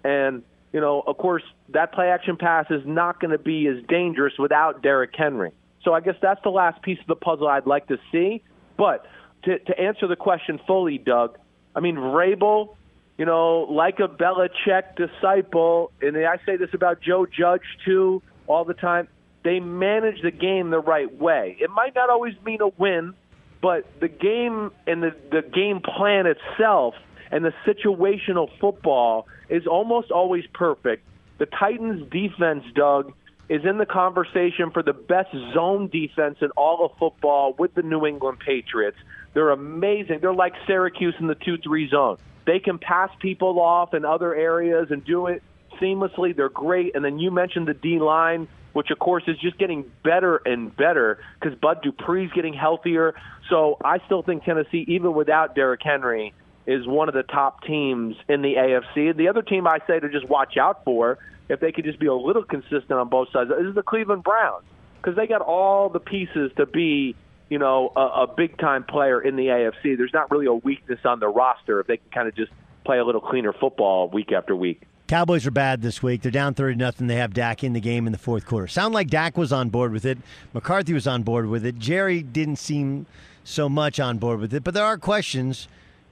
and 0.02 0.42
you 0.72 0.80
know, 0.80 1.02
of 1.06 1.16
course, 1.16 1.42
that 1.70 1.92
play 1.92 2.08
action 2.08 2.36
pass 2.36 2.66
is 2.70 2.82
not 2.84 3.20
going 3.20 3.30
to 3.30 3.38
be 3.38 3.66
as 3.66 3.76
dangerous 3.88 4.34
without 4.38 4.82
Derrick 4.82 5.12
Henry. 5.16 5.52
So 5.82 5.94
I 5.94 6.00
guess 6.00 6.16
that's 6.20 6.40
the 6.42 6.50
last 6.50 6.82
piece 6.82 6.98
of 7.00 7.06
the 7.06 7.16
puzzle 7.16 7.48
I'd 7.48 7.66
like 7.66 7.86
to 7.88 7.98
see. 8.12 8.42
But 8.76 9.06
to, 9.44 9.58
to 9.58 9.78
answer 9.78 10.06
the 10.06 10.16
question 10.16 10.60
fully, 10.66 10.98
Doug, 10.98 11.38
I 11.74 11.80
mean, 11.80 11.96
Vrabel, 11.96 12.76
you 13.16 13.24
know, 13.24 13.66
like 13.70 13.98
a 14.00 14.08
Belichick 14.08 14.96
disciple, 14.96 15.90
and 16.02 16.16
I 16.16 16.38
say 16.44 16.56
this 16.56 16.70
about 16.74 17.00
Joe 17.00 17.26
Judge 17.26 17.62
too 17.84 18.22
all 18.46 18.64
the 18.64 18.74
time, 18.74 19.08
they 19.44 19.60
manage 19.60 20.22
the 20.22 20.30
game 20.30 20.70
the 20.70 20.80
right 20.80 21.12
way. 21.18 21.56
It 21.60 21.70
might 21.70 21.94
not 21.94 22.10
always 22.10 22.34
mean 22.44 22.60
a 22.60 22.68
win, 22.68 23.14
but 23.62 23.86
the 24.00 24.08
game 24.08 24.72
and 24.86 25.02
the, 25.02 25.14
the 25.30 25.42
game 25.42 25.80
plan 25.80 26.26
itself 26.26 26.94
and 27.30 27.44
the 27.44 27.52
situational 27.66 28.48
football 28.60 29.26
is 29.48 29.66
almost 29.66 30.10
always 30.10 30.44
perfect. 30.52 31.04
The 31.38 31.46
Titans' 31.46 32.10
defense, 32.10 32.64
Doug, 32.74 33.12
is 33.48 33.64
in 33.64 33.78
the 33.78 33.86
conversation 33.86 34.70
for 34.70 34.82
the 34.82 34.92
best 34.92 35.30
zone 35.54 35.88
defense 35.88 36.38
in 36.40 36.50
all 36.50 36.84
of 36.84 36.98
football 36.98 37.54
with 37.58 37.74
the 37.74 37.82
New 37.82 38.04
England 38.06 38.38
Patriots. 38.40 38.98
They're 39.34 39.50
amazing. 39.50 40.18
They're 40.20 40.34
like 40.34 40.54
Syracuse 40.66 41.14
in 41.18 41.28
the 41.28 41.34
2 41.34 41.58
3 41.58 41.88
zone. 41.88 42.18
They 42.44 42.58
can 42.58 42.78
pass 42.78 43.10
people 43.20 43.60
off 43.60 43.94
in 43.94 44.04
other 44.04 44.34
areas 44.34 44.90
and 44.90 45.04
do 45.04 45.26
it 45.26 45.42
seamlessly. 45.80 46.34
They're 46.34 46.48
great. 46.48 46.94
And 46.94 47.04
then 47.04 47.18
you 47.18 47.30
mentioned 47.30 47.68
the 47.68 47.74
D 47.74 47.98
line, 47.98 48.48
which 48.72 48.90
of 48.90 48.98
course 48.98 49.24
is 49.26 49.38
just 49.38 49.58
getting 49.58 49.90
better 50.02 50.36
and 50.44 50.74
better 50.76 51.18
because 51.40 51.58
Bud 51.58 51.82
Dupree's 51.82 52.32
getting 52.32 52.54
healthier. 52.54 53.14
So 53.48 53.76
I 53.84 53.98
still 54.06 54.22
think 54.22 54.44
Tennessee, 54.44 54.84
even 54.88 55.14
without 55.14 55.54
Derrick 55.54 55.80
Henry, 55.82 56.34
is 56.68 56.86
one 56.86 57.08
of 57.08 57.14
the 57.14 57.22
top 57.22 57.64
teams 57.64 58.14
in 58.28 58.42
the 58.42 58.54
AFC. 58.54 59.16
The 59.16 59.28
other 59.28 59.40
team 59.40 59.66
I 59.66 59.78
say 59.86 59.98
to 59.98 60.08
just 60.10 60.28
watch 60.28 60.58
out 60.58 60.84
for, 60.84 61.18
if 61.48 61.60
they 61.60 61.72
could 61.72 61.86
just 61.86 61.98
be 61.98 62.06
a 62.06 62.14
little 62.14 62.44
consistent 62.44 62.92
on 62.92 63.08
both 63.08 63.32
sides, 63.32 63.50
is 63.50 63.74
the 63.74 63.82
Cleveland 63.82 64.22
Browns 64.22 64.64
because 65.00 65.16
they 65.16 65.26
got 65.26 65.40
all 65.40 65.88
the 65.88 65.98
pieces 65.98 66.52
to 66.58 66.66
be, 66.66 67.16
you 67.48 67.58
know, 67.58 67.90
a, 67.96 68.00
a 68.00 68.34
big 68.36 68.58
time 68.58 68.84
player 68.84 69.18
in 69.18 69.36
the 69.36 69.46
AFC. 69.46 69.96
There's 69.96 70.12
not 70.12 70.30
really 70.30 70.44
a 70.44 70.52
weakness 70.52 71.00
on 71.06 71.20
the 71.20 71.28
roster 71.28 71.80
if 71.80 71.86
they 71.86 71.96
can 71.96 72.10
kind 72.10 72.28
of 72.28 72.36
just 72.36 72.52
play 72.84 72.98
a 72.98 73.04
little 73.04 73.22
cleaner 73.22 73.54
football 73.54 74.10
week 74.10 74.30
after 74.30 74.54
week. 74.54 74.82
Cowboys 75.06 75.46
are 75.46 75.50
bad 75.50 75.80
this 75.80 76.02
week. 76.02 76.20
They're 76.20 76.30
down 76.30 76.52
30 76.52 76.76
nothing. 76.76 77.06
They 77.06 77.16
have 77.16 77.32
Dak 77.32 77.64
in 77.64 77.72
the 77.72 77.80
game 77.80 78.06
in 78.06 78.12
the 78.12 78.18
fourth 78.18 78.44
quarter. 78.44 78.66
Sound 78.66 78.92
like 78.92 79.08
Dak 79.08 79.38
was 79.38 79.54
on 79.54 79.70
board 79.70 79.90
with 79.90 80.04
it. 80.04 80.18
McCarthy 80.52 80.92
was 80.92 81.06
on 81.06 81.22
board 81.22 81.46
with 81.46 81.64
it. 81.64 81.78
Jerry 81.78 82.22
didn't 82.22 82.56
seem 82.56 83.06
so 83.42 83.70
much 83.70 83.98
on 83.98 84.18
board 84.18 84.38
with 84.38 84.52
it, 84.52 84.62
but 84.62 84.74
there 84.74 84.84
are 84.84 84.98
questions 84.98 85.66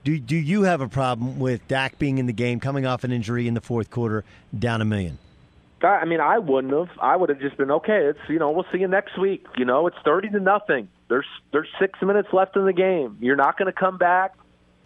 do 0.07 0.21
do 0.21 0.37
you 0.37 0.63
have 0.63 0.81
a 0.81 0.89
problem 0.89 1.41
with 1.41 1.67
Dak 1.67 1.99
being 1.99 2.19
in 2.19 2.27
the 2.27 2.33
game, 2.33 2.61
coming 2.61 2.87
off 2.87 3.03
an 3.03 3.11
injury 3.11 3.49
in 3.49 3.55
the 3.55 3.61
fourth 3.61 3.91
quarter, 3.91 4.25
down 4.57 4.81
a 4.81 4.85
million? 4.85 5.19
I 5.83 6.05
mean, 6.05 6.21
I 6.21 6.39
wouldn't 6.39 6.73
have. 6.73 6.97
I 7.01 7.17
would 7.17 7.29
have 7.29 7.41
just 7.41 7.57
been 7.57 7.73
okay. 7.73 8.07
It's 8.07 8.19
you 8.29 8.39
know, 8.39 8.53
we'll 8.53 8.67
see 8.73 8.79
you 8.79 8.87
next 8.87 9.19
week. 9.19 9.45
You 9.59 9.65
know, 9.65 9.89
it's 9.89 9.97
thirty 10.05 10.29
to 10.29 10.39
nothing. 10.39 10.89
There's 11.09 11.27
there's 11.51 11.67
six 11.81 12.01
minutes 12.03 12.29
left 12.33 12.57
in 12.57 12.65
the 12.65 12.73
game. 12.73 13.19
You're 13.21 13.37
not 13.37 13.59
going 13.59 13.67
to 13.67 13.79
come 13.79 13.99
back. 13.99 14.35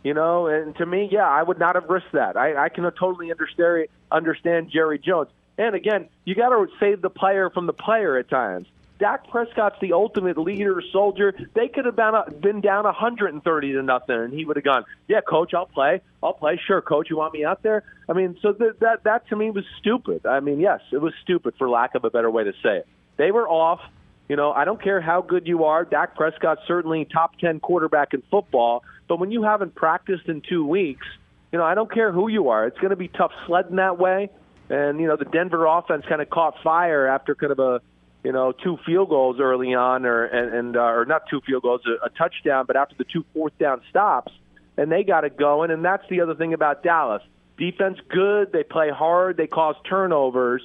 You 0.03 0.15
know, 0.15 0.47
and 0.47 0.75
to 0.77 0.87
me, 0.87 1.11
yeah, 1.13 1.29
I 1.29 1.43
would 1.43 1.59
not 1.59 1.75
have 1.75 1.85
risked 1.91 2.13
that. 2.13 2.39
I, 2.39 2.65
I 2.65 2.69
can 2.71 2.91
totally 2.99 3.31
understand 3.31 3.89
understand 4.11 4.71
Jerry 4.73 4.99
Jones. 4.99 5.29
And 5.59 5.75
again, 5.75 6.09
you 6.25 6.35
got 6.35 6.49
to 6.49 6.67
save 6.81 7.03
the 7.03 7.11
player 7.11 7.51
from 7.51 7.67
the 7.67 7.75
player 7.75 8.17
at 8.17 8.31
times. 8.31 8.67
Dak 9.01 9.29
Prescott's 9.29 9.77
the 9.81 9.95
ultimate 9.95 10.37
leader, 10.37 10.83
soldier. 10.93 11.35
They 11.55 11.69
could 11.69 11.87
have 11.87 11.97
been, 11.97 12.15
uh, 12.15 12.25
been 12.41 12.61
down 12.61 12.85
130 12.85 13.73
to 13.73 13.83
nothing, 13.83 14.15
and 14.15 14.33
he 14.33 14.45
would 14.45 14.57
have 14.57 14.65
gone, 14.65 14.85
"Yeah, 15.09 15.23
coach, 15.23 15.55
I'll 15.55 15.67
play. 15.67 16.03
I'll 16.23 16.35
play. 16.35 16.61
Sure, 16.67 16.83
coach, 16.83 17.09
you 17.09 17.17
want 17.17 17.33
me 17.33 17.43
out 17.45 17.63
there?" 17.63 17.83
I 18.09 18.13
mean, 18.13 18.37
so 18.43 18.53
th- 18.53 18.75
that 18.81 19.05
that 19.05 19.27
to 19.29 19.37
me 19.37 19.51
was 19.51 19.65
stupid. 19.79 20.27
I 20.27 20.41
mean, 20.41 20.61
yes, 20.61 20.81
it 20.93 21.01
was 21.01 21.15
stupid 21.23 21.55
for 21.57 21.69
lack 21.69 21.95
of 21.95 22.05
a 22.05 22.11
better 22.11 22.31
way 22.31 22.45
to 22.45 22.53
say 22.63 22.77
it. 22.77 22.87
They 23.17 23.31
were 23.33 23.49
off. 23.49 23.81
You 24.29 24.37
know, 24.37 24.53
I 24.53 24.65
don't 24.65 24.81
care 24.81 25.01
how 25.01 25.23
good 25.23 25.49
you 25.49 25.65
are. 25.65 25.85
Dak 25.85 26.15
Prescott's 26.15 26.63
certainly 26.69 27.05
top 27.05 27.37
10 27.39 27.59
quarterback 27.59 28.15
in 28.15 28.23
football, 28.31 28.85
but 29.09 29.19
when 29.19 29.33
you 29.33 29.43
haven't 29.43 29.75
practiced 29.75 30.29
in 30.29 30.41
two 30.43 30.65
weeks, 30.65 31.07
you 31.51 31.59
know, 31.59 31.65
I 31.65 31.75
don't 31.75 31.91
care 31.91 32.13
who 32.13 32.29
you 32.29 32.51
are. 32.51 32.67
It's 32.67 32.79
going 32.79 32.91
to 32.91 32.97
be 32.97 33.09
tough 33.09 33.33
sledding 33.47 33.77
that 33.77 33.99
way. 33.99 34.31
And 34.69 35.01
you 35.01 35.09
know, 35.09 35.17
the 35.17 35.25
Denver 35.25 35.65
offense 35.65 36.05
kind 36.07 36.21
of 36.21 36.29
caught 36.31 36.63
fire 36.63 37.09
after 37.09 37.35
kind 37.35 37.51
of 37.51 37.59
a 37.59 37.81
you 38.25 38.33
know, 38.33 38.53
two 38.53 38.79
field 38.85 39.09
goals 39.09 39.41
early 39.41 39.75
on, 39.75 40.05
or 40.05 40.25
and, 40.25 40.55
and 40.55 40.77
uh, 40.77 40.81
or 40.81 41.05
not 41.05 41.23
two 41.29 41.41
field 41.47 41.63
goals, 41.63 41.83
a, 41.87 42.07
a 42.07 42.11
touchdown, 42.11 42.65
but 42.67 42.77
after 42.77 42.95
the 42.97 43.05
two 43.05 43.25
fourth 43.33 43.57
down 43.59 43.81
stops, 43.89 44.33
and 44.77 44.93
they 44.93 45.05
got 45.05 45.25
it 45.25 45.37
going. 45.37 45.71
And 45.71 45.85
that's 45.85 46.07
the 46.09 46.21
other 46.21 46.35
thing 46.35 46.53
about 46.53 46.83
Dallas. 46.83 47.23
Defense 47.57 47.99
good, 48.09 48.53
they 48.53 48.63
play 48.63 48.91
hard, 48.91 49.37
they 49.37 49.47
cause 49.47 49.77
turnovers, 49.89 50.63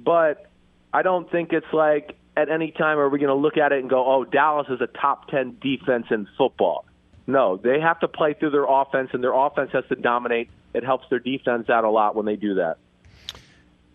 but 0.00 0.46
I 0.92 1.02
don't 1.02 1.30
think 1.30 1.52
it's 1.52 1.72
like 1.72 2.16
at 2.36 2.48
any 2.48 2.70
time 2.70 2.98
are 2.98 3.08
we 3.08 3.18
going 3.18 3.28
to 3.28 3.34
look 3.34 3.56
at 3.56 3.72
it 3.72 3.80
and 3.80 3.90
go, 3.90 4.04
oh, 4.06 4.24
Dallas 4.24 4.66
is 4.70 4.80
a 4.80 4.86
top 4.86 5.28
ten 5.28 5.56
defense 5.60 6.06
in 6.10 6.26
football. 6.38 6.84
No, 7.26 7.58
they 7.58 7.80
have 7.80 8.00
to 8.00 8.08
play 8.08 8.34
through 8.34 8.50
their 8.50 8.64
offense, 8.64 9.10
and 9.12 9.22
their 9.22 9.34
offense 9.34 9.70
has 9.72 9.84
to 9.90 9.96
dominate. 9.96 10.48
It 10.72 10.84
helps 10.84 11.06
their 11.10 11.18
defense 11.18 11.68
out 11.68 11.84
a 11.84 11.90
lot 11.90 12.16
when 12.16 12.24
they 12.24 12.36
do 12.36 12.54
that. 12.54 12.78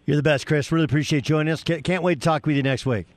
You're 0.05 0.17
the 0.17 0.23
best, 0.23 0.45
Chris. 0.45 0.71
Really 0.71 0.85
appreciate 0.85 1.23
joining 1.23 1.51
us. 1.53 1.63
Can't 1.63 2.03
wait 2.03 2.15
to 2.15 2.25
talk 2.25 2.45
with 2.45 2.55
you 2.55 2.63
next 2.63 2.85
week. 2.85 3.07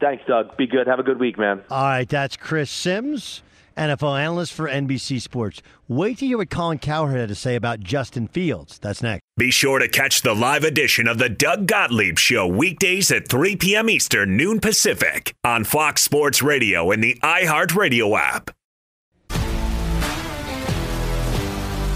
Thanks, 0.00 0.24
Doug. 0.26 0.56
Be 0.56 0.66
good. 0.66 0.86
Have 0.86 0.98
a 0.98 1.02
good 1.02 1.20
week, 1.20 1.38
man. 1.38 1.62
All 1.70 1.84
right, 1.84 2.08
that's 2.08 2.36
Chris 2.36 2.70
Simms, 2.70 3.42
NFL 3.76 4.18
analyst 4.18 4.52
for 4.52 4.68
NBC 4.68 5.20
Sports. 5.20 5.62
Wait 5.88 6.18
to 6.18 6.26
hear 6.26 6.38
what 6.38 6.50
Colin 6.50 6.78
Cowherd 6.78 7.18
had 7.18 7.28
to 7.28 7.34
say 7.34 7.56
about 7.56 7.80
Justin 7.80 8.26
Fields. 8.26 8.78
That's 8.78 9.02
next. 9.02 9.20
Be 9.36 9.50
sure 9.50 9.78
to 9.78 9.88
catch 9.88 10.22
the 10.22 10.34
live 10.34 10.64
edition 10.64 11.08
of 11.08 11.18
the 11.18 11.28
Doug 11.28 11.66
Gottlieb 11.66 12.18
Show 12.18 12.46
weekdays 12.46 13.10
at 13.10 13.28
3 13.28 13.56
p.m. 13.56 13.88
Eastern, 13.88 14.36
noon 14.36 14.60
Pacific 14.60 15.34
on 15.44 15.64
Fox 15.64 16.02
Sports 16.02 16.42
Radio 16.42 16.90
and 16.90 17.02
the 17.02 17.18
iHeartRadio 17.22 18.18
app. 18.18 18.50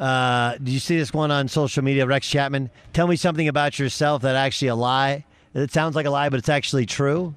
uh 0.00 0.56
did 0.56 0.70
you 0.70 0.80
see 0.80 0.96
this 0.96 1.12
one 1.12 1.30
on 1.30 1.46
social 1.48 1.84
media, 1.84 2.06
Rex 2.06 2.26
Chapman? 2.28 2.70
Tell 2.92 3.06
me 3.06 3.16
something 3.16 3.46
about 3.48 3.78
yourself 3.78 4.22
that 4.22 4.34
actually 4.34 4.68
a 4.68 4.74
lie. 4.74 5.24
It 5.54 5.70
sounds 5.72 5.94
like 5.94 6.06
a 6.06 6.10
lie, 6.10 6.28
but 6.30 6.38
it's 6.38 6.48
actually 6.48 6.86
true. 6.86 7.34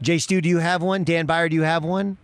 Jay 0.00 0.18
Stu, 0.18 0.40
do 0.40 0.48
you 0.48 0.58
have 0.58 0.82
one? 0.82 1.04
Dan 1.04 1.26
Byer, 1.26 1.50
do 1.50 1.56
you 1.56 1.62
have 1.62 1.84
one? 1.84 2.16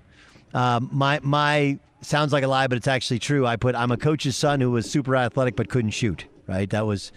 Um, 0.54 0.88
my 0.92 1.20
my 1.22 1.78
sounds 2.00 2.32
like 2.32 2.44
a 2.44 2.48
lie, 2.48 2.68
but 2.68 2.76
it's 2.78 2.86
actually 2.88 3.18
true. 3.18 3.46
I 3.46 3.56
put 3.56 3.74
I'm 3.74 3.90
a 3.90 3.96
coach's 3.96 4.36
son 4.36 4.60
who 4.60 4.70
was 4.70 4.88
super 4.90 5.16
athletic 5.16 5.56
but 5.56 5.68
couldn't 5.68 5.90
shoot. 5.90 6.24
Right? 6.46 6.70
That 6.70 6.86
was 6.86 7.10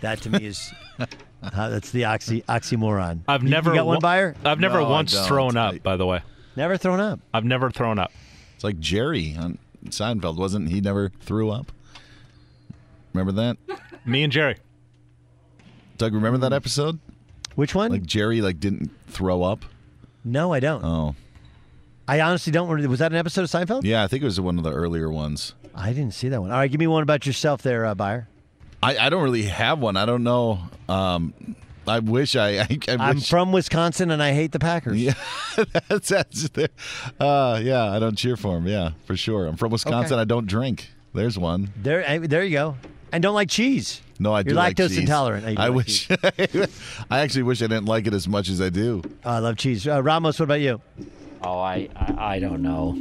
that 0.00 0.22
to 0.22 0.30
me 0.30 0.46
is 0.46 0.72
uh, 0.98 1.06
that's 1.42 1.90
the 1.90 2.06
oxy 2.06 2.40
oxymoron. 2.48 3.20
I've 3.28 3.42
You- 3.42 3.50
never 3.50 3.70
you 3.70 3.76
got 3.76 3.86
one 3.86 3.96
wa- 3.96 4.00
buyer. 4.00 4.34
I've 4.46 4.60
never 4.60 4.80
No, 4.80 4.88
once 4.88 5.14
thrown 5.26 5.58
up. 5.58 5.82
By 5.82 5.96
the 5.98 6.06
way, 6.06 6.22
never 6.56 6.78
thrown 6.78 6.98
up. 7.00 7.20
I've 7.34 7.44
never 7.44 7.70
thrown 7.70 7.98
up. 7.98 8.12
It's 8.54 8.64
like 8.64 8.80
Jerry 8.80 9.36
on 9.38 9.58
Seinfeld, 9.86 10.36
wasn't 10.36 10.70
he? 10.70 10.80
Never 10.80 11.10
threw 11.20 11.50
up. 11.50 11.70
Remember 13.12 13.32
that? 13.32 13.56
Me 14.04 14.22
and 14.22 14.32
Jerry. 14.32 14.56
Doug, 15.98 16.14
remember 16.14 16.38
that 16.38 16.52
episode? 16.52 16.98
Which 17.54 17.74
one? 17.74 17.90
Like 17.90 18.04
Jerry, 18.06 18.40
like 18.40 18.58
didn't 18.60 18.90
throw 19.08 19.42
up. 19.42 19.64
No, 20.24 20.52
I 20.52 20.60
don't. 20.60 20.84
Oh, 20.84 21.14
I 22.08 22.20
honestly 22.20 22.50
don't. 22.52 22.68
remember- 22.68 22.88
Was 22.90 23.00
that 23.00 23.12
an 23.12 23.18
episode 23.18 23.42
of 23.42 23.50
Seinfeld? 23.50 23.84
yeah, 23.84 24.02
I 24.02 24.08
think 24.08 24.22
it 24.22 24.26
was 24.26 24.40
one 24.40 24.58
of 24.58 24.64
the 24.64 24.72
earlier 24.72 25.10
ones. 25.10 25.54
I 25.74 25.92
didn't 25.92 26.14
see 26.14 26.28
that 26.28 26.40
one. 26.40 26.50
All 26.50 26.58
right, 26.58 26.70
give 26.70 26.80
me 26.80 26.86
one 26.86 27.02
about 27.02 27.26
yourself 27.26 27.62
there, 27.62 27.86
uh, 27.86 27.94
Buyer. 27.94 28.28
I, 28.82 28.96
I 28.98 29.08
don't 29.10 29.22
really 29.22 29.44
have 29.44 29.78
one. 29.78 29.96
I 29.96 30.04
don't 30.06 30.22
know. 30.24 30.58
Um, 30.88 31.34
I 31.86 31.98
wish 32.00 32.34
I. 32.36 32.58
I, 32.62 32.78
I 32.88 32.96
I'm 32.98 33.20
from 33.20 33.52
Wisconsin 33.52 34.10
and 34.10 34.22
I 34.22 34.32
hate 34.32 34.52
the 34.52 34.58
Packers. 34.58 35.00
Yeah, 35.00 35.14
that's 35.88 36.08
that's. 36.08 36.48
the- 36.50 36.70
Uh, 37.20 37.60
yeah, 37.62 37.84
I 37.92 37.98
don't 37.98 38.16
cheer 38.16 38.36
for 38.36 38.54
them. 38.54 38.66
Yeah, 38.66 38.90
for 39.04 39.16
sure. 39.16 39.46
I'm 39.46 39.56
from 39.56 39.70
Wisconsin. 39.72 40.14
Okay. 40.14 40.20
I 40.20 40.24
don't 40.24 40.46
drink. 40.46 40.90
There's 41.14 41.38
one. 41.38 41.70
There, 41.76 42.18
there 42.26 42.42
you 42.42 42.50
go. 42.52 42.76
And 43.12 43.22
don't 43.22 43.34
like 43.34 43.48
cheese. 43.50 44.00
No, 44.18 44.32
I 44.32 44.38
You're 44.38 44.44
do 44.44 44.54
like 44.54 44.76
lactose 44.76 44.88
cheese. 44.88 44.98
intolerant. 44.98 45.46
You 45.46 45.56
do 45.56 45.62
I 45.62 45.66
like 45.68 45.76
wish. 45.76 46.08
I 47.10 47.20
actually 47.20 47.42
wish 47.42 47.60
I 47.62 47.66
didn't 47.66 47.84
like 47.86 48.06
it 48.06 48.14
as 48.14 48.26
much 48.26 48.48
as 48.48 48.60
I 48.60 48.70
do. 48.70 49.02
Oh, 49.24 49.30
I 49.30 49.38
love 49.40 49.56
cheese. 49.56 49.86
Uh, 49.86 50.02
Ramos, 50.02 50.38
what 50.38 50.44
about 50.44 50.60
you? 50.60 50.80
Oh, 51.42 51.58
I, 51.58 51.88
I 51.96 52.34
I 52.36 52.38
don't 52.38 52.62
know. 52.62 52.96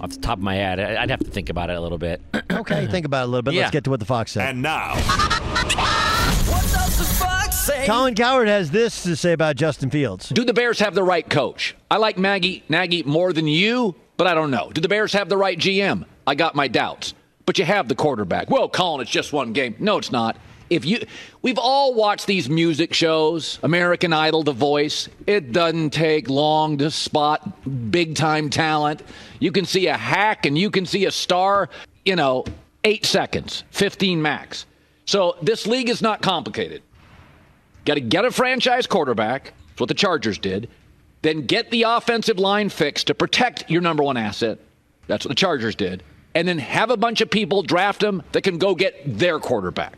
Off 0.00 0.10
the 0.10 0.20
top 0.20 0.38
of 0.38 0.44
my 0.44 0.54
head, 0.54 0.80
I- 0.80 1.02
I'd 1.02 1.10
have 1.10 1.20
to 1.20 1.30
think 1.30 1.50
about 1.50 1.68
it 1.70 1.76
a 1.76 1.80
little 1.80 1.98
bit. 1.98 2.22
okay, 2.52 2.86
think 2.86 3.04
about 3.04 3.22
it 3.22 3.24
a 3.24 3.26
little 3.26 3.42
bit. 3.42 3.52
Yeah. 3.54 3.62
Let's 3.62 3.72
get 3.72 3.84
to 3.84 3.90
what 3.90 4.00
the 4.00 4.06
Fox 4.06 4.32
said. 4.32 4.48
And 4.48 4.62
now, 4.62 4.94
What 4.94 6.62
does 6.62 6.98
the 6.98 7.04
fox 7.04 7.56
say? 7.58 7.84
Colin 7.86 8.14
Cowherd 8.14 8.48
has 8.48 8.70
this 8.70 9.02
to 9.02 9.14
say 9.16 9.32
about 9.32 9.56
Justin 9.56 9.90
Fields. 9.90 10.28
Do 10.30 10.44
the 10.44 10.54
Bears 10.54 10.78
have 10.80 10.94
the 10.94 11.02
right 11.02 11.28
coach? 11.28 11.76
I 11.90 11.96
like 11.98 12.16
Maggie 12.16 12.62
Nagy 12.68 13.02
more 13.02 13.32
than 13.32 13.46
you, 13.46 13.94
but 14.16 14.26
I 14.26 14.34
don't 14.34 14.50
know. 14.50 14.70
Do 14.72 14.80
the 14.80 14.88
Bears 14.88 15.12
have 15.12 15.28
the 15.28 15.36
right 15.36 15.58
GM? 15.58 16.06
I 16.26 16.34
got 16.34 16.54
my 16.54 16.68
doubts. 16.68 17.12
But 17.50 17.58
you 17.58 17.64
have 17.64 17.88
the 17.88 17.96
quarterback. 17.96 18.48
Well, 18.48 18.68
Colin, 18.68 19.00
it's 19.00 19.10
just 19.10 19.32
one 19.32 19.52
game. 19.52 19.74
No, 19.80 19.98
it's 19.98 20.12
not. 20.12 20.36
If 20.70 20.84
you 20.84 21.04
we've 21.42 21.58
all 21.58 21.94
watched 21.94 22.28
these 22.28 22.48
music 22.48 22.94
shows, 22.94 23.58
American 23.64 24.12
Idol, 24.12 24.44
The 24.44 24.52
Voice. 24.52 25.08
It 25.26 25.50
doesn't 25.50 25.90
take 25.90 26.30
long 26.30 26.78
to 26.78 26.92
spot 26.92 27.90
big 27.90 28.14
time 28.14 28.50
talent. 28.50 29.02
You 29.40 29.50
can 29.50 29.64
see 29.64 29.88
a 29.88 29.96
hack 29.96 30.46
and 30.46 30.56
you 30.56 30.70
can 30.70 30.86
see 30.86 31.06
a 31.06 31.10
star, 31.10 31.70
you 32.04 32.14
know, 32.14 32.44
8 32.84 33.04
seconds, 33.04 33.64
15 33.72 34.22
max. 34.22 34.64
So 35.04 35.36
this 35.42 35.66
league 35.66 35.88
is 35.88 36.00
not 36.00 36.22
complicated. 36.22 36.82
Got 37.84 37.94
to 37.94 38.00
get 38.00 38.24
a 38.24 38.30
franchise 38.30 38.86
quarterback. 38.86 39.54
That's 39.70 39.80
what 39.80 39.88
the 39.88 39.94
Chargers 39.94 40.38
did. 40.38 40.68
then 41.22 41.46
get 41.46 41.72
the 41.72 41.82
offensive 41.82 42.38
line 42.38 42.68
fixed 42.68 43.08
to 43.08 43.14
protect 43.16 43.68
your 43.68 43.80
number 43.82 44.04
one 44.04 44.16
asset. 44.16 44.60
That's 45.08 45.24
what 45.24 45.30
the 45.30 45.34
Chargers 45.34 45.74
did. 45.74 46.04
And 46.34 46.46
then 46.46 46.58
have 46.58 46.90
a 46.90 46.96
bunch 46.96 47.20
of 47.20 47.30
people 47.30 47.62
draft 47.62 48.00
them 48.00 48.22
that 48.32 48.42
can 48.42 48.58
go 48.58 48.74
get 48.74 49.18
their 49.18 49.38
quarterback. 49.38 49.94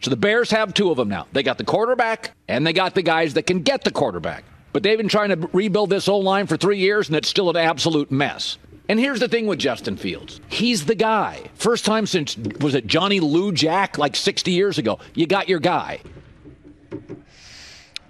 So 0.00 0.10
the 0.10 0.16
Bears 0.16 0.50
have 0.50 0.74
two 0.74 0.90
of 0.90 0.96
them 0.96 1.08
now. 1.08 1.26
They 1.32 1.42
got 1.42 1.58
the 1.58 1.64
quarterback 1.64 2.32
and 2.48 2.66
they 2.66 2.72
got 2.72 2.94
the 2.94 3.02
guys 3.02 3.34
that 3.34 3.44
can 3.44 3.62
get 3.62 3.84
the 3.84 3.90
quarterback. 3.90 4.44
But 4.72 4.82
they've 4.82 4.98
been 4.98 5.08
trying 5.08 5.30
to 5.30 5.48
rebuild 5.52 5.90
this 5.90 6.06
whole 6.06 6.22
line 6.22 6.46
for 6.46 6.56
three 6.56 6.78
years 6.78 7.08
and 7.08 7.16
it's 7.16 7.28
still 7.28 7.48
an 7.50 7.56
absolute 7.56 8.10
mess. 8.10 8.58
And 8.88 9.00
here's 9.00 9.20
the 9.20 9.28
thing 9.28 9.46
with 9.46 9.58
Justin 9.58 9.96
Fields. 9.96 10.40
He's 10.48 10.84
the 10.86 10.94
guy. 10.94 11.50
First 11.54 11.84
time 11.84 12.06
since, 12.06 12.36
was 12.36 12.74
it 12.74 12.86
Johnny 12.86 13.20
Lujack 13.20 13.98
like 13.98 14.14
60 14.14 14.52
years 14.52 14.78
ago? 14.78 14.98
You 15.14 15.26
got 15.26 15.48
your 15.48 15.58
guy. 15.58 16.00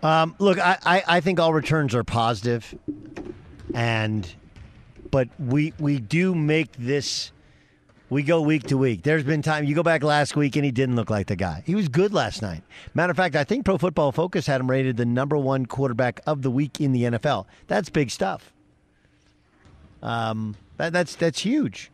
Um, 0.03 0.35
look, 0.39 0.59
I, 0.59 0.79
I, 0.85 1.03
I 1.09 1.21
think 1.21 1.41
all 1.41 1.53
returns 1.53 1.95
are 1.95 2.05
positive, 2.05 2.75
and 3.75 4.31
but 5.11 5.29
we 5.39 5.73
we 5.79 5.99
do 5.99 6.35
make 6.35 6.71
this. 6.79 7.33
We 8.09 8.23
go 8.23 8.41
week 8.41 8.65
to 8.65 8.79
week. 8.79 9.03
There's 9.03 9.25
been 9.25 9.43
time. 9.43 9.65
You 9.65 9.75
go 9.75 9.83
back 9.83 10.05
last 10.05 10.37
week, 10.37 10.55
and 10.55 10.65
he 10.65 10.71
didn't 10.71 10.95
look 10.95 11.11
like 11.11 11.27
the 11.27 11.35
guy. 11.35 11.65
He 11.67 11.75
was 11.75 11.89
good 11.89 12.15
last 12.15 12.41
night. 12.41 12.63
Matter 12.95 13.11
of 13.11 13.17
fact, 13.17 13.35
I 13.35 13.43
think 13.43 13.65
Pro 13.65 13.79
Football 13.79 14.13
Focus 14.13 14.47
had 14.47 14.61
him 14.61 14.71
rated 14.71 14.97
the 14.97 15.05
number 15.05 15.37
one 15.37 15.67
quarterback 15.67 16.21
of 16.25 16.43
the 16.43 16.51
week 16.51 16.81
in 16.81 16.93
the 16.93 17.03
NFL. 17.03 17.47
That's 17.67 17.91
big 17.91 18.11
stuff. 18.11 18.53
Um, 20.03 20.55
that, 20.77 20.93
that's 20.93 21.17
that's 21.17 21.41
huge. 21.41 21.91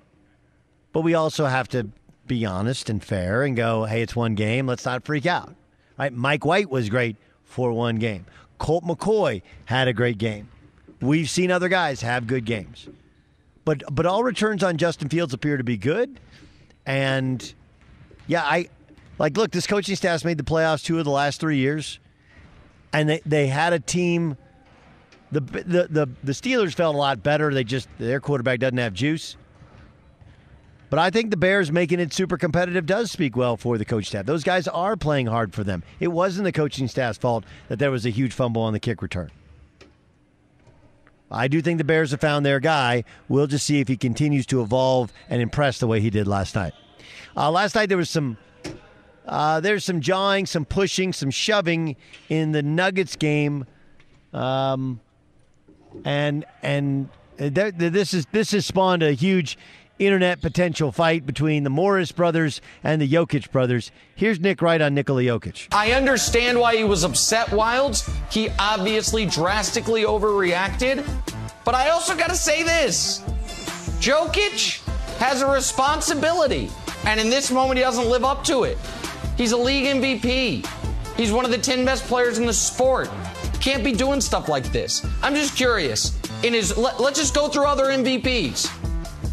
But 0.93 1.01
we 1.01 1.15
also 1.15 1.47
have 1.47 1.69
to 1.69 1.89
be 2.27 2.45
honest 2.45 2.91
and 2.91 3.03
fair 3.03 3.43
and 3.43 3.57
go, 3.57 3.85
hey, 3.85 4.03
it's 4.03 4.15
one 4.15 4.35
game. 4.35 4.67
Let's 4.67 4.85
not 4.85 5.05
freak 5.05 5.25
out. 5.25 5.55
Right? 5.99 6.13
Mike 6.13 6.45
White 6.45 6.69
was 6.69 6.91
great 6.91 7.17
for 7.45 7.73
one 7.73 7.97
game. 7.97 8.27
Colt 8.59 8.85
McCoy 8.85 9.41
had 9.65 9.89
a 9.89 9.93
great 9.93 10.19
game. 10.19 10.49
We've 11.01 11.29
seen 11.29 11.51
other 11.51 11.69
guys 11.69 12.03
have 12.03 12.27
good 12.27 12.45
games. 12.45 12.89
But 13.65 13.83
but 13.91 14.07
all 14.07 14.25
returns 14.25 14.63
on 14.63 14.77
Justin 14.77 15.09
Fields 15.09 15.33
appear 15.35 15.57
to 15.57 15.65
be 15.65 15.77
good. 15.77 16.19
And 16.85 17.55
yeah, 18.27 18.43
I 18.43 18.69
like 19.19 19.37
look, 19.37 19.51
this 19.51 19.67
coaching 19.67 19.97
staff's 19.97 20.25
made 20.25 20.39
the 20.39 20.45
playoffs 20.45 20.85
two 20.85 20.99
of 20.99 21.05
the 21.05 21.11
last 21.11 21.41
three 21.41 21.59
years. 21.59 21.99
And 22.95 23.09
they, 23.09 23.23
they 23.25 23.47
had 23.47 23.73
a 23.73 23.79
team 23.79 24.37
the, 25.31 25.41
the 25.41 25.89
the 25.89 26.09
the 26.23 26.33
Steelers 26.33 26.75
felt 26.75 26.95
a 26.95 26.99
lot 26.99 27.23
better. 27.23 27.53
They 27.53 27.65
just 27.65 27.89
their 27.99 28.21
quarterback 28.21 28.61
doesn't 28.61 28.79
have 28.79 28.93
juice. 28.93 29.37
But 30.91 30.99
I 30.99 31.09
think 31.09 31.31
the 31.31 31.39
Bears 31.39 31.73
making 31.73 32.01
it 32.01 32.13
super 32.13 32.37
competitive 32.37 32.85
does 32.85 33.11
speak 33.11 33.35
well 33.35 33.57
for 33.57 33.79
the 33.79 33.85
coach 33.87 34.09
staff. 34.09 34.27
Those 34.27 34.45
guys 34.45 34.69
are 34.69 34.95
playing 34.95 35.25
hard 35.25 35.55
for 35.55 35.65
them. 35.65 35.83
It 36.01 36.09
wasn't 36.09 36.45
the 36.45 36.53
coaching 36.53 36.87
staff's 36.87 37.17
fault 37.17 37.45
that 37.69 37.79
there 37.79 37.91
was 37.91 38.05
a 38.05 38.11
huge 38.11 38.35
fumble 38.35 38.61
on 38.61 38.75
the 38.75 38.79
kick 38.79 39.01
return. 39.01 39.31
I 41.33 41.49
do 41.49 41.63
think 41.63 41.79
the 41.79 41.85
Bears 41.85 42.11
have 42.11 42.21
found 42.21 42.45
their 42.45 42.61
guy. 42.61 43.05
We'll 43.29 43.47
just 43.47 43.67
see 43.67 43.81
if 43.81 43.89
he 43.89 43.97
continues 43.97 44.47
to 44.47 44.61
evolve 44.63 45.13
and 45.29 45.41
impress 45.41 45.79
the 45.79 45.87
way 45.87 46.01
he 46.01 46.11
did 46.11 46.27
last 46.29 46.55
night. 46.55 46.75
Uh, 47.37 47.51
last 47.51 47.75
night 47.75 47.89
there 47.89 47.99
was 47.99 48.11
some 48.11 48.37
uh, 49.27 49.61
there's 49.61 49.85
some 49.85 50.01
jawing, 50.01 50.47
some 50.47 50.65
pushing, 50.65 51.13
some 51.13 51.31
shoving 51.31 51.97
in 52.29 52.53
the 52.53 52.63
Nuggets 52.63 53.17
game, 53.17 53.67
um, 54.33 55.01
and 56.05 56.45
and 56.63 57.09
th- 57.39 57.75
this 57.77 58.13
is 58.15 58.27
this 58.33 58.51
has 58.51 58.67
spawned 58.67 59.03
a 59.03 59.13
huge 59.13 59.57
internet 60.07 60.41
potential 60.41 60.93
fight 60.93 61.25
between 61.27 61.65
the 61.65 61.71
Morris 61.71 62.13
brothers 62.13 62.61
and 62.83 63.01
the 63.01 63.09
Jokic 63.09 63.51
brothers. 63.51 63.91
Here's 64.15 64.41
Nick 64.41 64.61
Wright 64.63 64.81
on 64.81 64.95
Nikola 64.95 65.23
Jokic. 65.23 65.69
I 65.73 65.93
understand 65.93 66.59
why 66.59 66.77
he 66.77 66.85
was 66.85 67.05
upset, 67.05 67.49
Wildes. 67.49 68.11
He 68.31 68.49
obviously 68.59 69.27
drastically 69.27 70.03
overreacted. 70.03 71.07
But 71.65 71.75
I 71.75 71.91
also 71.91 72.17
got 72.17 72.29
to 72.31 72.37
say 72.37 72.63
this 72.63 73.21
Jokic 74.01 74.87
has 75.19 75.43
a 75.43 75.47
responsibility. 75.47 76.69
And 77.05 77.21
in 77.21 77.31
this 77.31 77.51
moment, 77.51 77.79
he 77.79 77.85
doesn't 77.85 78.09
live 78.09 78.25
up 78.25 78.45
to 78.45 78.65
it. 78.65 78.79
He's 79.37 79.53
a 79.53 79.57
league 79.57 79.87
MVP. 79.87 80.67
He's 81.17 81.33
one 81.33 81.45
of 81.45 81.51
the 81.51 81.59
10 81.59 81.85
best 81.85 82.05
players 82.05 82.39
in 82.39 82.47
the 82.47 82.53
sport. 82.53 83.09
Can't 83.61 83.85
be 83.85 83.93
doing 83.93 84.21
stuff 84.21 84.49
like 84.49 84.73
this. 84.73 85.07
I'm 85.23 85.35
just 85.35 85.57
curious. 85.57 86.19
In 86.43 86.55
his, 86.55 86.77
let, 86.77 87.01
let's 87.01 87.19
just 87.19 87.35
go 87.35 87.49
through 87.49 87.67
other 87.67 87.85
MVPs. 87.85 88.82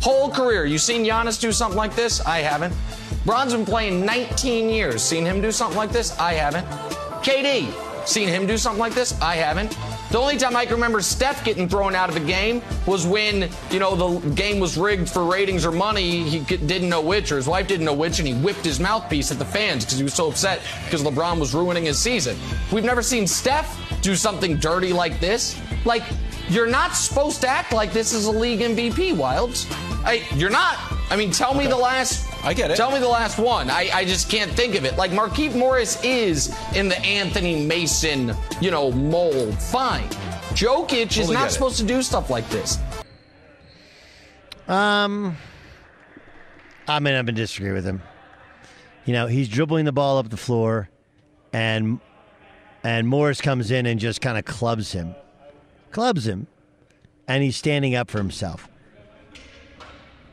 Whole 0.01 0.29
career. 0.29 0.65
You 0.65 0.77
seen 0.77 1.03
Giannis 1.03 1.39
do 1.39 1.51
something 1.51 1.77
like 1.77 1.95
this? 1.95 2.21
I 2.21 2.39
haven't. 2.39 2.73
Bron's 3.25 3.53
been 3.53 3.65
playing 3.65 4.05
19 4.05 4.69
years. 4.69 5.03
Seen 5.03 5.25
him 5.25 5.41
do 5.41 5.51
something 5.51 5.77
like 5.77 5.91
this? 5.91 6.17
I 6.17 6.33
haven't. 6.33 6.65
KD. 7.21 8.07
Seen 8.07 8.29
him 8.29 8.47
do 8.47 8.57
something 8.57 8.79
like 8.79 8.93
this? 8.93 9.19
I 9.21 9.35
haven't. 9.35 9.77
The 10.09 10.17
only 10.17 10.37
time 10.37 10.55
I 10.55 10.65
can 10.65 10.75
remember 10.75 11.01
Steph 11.01 11.43
getting 11.43 11.69
thrown 11.69 11.93
out 11.93 12.09
of 12.09 12.15
a 12.15 12.21
game 12.21 12.63
was 12.87 13.05
when, 13.05 13.49
you 13.69 13.79
know, 13.79 14.19
the 14.19 14.29
game 14.31 14.59
was 14.59 14.77
rigged 14.77 15.07
for 15.09 15.25
ratings 15.25 15.65
or 15.65 15.71
money. 15.71 16.23
He 16.23 16.39
didn't 16.39 16.89
know 16.89 17.01
which, 17.01 17.31
or 17.31 17.35
his 17.35 17.47
wife 17.47 17.67
didn't 17.67 17.85
know 17.85 17.93
which, 17.93 18.17
and 18.17 18.27
he 18.27 18.33
whipped 18.33 18.65
his 18.65 18.79
mouthpiece 18.79 19.31
at 19.31 19.37
the 19.37 19.45
fans 19.45 19.85
because 19.85 19.97
he 19.99 20.03
was 20.03 20.15
so 20.15 20.29
upset 20.29 20.61
because 20.85 21.03
LeBron 21.03 21.39
was 21.39 21.53
ruining 21.53 21.85
his 21.85 21.99
season. 21.99 22.35
We've 22.71 22.85
never 22.85 23.03
seen 23.03 23.27
Steph 23.27 23.77
do 24.01 24.15
something 24.15 24.55
dirty 24.57 24.93
like 24.93 25.19
this. 25.19 25.61
Like, 25.85 26.03
you're 26.47 26.65
not 26.65 26.95
supposed 26.95 27.41
to 27.41 27.47
act 27.47 27.73
like 27.73 27.93
this 27.93 28.11
is 28.11 28.25
a 28.25 28.31
league 28.31 28.61
MVP, 28.61 29.13
Wildes. 29.13 29.67
I, 30.03 30.27
you're 30.35 30.49
not. 30.49 30.77
I 31.09 31.15
mean, 31.15 31.31
tell 31.31 31.53
me 31.53 31.67
the 31.67 31.77
last. 31.77 32.27
I 32.43 32.53
get 32.53 32.71
it. 32.71 32.77
Tell 32.77 32.91
me 32.91 32.99
the 32.99 33.07
last 33.07 33.37
one. 33.37 33.69
I, 33.69 33.89
I 33.93 34.05
just 34.05 34.29
can't 34.29 34.51
think 34.51 34.75
of 34.75 34.85
it. 34.85 34.95
Like 34.97 35.11
Markieff 35.11 35.55
Morris 35.55 36.01
is 36.03 36.55
in 36.75 36.87
the 36.87 36.99
Anthony 36.99 37.65
Mason, 37.65 38.33
you 38.61 38.71
know, 38.71 38.91
mold. 38.91 39.59
Fine. 39.59 40.07
Jokic 40.53 41.17
is 41.17 41.29
not 41.29 41.41
get 41.41 41.47
it. 41.47 41.51
supposed 41.51 41.77
to 41.79 41.83
do 41.83 42.01
stuff 42.01 42.29
like 42.29 42.47
this. 42.49 42.77
Um, 44.67 45.35
I 46.87 46.99
mean, 46.99 47.15
I'm 47.15 47.25
gonna 47.25 47.33
disagree 47.33 47.71
with 47.71 47.83
him. 47.83 48.01
You 49.05 49.13
know, 49.13 49.27
he's 49.27 49.49
dribbling 49.49 49.85
the 49.85 49.91
ball 49.91 50.19
up 50.19 50.29
the 50.29 50.37
floor, 50.37 50.89
and 51.51 51.99
and 52.83 53.07
Morris 53.07 53.41
comes 53.41 53.71
in 53.71 53.87
and 53.87 53.99
just 53.99 54.21
kind 54.21 54.37
of 54.37 54.45
clubs 54.45 54.91
him, 54.91 55.15
clubs 55.91 56.27
him, 56.27 56.47
and 57.27 57.43
he's 57.43 57.57
standing 57.57 57.95
up 57.95 58.09
for 58.11 58.19
himself. 58.19 58.68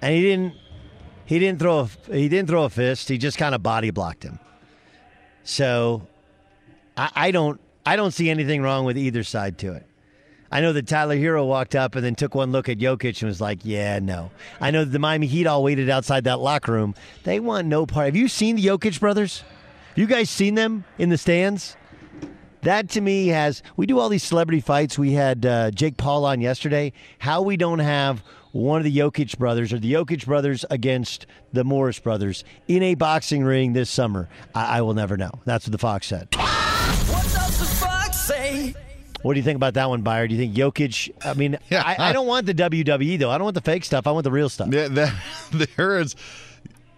And 0.02 0.14
he 0.14 0.22
didn't, 0.22 0.54
he 1.24 1.38
didn't 1.38 1.58
throw 1.58 1.80
a, 1.80 2.14
he 2.14 2.28
didn't 2.28 2.48
throw 2.48 2.64
a 2.64 2.70
fist. 2.70 3.08
He 3.08 3.18
just 3.18 3.38
kind 3.38 3.54
of 3.54 3.62
body 3.62 3.90
blocked 3.90 4.22
him. 4.22 4.38
So, 5.44 6.06
I, 6.96 7.10
I 7.14 7.30
don't, 7.30 7.60
I 7.84 7.96
don't 7.96 8.12
see 8.12 8.30
anything 8.30 8.62
wrong 8.62 8.84
with 8.84 8.98
either 8.98 9.22
side 9.22 9.58
to 9.58 9.72
it. 9.74 9.86
I 10.50 10.60
know 10.60 10.72
that 10.72 10.86
Tyler 10.86 11.16
Herro 11.16 11.46
walked 11.46 11.74
up 11.74 11.96
and 11.96 12.04
then 12.04 12.14
took 12.14 12.34
one 12.34 12.52
look 12.52 12.68
at 12.68 12.78
Jokic 12.78 13.20
and 13.20 13.28
was 13.28 13.40
like, 13.40 13.60
"Yeah, 13.64 13.98
no." 13.98 14.30
I 14.60 14.70
know 14.70 14.84
that 14.84 14.90
the 14.90 14.98
Miami 14.98 15.26
Heat 15.26 15.46
all 15.46 15.62
waited 15.62 15.90
outside 15.90 16.24
that 16.24 16.38
locker 16.38 16.72
room. 16.72 16.94
They 17.24 17.40
want 17.40 17.66
no 17.66 17.84
part. 17.84 18.06
Have 18.06 18.16
you 18.16 18.28
seen 18.28 18.56
the 18.56 18.64
Jokic 18.64 19.00
brothers? 19.00 19.42
You 19.96 20.06
guys 20.06 20.30
seen 20.30 20.54
them 20.54 20.84
in 20.98 21.08
the 21.08 21.18
stands? 21.18 21.76
That 22.62 22.90
to 22.90 23.00
me 23.00 23.28
has. 23.28 23.62
We 23.76 23.86
do 23.86 23.98
all 23.98 24.08
these 24.08 24.22
celebrity 24.22 24.60
fights. 24.60 24.98
We 24.98 25.12
had 25.12 25.44
uh, 25.44 25.70
Jake 25.72 25.96
Paul 25.96 26.24
on 26.24 26.40
yesterday. 26.40 26.92
How 27.18 27.42
we 27.42 27.56
don't 27.56 27.78
have 27.80 28.22
one 28.56 28.78
of 28.78 28.84
the 28.84 28.96
Jokic 28.96 29.38
brothers 29.38 29.72
or 29.72 29.78
the 29.78 29.92
Jokic 29.92 30.24
brothers 30.24 30.64
against 30.70 31.26
the 31.52 31.64
Morris 31.64 31.98
brothers 31.98 32.44
in 32.68 32.82
a 32.82 32.94
boxing 32.94 33.44
ring 33.44 33.72
this 33.72 33.90
summer, 33.90 34.28
I, 34.54 34.78
I 34.78 34.82
will 34.82 34.94
never 34.94 35.16
know. 35.16 35.32
That's 35.44 35.66
what 35.66 35.72
the 35.72 35.78
Fox 35.78 36.06
said. 36.06 36.28
What 36.34 37.22
does 37.22 37.58
the 37.58 37.66
fox 37.66 38.18
say? 38.18 38.74
What 39.22 39.34
do 39.34 39.40
you 39.40 39.44
think 39.44 39.56
about 39.56 39.74
that 39.74 39.88
one, 39.88 40.02
Buyer? 40.02 40.28
Do 40.28 40.34
you 40.34 40.40
think 40.40 40.54
Jokic? 40.54 41.10
I 41.24 41.34
mean, 41.34 41.58
I, 41.70 41.96
I 41.98 42.12
don't 42.12 42.26
want 42.26 42.46
the 42.46 42.54
WWE 42.54 43.18
though. 43.18 43.30
I 43.30 43.38
don't 43.38 43.44
want 43.44 43.54
the 43.54 43.60
fake 43.60 43.84
stuff. 43.84 44.06
I 44.06 44.12
want 44.12 44.24
the 44.24 44.30
real 44.30 44.48
stuff. 44.48 44.68
Yeah, 44.70 44.88
that, 44.88 45.14
there 45.76 45.98
is. 45.98 46.16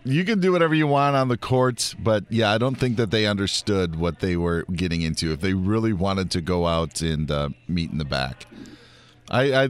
You 0.04 0.24
can 0.24 0.40
do 0.40 0.52
whatever 0.52 0.74
you 0.74 0.86
want 0.86 1.16
on 1.16 1.28
the 1.28 1.36
courts, 1.36 1.92
but 1.94 2.24
yeah, 2.30 2.50
I 2.50 2.58
don't 2.58 2.76
think 2.76 2.96
that 2.96 3.10
they 3.10 3.26
understood 3.26 3.96
what 3.96 4.20
they 4.20 4.36
were 4.36 4.62
getting 4.72 5.02
into. 5.02 5.32
If 5.32 5.40
they 5.40 5.54
really 5.54 5.92
wanted 5.92 6.30
to 6.30 6.40
go 6.40 6.66
out 6.66 7.02
and 7.02 7.30
uh, 7.30 7.50
meet 7.66 7.90
in 7.90 7.98
the 7.98 8.04
back, 8.04 8.46
I, 9.30 9.64
I, 9.64 9.68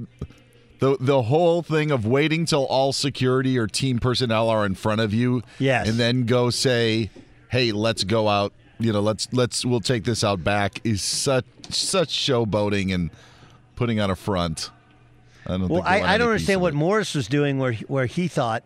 the 0.80 0.96
the 1.00 1.22
whole 1.22 1.62
thing 1.62 1.90
of 1.90 2.06
waiting 2.06 2.44
till 2.44 2.64
all 2.66 2.92
security 2.92 3.58
or 3.58 3.66
team 3.66 3.98
personnel 3.98 4.48
are 4.48 4.64
in 4.66 4.74
front 4.74 5.00
of 5.00 5.12
you, 5.12 5.42
Yes. 5.58 5.88
and 5.88 5.98
then 5.98 6.24
go 6.26 6.50
say, 6.50 7.10
"Hey, 7.50 7.72
let's 7.72 8.04
go 8.04 8.28
out." 8.28 8.52
You 8.80 8.92
know, 8.92 9.00
let's 9.00 9.26
let's 9.32 9.64
we'll 9.64 9.80
take 9.80 10.04
this 10.04 10.22
out 10.22 10.44
back 10.44 10.80
is 10.84 11.02
such 11.02 11.44
such 11.70 12.10
showboating 12.10 12.94
and 12.94 13.10
putting 13.76 13.98
on 13.98 14.08
a 14.10 14.14
front. 14.16 14.70
I 15.46 15.50
don't. 15.52 15.68
Well, 15.68 15.82
think 15.82 15.86
I, 16.04 16.14
I 16.14 16.18
don't 16.18 16.28
understand 16.28 16.60
what. 16.60 16.74
Morris 16.74 17.14
was 17.14 17.26
doing, 17.26 17.58
where 17.58 17.72
where 17.88 18.06
he 18.06 18.28
thought, 18.28 18.62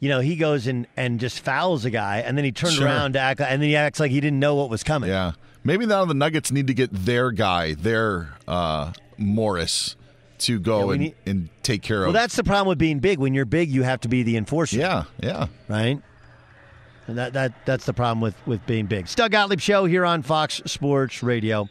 you 0.00 0.08
know, 0.08 0.20
he 0.20 0.36
goes 0.36 0.66
and 0.66 0.86
and 0.96 1.20
just 1.20 1.40
fouls 1.40 1.84
a 1.84 1.90
guy, 1.90 2.18
and 2.20 2.38
then 2.38 2.44
he 2.46 2.52
turned 2.52 2.74
Sure. 2.74 2.86
around 2.86 3.12
to 3.14 3.18
act, 3.18 3.40
and 3.40 3.60
then 3.60 3.68
he 3.68 3.76
acts 3.76 4.00
like 4.00 4.10
he 4.10 4.20
didn't 4.20 4.38
know 4.40 4.54
what 4.54 4.70
was 4.70 4.82
coming. 4.82 5.10
Yeah, 5.10 5.32
maybe 5.62 5.84
now 5.84 6.06
the 6.06 6.14
Nuggets 6.14 6.50
need 6.50 6.68
to 6.68 6.74
get 6.74 6.90
their 6.92 7.30
guy, 7.30 7.74
their 7.74 8.30
uh, 8.48 8.92
Morris, 9.18 9.96
to 10.38 10.58
go 10.60 10.86
Yeah, 10.88 10.92
and, 10.92 11.00
need- 11.02 11.14
and 11.26 11.48
take 11.62 11.82
care 11.82 12.00
Well, 12.00 12.08
of. 12.08 12.14
Well, 12.14 12.22
that's 12.22 12.36
the 12.36 12.44
problem 12.44 12.68
with 12.68 12.78
being 12.78 12.98
big. 12.98 13.18
When 13.18 13.34
you're 13.34 13.44
big, 13.44 13.70
you 13.70 13.82
have 13.82 14.00
to 14.02 14.08
be 14.08 14.22
the 14.22 14.36
enforcer. 14.36 14.76
Yeah, 14.76 15.04
yeah. 15.22 15.46
Right. 15.68 16.00
And 17.06 17.18
that, 17.18 17.34
that 17.34 17.52
that's 17.66 17.84
the 17.84 17.92
problem 17.92 18.20
with, 18.20 18.34
with 18.46 18.64
being 18.66 18.86
big. 18.86 19.06
Doug 19.14 19.30
Gottlieb 19.32 19.60
show 19.60 19.84
here 19.84 20.04
on 20.06 20.22
Fox 20.22 20.62
Sports 20.66 21.22
Radio. 21.22 21.68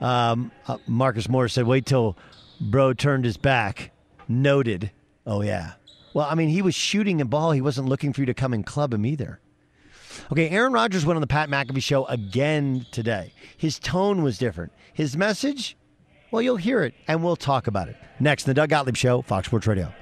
Um, 0.00 0.52
uh, 0.68 0.78
Marcus 0.86 1.28
Morris 1.28 1.52
said, 1.54 1.66
"Wait 1.66 1.86
till 1.86 2.16
Bro 2.60 2.94
turned 2.94 3.24
his 3.24 3.36
back. 3.36 3.90
Noted. 4.28 4.90
Oh, 5.26 5.42
yeah. 5.42 5.72
Well, 6.14 6.26
I 6.30 6.34
mean, 6.34 6.48
he 6.48 6.62
was 6.62 6.74
shooting 6.74 7.20
a 7.20 7.24
ball. 7.24 7.50
He 7.52 7.60
wasn't 7.60 7.88
looking 7.88 8.12
for 8.12 8.20
you 8.20 8.26
to 8.26 8.34
come 8.34 8.52
and 8.52 8.64
club 8.64 8.94
him 8.94 9.04
either. 9.04 9.40
Okay, 10.30 10.48
Aaron 10.50 10.72
Rodgers 10.72 11.04
went 11.04 11.16
on 11.16 11.20
the 11.20 11.26
Pat 11.26 11.48
McAfee 11.48 11.82
show 11.82 12.04
again 12.06 12.86
today. 12.92 13.32
His 13.56 13.78
tone 13.80 14.22
was 14.22 14.38
different. 14.38 14.72
His 14.92 15.16
message, 15.16 15.76
well, 16.34 16.42
you'll 16.42 16.56
hear 16.56 16.82
it 16.82 16.94
and 17.06 17.22
we'll 17.22 17.36
talk 17.36 17.68
about 17.68 17.86
it. 17.88 17.96
Next, 18.18 18.42
the 18.42 18.54
Doug 18.54 18.68
Gottlieb 18.68 18.96
Show, 18.96 19.22
Fox 19.22 19.46
Sports 19.46 19.68
Radio. 19.68 19.94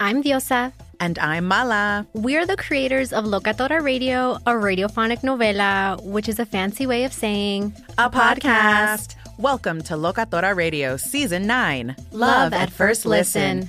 I'm 0.00 0.22
Diosa. 0.22 0.72
And 0.98 1.18
I'm 1.18 1.44
Mala. 1.44 2.06
We're 2.14 2.46
the 2.46 2.56
creators 2.56 3.12
of 3.12 3.26
Locatora 3.26 3.82
Radio, 3.82 4.36
a 4.46 4.52
radiophonic 4.52 5.20
novela, 5.20 6.02
which 6.02 6.30
is 6.30 6.38
a 6.38 6.46
fancy 6.46 6.86
way 6.86 7.04
of 7.04 7.12
saying 7.12 7.74
a 7.98 8.08
podcast. 8.08 9.16
Welcome 9.38 9.82
to 9.82 9.94
Locatora 9.94 10.56
Radio 10.56 10.96
Season 10.96 11.46
9 11.46 11.94
Love 12.12 12.54
at 12.54 12.70
First 12.70 13.04
Listen. 13.04 13.68